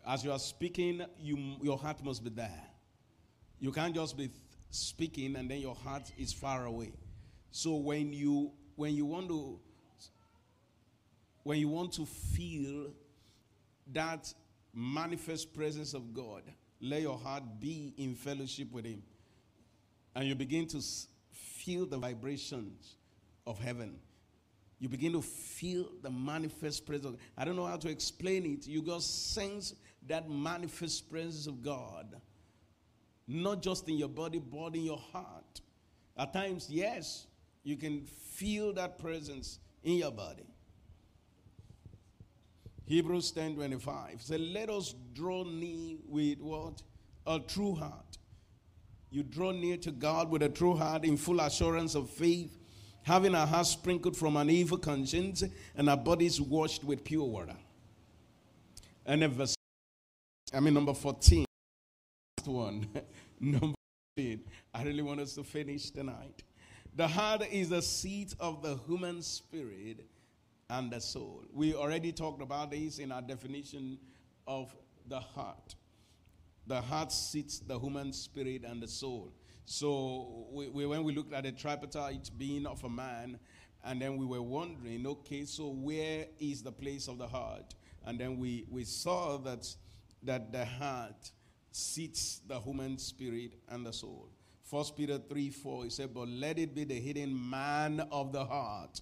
As 0.08 0.24
you 0.24 0.32
are 0.32 0.40
speaking, 0.40 1.04
you, 1.20 1.56
your 1.62 1.78
heart 1.78 2.04
must 2.04 2.24
be 2.24 2.30
there. 2.30 2.64
You 3.60 3.72
can't 3.72 3.94
just 3.94 4.16
be 4.16 4.30
speaking 4.70 5.36
and 5.36 5.50
then 5.50 5.60
your 5.60 5.76
heart 5.76 6.12
is 6.18 6.32
far 6.32 6.66
away. 6.66 6.94
So 7.52 7.76
when 7.76 8.14
you 8.14 8.52
when 8.76 8.94
you 8.94 9.06
want 9.06 9.28
to 9.30 9.60
when 11.44 11.60
you 11.60 11.68
want 11.68 11.94
to 11.94 12.06
feel 12.06 12.92
that 13.94 14.34
manifest 14.74 15.54
presence 15.54 15.94
of 15.94 16.14
God, 16.14 16.44
let 16.80 17.02
your 17.02 17.18
heart 17.18 17.44
be 17.60 17.94
in 17.98 18.16
fellowship 18.16 18.72
with 18.72 18.86
Him. 18.86 19.02
And 20.16 20.28
you 20.28 20.36
begin 20.36 20.68
to 20.68 20.82
feel 21.32 21.86
the 21.86 21.98
vibrations 21.98 22.96
of 23.46 23.60
heaven. 23.60 24.00
You 24.80 24.90
begin 24.90 25.14
to 25.14 25.22
feel 25.22 25.90
the 26.02 26.10
manifest 26.10 26.86
presence. 26.86 27.18
I 27.38 27.46
don't 27.46 27.56
know 27.56 27.66
how 27.66 27.78
to 27.78 27.90
explain 27.90 28.46
it. 28.46 28.68
You 28.68 28.82
just 28.82 29.34
sense 29.34 29.74
that 30.08 30.30
manifest 30.30 31.10
presence 31.10 31.48
of 31.48 31.64
God, 31.64 32.16
not 33.28 33.62
just 33.62 33.90
in 33.90 33.98
your 33.98 34.10
body, 34.10 34.40
but 34.40 34.76
in 34.76 34.84
your 34.84 35.00
heart. 35.12 35.62
At 36.16 36.34
times, 36.34 36.68
yes, 36.70 37.28
you 37.64 37.76
can 37.76 38.02
feel 38.06 38.74
that 38.74 39.00
presence 39.00 39.60
in 39.84 39.96
your 39.96 40.12
body. 40.12 40.46
Hebrews 42.88 43.32
10 43.32 43.56
25 43.56 44.22
says, 44.22 44.40
Let 44.40 44.70
us 44.70 44.96
draw 45.14 45.44
near 45.44 45.98
with 46.08 46.40
what? 46.40 46.82
A 47.28 47.40
true 47.40 47.76
heart. 47.76 48.18
You 49.10 49.24
draw 49.24 49.52
near 49.52 49.76
to 49.78 49.92
God 49.92 50.30
with 50.30 50.42
a 50.42 50.50
true 50.50 50.76
heart 50.76 51.04
in 51.04 51.18
full 51.18 51.42
assurance 51.42 51.96
of 51.96 52.10
faith, 52.10 52.58
having 53.04 53.36
our 53.36 53.46
hearts 53.46 53.72
sprinkled 53.72 54.16
from 54.16 54.38
an 54.38 54.50
evil 54.50 54.78
conscience 54.78 55.44
and 55.76 55.90
our 55.90 55.98
bodies 55.98 56.40
washed 56.40 56.86
with 56.86 57.04
pure 57.04 57.26
water. 57.26 57.58
And 59.06 59.22
then 59.22 59.32
verse 59.32 59.56
I 60.54 60.62
mean, 60.62 60.74
number 60.74 60.94
14. 60.94 61.46
Last 62.38 62.48
one. 62.48 62.88
number 63.42 63.76
14. 64.16 64.40
I 64.74 64.84
really 64.84 65.02
want 65.02 65.20
us 65.20 65.34
to 65.36 65.44
finish 65.44 65.90
tonight. 65.92 66.44
The 66.96 67.08
heart 67.08 67.44
is 67.52 67.70
the 67.70 67.82
seat 67.82 68.34
of 68.40 68.62
the 68.62 68.78
human 68.88 69.22
spirit 69.22 70.06
and 70.70 70.92
the 70.92 71.00
soul. 71.00 71.44
We 71.54 71.74
already 71.74 72.12
talked 72.12 72.42
about 72.42 72.72
this 72.72 73.00
in 73.00 73.12
our 73.12 73.22
definition 73.22 73.98
of 74.48 74.76
the 75.08 75.20
heart. 75.20 75.76
The 76.68 76.82
heart 76.82 77.12
seats 77.12 77.60
the 77.60 77.80
human 77.80 78.12
spirit 78.12 78.64
and 78.66 78.82
the 78.82 78.88
soul. 78.88 79.32
So 79.66 80.48
we, 80.52 80.68
we, 80.68 80.86
when 80.86 81.04
we 81.04 81.14
looked 81.14 81.34
at 81.34 81.44
the 81.44 81.52
tripartite 81.52 82.30
being 82.38 82.66
of 82.66 82.84
a 82.84 82.90
man, 82.90 83.40
and 83.84 84.02
then 84.02 84.18
we 84.18 84.26
were 84.26 84.42
wondering, 84.42 85.08
okay, 85.08 85.46
so 85.46 85.70
where 85.70 86.26
is 86.40 86.62
the 86.62 86.72
place 86.72 87.08
of 87.08 87.18
the 87.18 87.28
heart? 87.28 87.76
And 88.06 88.20
then 88.20 88.38
we, 88.38 88.66
we 88.70 88.84
saw 88.84 89.38
that 89.40 89.68
that 90.24 90.52
the 90.52 90.66
heart 90.66 91.32
seats 91.72 92.42
the 92.48 92.60
human 92.60 92.98
spirit 92.98 93.54
and 93.70 93.86
the 93.86 93.94
soul. 93.94 94.30
First 94.64 94.98
Peter 94.98 95.18
3 95.18 95.50
4, 95.50 95.84
he 95.86 95.90
said, 95.90 96.14
But 96.14 96.28
let 96.28 96.60
it 96.60 96.76
be 96.76 96.84
the 96.84 97.00
hidden 97.00 97.50
man 97.50 98.06
of 98.12 98.34
the 98.34 98.44
heart, 98.44 99.02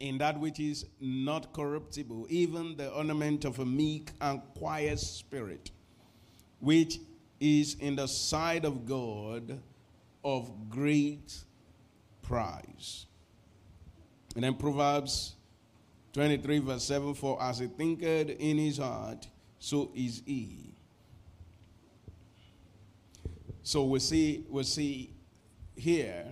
in 0.00 0.18
that 0.18 0.40
which 0.40 0.58
is 0.58 0.86
not 0.98 1.52
corruptible, 1.52 2.26
even 2.30 2.76
the 2.76 2.90
ornament 2.90 3.44
of 3.44 3.58
a 3.58 3.66
meek 3.66 4.10
and 4.20 4.40
quiet 4.58 4.98
spirit, 4.98 5.70
which 6.58 6.98
is 7.38 7.74
in 7.74 7.96
the 7.96 8.08
sight 8.08 8.64
of 8.64 8.86
God 8.86 9.60
of 10.24 10.50
great 10.70 11.44
price. 12.22 13.06
And 14.34 14.44
then 14.44 14.54
Proverbs 14.54 15.36
23, 16.14 16.58
verse 16.60 16.84
7 16.84 17.14
For 17.14 17.40
as 17.42 17.58
he 17.58 17.66
thinketh 17.66 18.30
in 18.38 18.58
his 18.58 18.78
heart, 18.78 19.26
so 19.58 19.90
is 19.94 20.22
he. 20.24 20.74
So 23.62 23.84
we 23.84 24.00
see, 24.00 24.44
we 24.48 24.62
see 24.64 25.12
here 25.76 26.24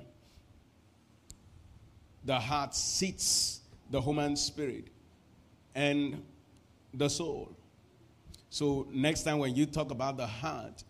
the 2.28 2.38
heart 2.38 2.74
seats 2.74 3.62
the 3.90 3.98
human 4.02 4.36
spirit 4.36 4.88
and 5.74 6.22
the 6.92 7.08
soul. 7.08 7.56
So 8.50 8.86
next 8.92 9.22
time 9.22 9.38
when 9.38 9.54
you 9.54 9.64
talk 9.64 9.90
about 9.90 10.18
the 10.18 10.26
heart, 10.26 10.84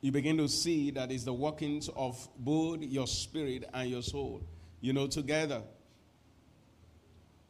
you 0.00 0.12
begin 0.12 0.36
to 0.36 0.48
see 0.48 0.92
that 0.92 1.10
it's 1.10 1.24
the 1.24 1.32
workings 1.32 1.88
of 1.96 2.28
both 2.38 2.82
your 2.82 3.08
spirit 3.08 3.68
and 3.74 3.90
your 3.90 4.02
soul, 4.02 4.42
you 4.80 4.92
know, 4.92 5.08
together 5.08 5.62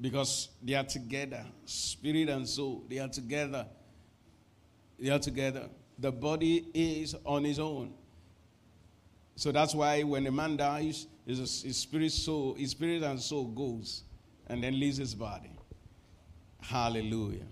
because 0.00 0.48
they 0.62 0.72
are 0.72 0.84
together. 0.84 1.44
Spirit 1.66 2.30
and 2.30 2.48
soul, 2.48 2.84
they 2.88 3.00
are 3.00 3.08
together. 3.08 3.66
They 4.98 5.10
are 5.10 5.18
together. 5.18 5.68
The 5.98 6.10
body 6.10 6.64
is 6.72 7.14
on 7.26 7.44
its 7.44 7.58
own. 7.58 7.92
So 9.36 9.52
that's 9.52 9.74
why 9.74 10.02
when 10.04 10.26
a 10.26 10.32
man 10.32 10.56
dies, 10.56 11.06
his, 11.26 11.62
his 11.62 11.76
spirit, 11.76 12.12
soul, 12.12 12.54
his 12.54 12.70
spirit 12.70 13.02
and 13.02 13.20
soul 13.20 13.46
goes 13.46 14.02
and 14.48 14.62
then 14.62 14.78
leaves 14.78 14.96
his 14.98 15.14
body. 15.14 15.56
Hallelujah. 16.60 17.46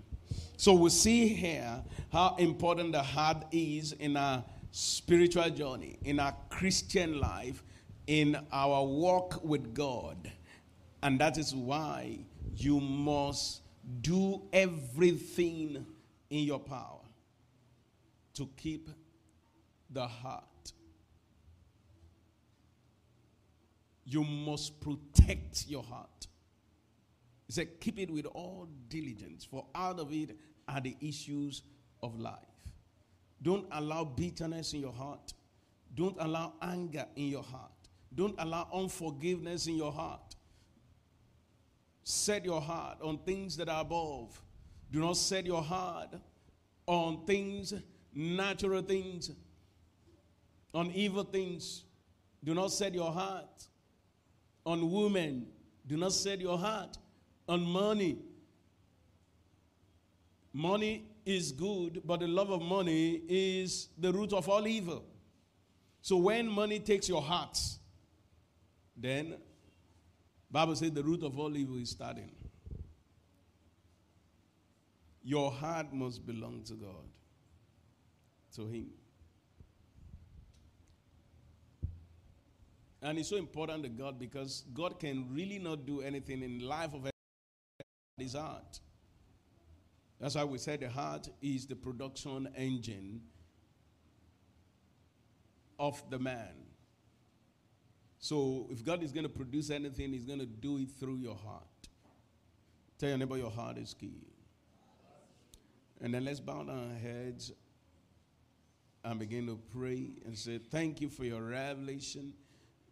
So 0.57 0.73
we 0.73 0.89
see 0.89 1.27
here 1.29 1.83
how 2.11 2.35
important 2.37 2.91
the 2.91 3.01
heart 3.01 3.45
is 3.51 3.93
in 3.93 4.15
our 4.15 4.43
spiritual 4.71 5.49
journey, 5.49 5.97
in 6.03 6.19
our 6.19 6.35
Christian 6.49 7.19
life, 7.19 7.63
in 8.07 8.37
our 8.51 8.85
walk 8.85 9.43
with 9.43 9.73
God. 9.73 10.31
And 11.03 11.19
that 11.19 11.37
is 11.37 11.55
why 11.55 12.19
you 12.55 12.79
must 12.79 13.61
do 14.01 14.41
everything 14.53 15.85
in 16.29 16.43
your 16.43 16.59
power 16.59 16.99
to 18.35 18.49
keep 18.57 18.89
the 19.89 20.07
heart. 20.07 20.50
You 24.05 24.23
must 24.23 24.79
protect 24.81 25.67
your 25.67 25.83
heart. 25.83 26.27
He 27.47 27.53
said, 27.53 27.79
Keep 27.79 27.99
it 27.99 28.11
with 28.11 28.25
all 28.25 28.67
diligence, 28.89 29.45
for 29.45 29.65
out 29.75 29.99
of 29.99 30.11
it 30.11 30.37
are 30.67 30.81
the 30.81 30.95
issues 31.01 31.63
of 32.01 32.19
life. 32.19 32.35
Don't 33.41 33.65
allow 33.71 34.03
bitterness 34.03 34.73
in 34.73 34.81
your 34.81 34.93
heart. 34.93 35.33
Don't 35.95 36.15
allow 36.19 36.53
anger 36.61 37.05
in 37.15 37.27
your 37.27 37.43
heart. 37.43 37.71
Don't 38.13 38.35
allow 38.37 38.67
unforgiveness 38.73 39.67
in 39.67 39.75
your 39.75 39.91
heart. 39.91 40.35
Set 42.03 42.45
your 42.45 42.61
heart 42.61 42.97
on 43.01 43.17
things 43.19 43.57
that 43.57 43.69
are 43.69 43.81
above. 43.81 44.41
Do 44.91 44.99
not 44.99 45.17
set 45.17 45.45
your 45.45 45.61
heart 45.61 46.13
on 46.85 47.25
things, 47.25 47.73
natural 48.13 48.81
things, 48.81 49.31
on 50.73 50.91
evil 50.91 51.23
things. 51.23 51.83
Do 52.43 52.53
not 52.53 52.71
set 52.71 52.93
your 52.93 53.11
heart 53.11 53.67
on 54.65 54.91
women. 54.91 55.47
Do 55.87 55.97
not 55.97 56.13
set 56.13 56.39
your 56.39 56.57
heart 56.57 56.97
on 57.47 57.63
money. 57.63 58.17
Money 60.53 61.05
is 61.25 61.51
good, 61.51 62.01
but 62.05 62.19
the 62.19 62.27
love 62.27 62.49
of 62.49 62.61
money 62.61 63.21
is 63.27 63.89
the 63.97 64.11
root 64.11 64.33
of 64.33 64.47
all 64.49 64.67
evil. 64.67 65.03
So 66.01 66.17
when 66.17 66.47
money 66.47 66.79
takes 66.79 67.07
your 67.07 67.21
heart, 67.21 67.59
then 68.97 69.35
Bible 70.49 70.75
says 70.75 70.91
the 70.91 71.03
root 71.03 71.23
of 71.23 71.37
all 71.39 71.55
evil 71.55 71.77
is 71.77 71.91
starting. 71.91 72.31
Your 75.23 75.51
heart 75.51 75.93
must 75.93 76.25
belong 76.25 76.63
to 76.63 76.73
God, 76.73 77.07
to 78.55 78.67
Him. 78.67 78.87
And 83.01 83.17
it's 83.17 83.29
so 83.29 83.35
important 83.35 83.83
to 83.83 83.89
God 83.89 84.19
because 84.19 84.63
God 84.73 84.99
can 84.99 85.27
really 85.33 85.57
not 85.57 85.85
do 85.85 86.01
anything 86.01 86.43
in 86.43 86.59
life 86.59 86.93
of 86.93 87.09
his 88.17 88.33
heart. 88.33 88.79
That's 90.19 90.35
why 90.35 90.43
we 90.43 90.59
said 90.59 90.81
the 90.81 90.89
heart 90.89 91.27
is 91.41 91.65
the 91.65 91.75
production 91.75 92.47
engine 92.55 93.21
of 95.79 96.01
the 96.11 96.19
man. 96.19 96.53
So 98.19 98.67
if 98.69 98.85
God 98.85 99.01
is 99.01 99.11
going 99.11 99.23
to 99.23 99.29
produce 99.29 99.71
anything, 99.71 100.13
He's 100.13 100.25
going 100.25 100.39
to 100.39 100.45
do 100.45 100.77
it 100.77 100.89
through 100.99 101.17
your 101.17 101.35
heart. 101.35 101.63
Tell 102.99 103.09
your 103.09 103.17
neighbor 103.17 103.35
your 103.35 103.49
heart 103.49 103.79
is 103.79 103.95
key. 103.95 104.27
And 105.99 106.13
then 106.13 106.25
let's 106.25 106.39
bow 106.39 106.67
our 106.69 106.99
heads 107.01 107.51
and 109.03 109.19
begin 109.19 109.47
to 109.47 109.59
pray 109.75 110.11
and 110.23 110.37
say, 110.37 110.59
Thank 110.59 111.01
you 111.01 111.09
for 111.09 111.25
your 111.25 111.41
revelation. 111.41 112.33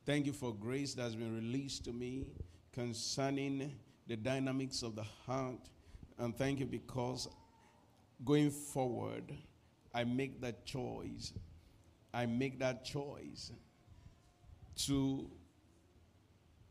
Thank 0.09 0.25
you 0.25 0.33
for 0.33 0.55
grace 0.55 0.95
that's 0.95 1.13
been 1.13 1.35
released 1.35 1.85
to 1.85 1.93
me 1.93 2.25
concerning 2.73 3.71
the 4.07 4.17
dynamics 4.17 4.81
of 4.81 4.95
the 4.95 5.03
heart. 5.03 5.69
And 6.17 6.35
thank 6.35 6.59
you 6.59 6.65
because 6.65 7.27
going 8.25 8.49
forward, 8.49 9.31
I 9.93 10.05
make 10.05 10.41
that 10.41 10.65
choice. 10.65 11.31
I 12.11 12.25
make 12.25 12.57
that 12.57 12.83
choice 12.83 13.51
to 14.87 15.29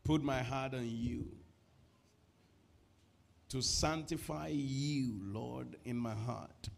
put 0.03 0.20
my 0.24 0.43
heart 0.43 0.74
on 0.74 0.91
you, 0.91 1.28
to 3.51 3.62
sanctify 3.62 4.49
you, 4.49 5.14
Lord, 5.22 5.76
in 5.84 5.97
my 5.97 6.14
heart, 6.14 6.70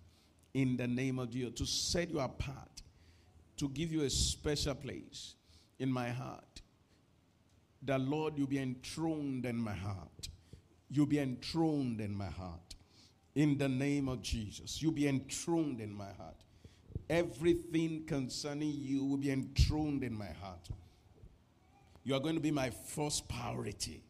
in 0.53 0.77
the 0.77 0.87
name 0.87 1.21
of 1.21 1.31
Jesus, 1.31 1.55
to 1.55 1.65
set 1.65 2.11
you 2.11 2.21
apart, 2.21 2.83
to 3.57 3.67
give 3.71 3.91
you 3.91 4.03
a 4.03 4.11
special 4.11 4.75
place 4.75 5.37
in 5.81 5.91
my 5.91 6.11
heart. 6.11 6.63
That, 7.83 8.01
Lord, 8.01 8.39
you 8.39 8.47
be 8.47 8.59
enthroned 8.59 9.47
in 9.47 9.57
my 9.57 9.75
heart. 9.75 10.29
You'll 10.91 11.07
be 11.07 11.19
enthroned 11.19 12.01
in 12.01 12.15
my 12.15 12.27
heart. 12.27 12.75
In 13.35 13.57
the 13.59 13.69
name 13.69 14.09
of 14.09 14.23
Jesus. 14.23 14.83
You'll 14.83 14.93
be 14.93 15.09
enthroned 15.09 15.81
in 15.81 15.93
my 15.93 16.13
heart. 16.13 16.37
Everything 17.09 18.05
concerning 18.07 18.73
you 18.77 19.05
will 19.05 19.17
be 19.17 19.31
enthroned 19.31 20.05
in 20.05 20.17
my 20.17 20.31
heart. 20.43 20.69
You 22.05 22.15
are 22.15 22.21
going 22.21 22.35
to 22.35 22.41
be 22.41 22.51
my 22.51 22.71
first 22.71 23.29
priority. 23.29 24.03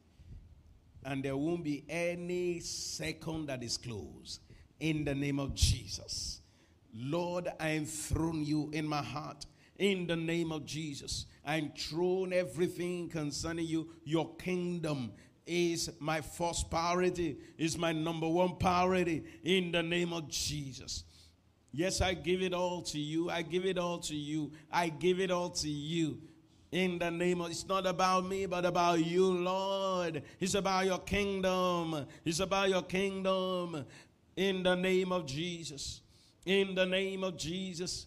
And 1.04 1.22
there 1.22 1.36
won't 1.36 1.64
be 1.64 1.84
any 1.88 2.60
second 2.60 3.46
that 3.46 3.62
is 3.62 3.76
closed. 3.76 4.40
In 4.80 5.04
the 5.04 5.14
name 5.14 5.38
of 5.38 5.54
Jesus. 5.54 6.40
Lord, 6.94 7.48
I 7.60 7.70
enthrone 7.70 8.44
you 8.44 8.70
in 8.72 8.86
my 8.86 9.02
heart. 9.02 9.46
In 9.80 10.06
the 10.06 10.14
name 10.14 10.52
of 10.52 10.66
Jesus. 10.66 11.24
I 11.42 11.56
enthrone 11.56 12.34
everything 12.34 13.08
concerning 13.08 13.66
you, 13.66 13.88
your 14.04 14.34
kingdom 14.36 15.12
is 15.46 15.90
my 15.98 16.20
first 16.20 16.70
priority, 16.70 17.38
is 17.56 17.78
my 17.78 17.90
number 17.90 18.28
one 18.28 18.56
priority 18.56 19.24
in 19.42 19.72
the 19.72 19.82
name 19.82 20.12
of 20.12 20.28
Jesus. 20.28 21.04
Yes, 21.72 22.02
I 22.02 22.12
give 22.12 22.42
it 22.42 22.52
all 22.52 22.82
to 22.82 22.98
you. 22.98 23.30
I 23.30 23.40
give 23.40 23.64
it 23.64 23.78
all 23.78 23.98
to 24.00 24.14
you. 24.14 24.52
I 24.70 24.90
give 24.90 25.18
it 25.18 25.30
all 25.30 25.48
to 25.48 25.68
you. 25.70 26.18
In 26.72 26.98
the 26.98 27.10
name 27.10 27.40
of, 27.40 27.50
it's 27.50 27.66
not 27.66 27.86
about 27.86 28.26
me, 28.26 28.44
but 28.44 28.66
about 28.66 29.02
you, 29.02 29.32
Lord. 29.32 30.22
It's 30.38 30.54
about 30.54 30.84
your 30.84 30.98
kingdom. 30.98 32.06
It's 32.22 32.40
about 32.40 32.68
your 32.68 32.82
kingdom. 32.82 33.86
In 34.36 34.62
the 34.62 34.74
name 34.74 35.10
of 35.10 35.24
Jesus. 35.24 36.02
In 36.44 36.74
the 36.74 36.84
name 36.84 37.24
of 37.24 37.38
Jesus. 37.38 38.06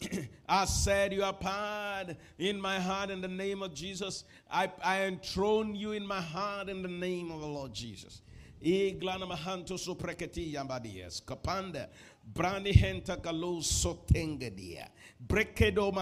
I 0.48 0.64
set 0.66 1.12
you 1.12 1.22
are 1.22 1.30
apart 1.30 2.16
in 2.38 2.60
my 2.60 2.78
heart 2.78 3.10
in 3.10 3.20
the 3.20 3.28
name 3.28 3.62
of 3.62 3.74
Jesus. 3.74 4.24
I, 4.50 4.70
I 4.82 5.02
enthrone 5.02 5.74
you 5.74 5.92
in 5.92 6.06
my 6.06 6.20
heart 6.20 6.68
in 6.68 6.82
the 6.82 6.88
name 6.88 7.30
of 7.30 7.40
the 7.40 7.46
Lord 7.46 7.72
Jesus. 7.72 8.22
Iglanamahanto 8.62 9.78
sopreketi 9.78 10.52
yambadies. 10.54 11.22
Kapanda. 11.24 11.88
Brani 12.32 12.72
henta 12.72 13.22
kalo 13.22 13.60
sotengadia. 13.60 14.88
Brekedo 15.26 15.92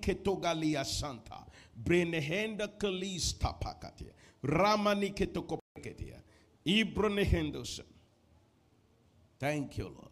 ketogalia 0.00 0.84
santa. 0.84 1.46
Brenehenda 1.74 2.68
kalista 2.78 3.54
pakatia. 3.58 4.12
Ramani 4.42 5.10
ketokopeketia. 5.10 6.20
Ibronehendosa. 6.66 7.82
Thank 9.38 9.78
you, 9.78 9.84
Lord. 9.84 10.09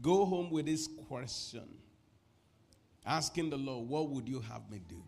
Go 0.00 0.24
home 0.24 0.50
with 0.50 0.66
this 0.66 0.88
question 1.08 1.68
asking 3.04 3.50
the 3.50 3.56
Lord, 3.56 3.88
What 3.88 4.10
would 4.10 4.28
you 4.28 4.40
have 4.40 4.70
me 4.70 4.80
do? 4.88 5.02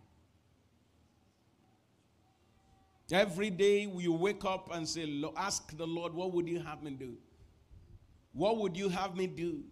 Every 3.13 3.49
day 3.49 3.81
you 3.81 4.13
wake 4.13 4.43
up 4.45 4.69
and 4.73 4.87
say, 4.87 5.23
Ask 5.37 5.77
the 5.77 5.87
Lord, 5.87 6.13
What 6.13 6.33
would 6.33 6.47
you 6.49 6.59
have 6.59 6.81
me 6.83 6.91
do? 6.91 7.13
What 8.33 8.57
would 8.57 8.75
you 8.75 8.89
have 8.89 9.15
me 9.15 9.27
do? 9.27 9.63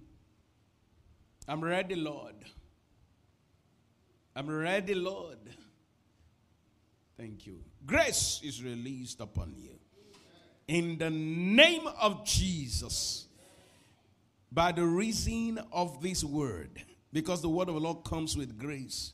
I'm 1.48 1.64
ready, 1.64 1.96
Lord. 1.96 2.36
I'm 4.36 4.50
ready, 4.50 4.94
Lord. 4.94 5.40
Thank 7.18 7.48
you. 7.48 7.60
Grace 7.86 8.40
is 8.44 8.64
released 8.64 9.20
upon 9.20 9.54
you. 9.58 9.72
In 10.68 10.98
the 10.98 11.10
name 11.10 11.88
of 12.00 12.24
Jesus 12.24 13.29
by 14.52 14.72
the 14.72 14.86
reason 14.86 15.60
of 15.72 16.02
this 16.02 16.24
word, 16.24 16.84
because 17.14 17.42
the 17.42 17.50
word 17.50 17.70
of 17.70 17.76
the 17.76 17.82
Lord 17.82 18.04
comes 18.04 18.36
with 18.36 18.58
grace, 18.58 19.14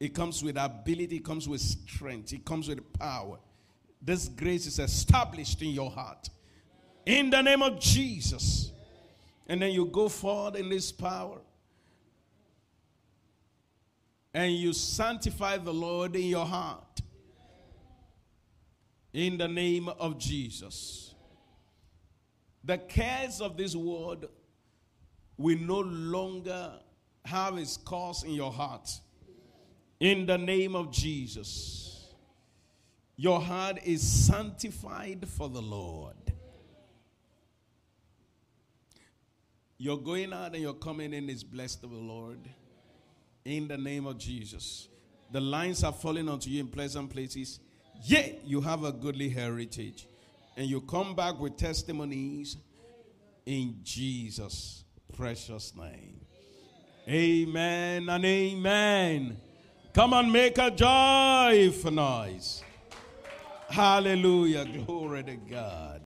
it 0.00 0.14
comes 0.14 0.42
with 0.42 0.56
ability, 0.56 1.16
it 1.16 1.24
comes 1.24 1.48
with 1.48 1.60
strength, 1.60 2.32
it 2.32 2.44
comes 2.44 2.68
with 2.68 2.92
power. 2.98 3.38
This 4.02 4.28
grace 4.28 4.66
is 4.66 4.78
established 4.78 5.62
in 5.62 5.70
your 5.70 5.90
heart. 5.90 6.28
In 7.06 7.30
the 7.30 7.40
name 7.40 7.62
of 7.62 7.80
Jesus. 7.80 8.70
And 9.46 9.62
then 9.62 9.72
you 9.72 9.86
go 9.86 10.08
forward 10.08 10.56
in 10.56 10.68
this 10.68 10.92
power. 10.92 11.38
And 14.34 14.52
you 14.52 14.72
sanctify 14.72 15.58
the 15.58 15.72
Lord 15.72 16.16
in 16.16 16.24
your 16.26 16.44
heart. 16.44 17.00
In 19.12 19.38
the 19.38 19.48
name 19.48 19.88
of 19.88 20.18
Jesus. 20.18 21.13
The 22.64 22.78
cares 22.78 23.40
of 23.40 23.56
this 23.56 23.76
world 23.76 24.26
will 25.36 25.58
no 25.58 25.80
longer 25.80 26.72
have 27.24 27.58
its 27.58 27.76
cause 27.76 28.24
in 28.24 28.32
your 28.32 28.52
heart. 28.52 28.90
In 30.00 30.26
the 30.26 30.38
name 30.38 30.74
of 30.74 30.90
Jesus. 30.90 32.14
Your 33.16 33.40
heart 33.40 33.78
is 33.84 34.02
sanctified 34.02 35.28
for 35.28 35.48
the 35.48 35.60
Lord. 35.60 36.16
Your 39.76 39.98
going 39.98 40.32
out 40.32 40.54
and 40.54 40.62
your 40.62 40.74
coming 40.74 41.12
in 41.12 41.28
is 41.28 41.44
blessed 41.44 41.84
of 41.84 41.90
the 41.90 41.96
Lord. 41.96 42.38
In 43.44 43.68
the 43.68 43.76
name 43.76 44.06
of 44.06 44.18
Jesus. 44.18 44.88
The 45.30 45.40
lines 45.40 45.84
are 45.84 45.92
falling 45.92 46.28
onto 46.28 46.48
you 46.48 46.60
in 46.60 46.68
pleasant 46.68 47.10
places. 47.10 47.60
Yet 48.02 48.40
you 48.44 48.60
have 48.62 48.84
a 48.84 48.92
goodly 48.92 49.28
heritage 49.28 50.06
and 50.56 50.66
you 50.66 50.80
come 50.80 51.14
back 51.14 51.38
with 51.38 51.56
testimonies 51.56 52.56
in 53.46 53.76
Jesus' 53.82 54.84
precious 55.16 55.74
name. 55.76 56.20
Amen 57.08 58.08
and 58.08 58.24
amen. 58.24 59.36
Come 59.92 60.14
on, 60.14 60.32
make 60.32 60.58
a 60.58 60.70
joyful 60.70 61.90
noise. 61.90 62.62
Hallelujah. 63.68 64.64
Glory 64.64 65.22
to 65.24 65.36
God. 65.36 66.02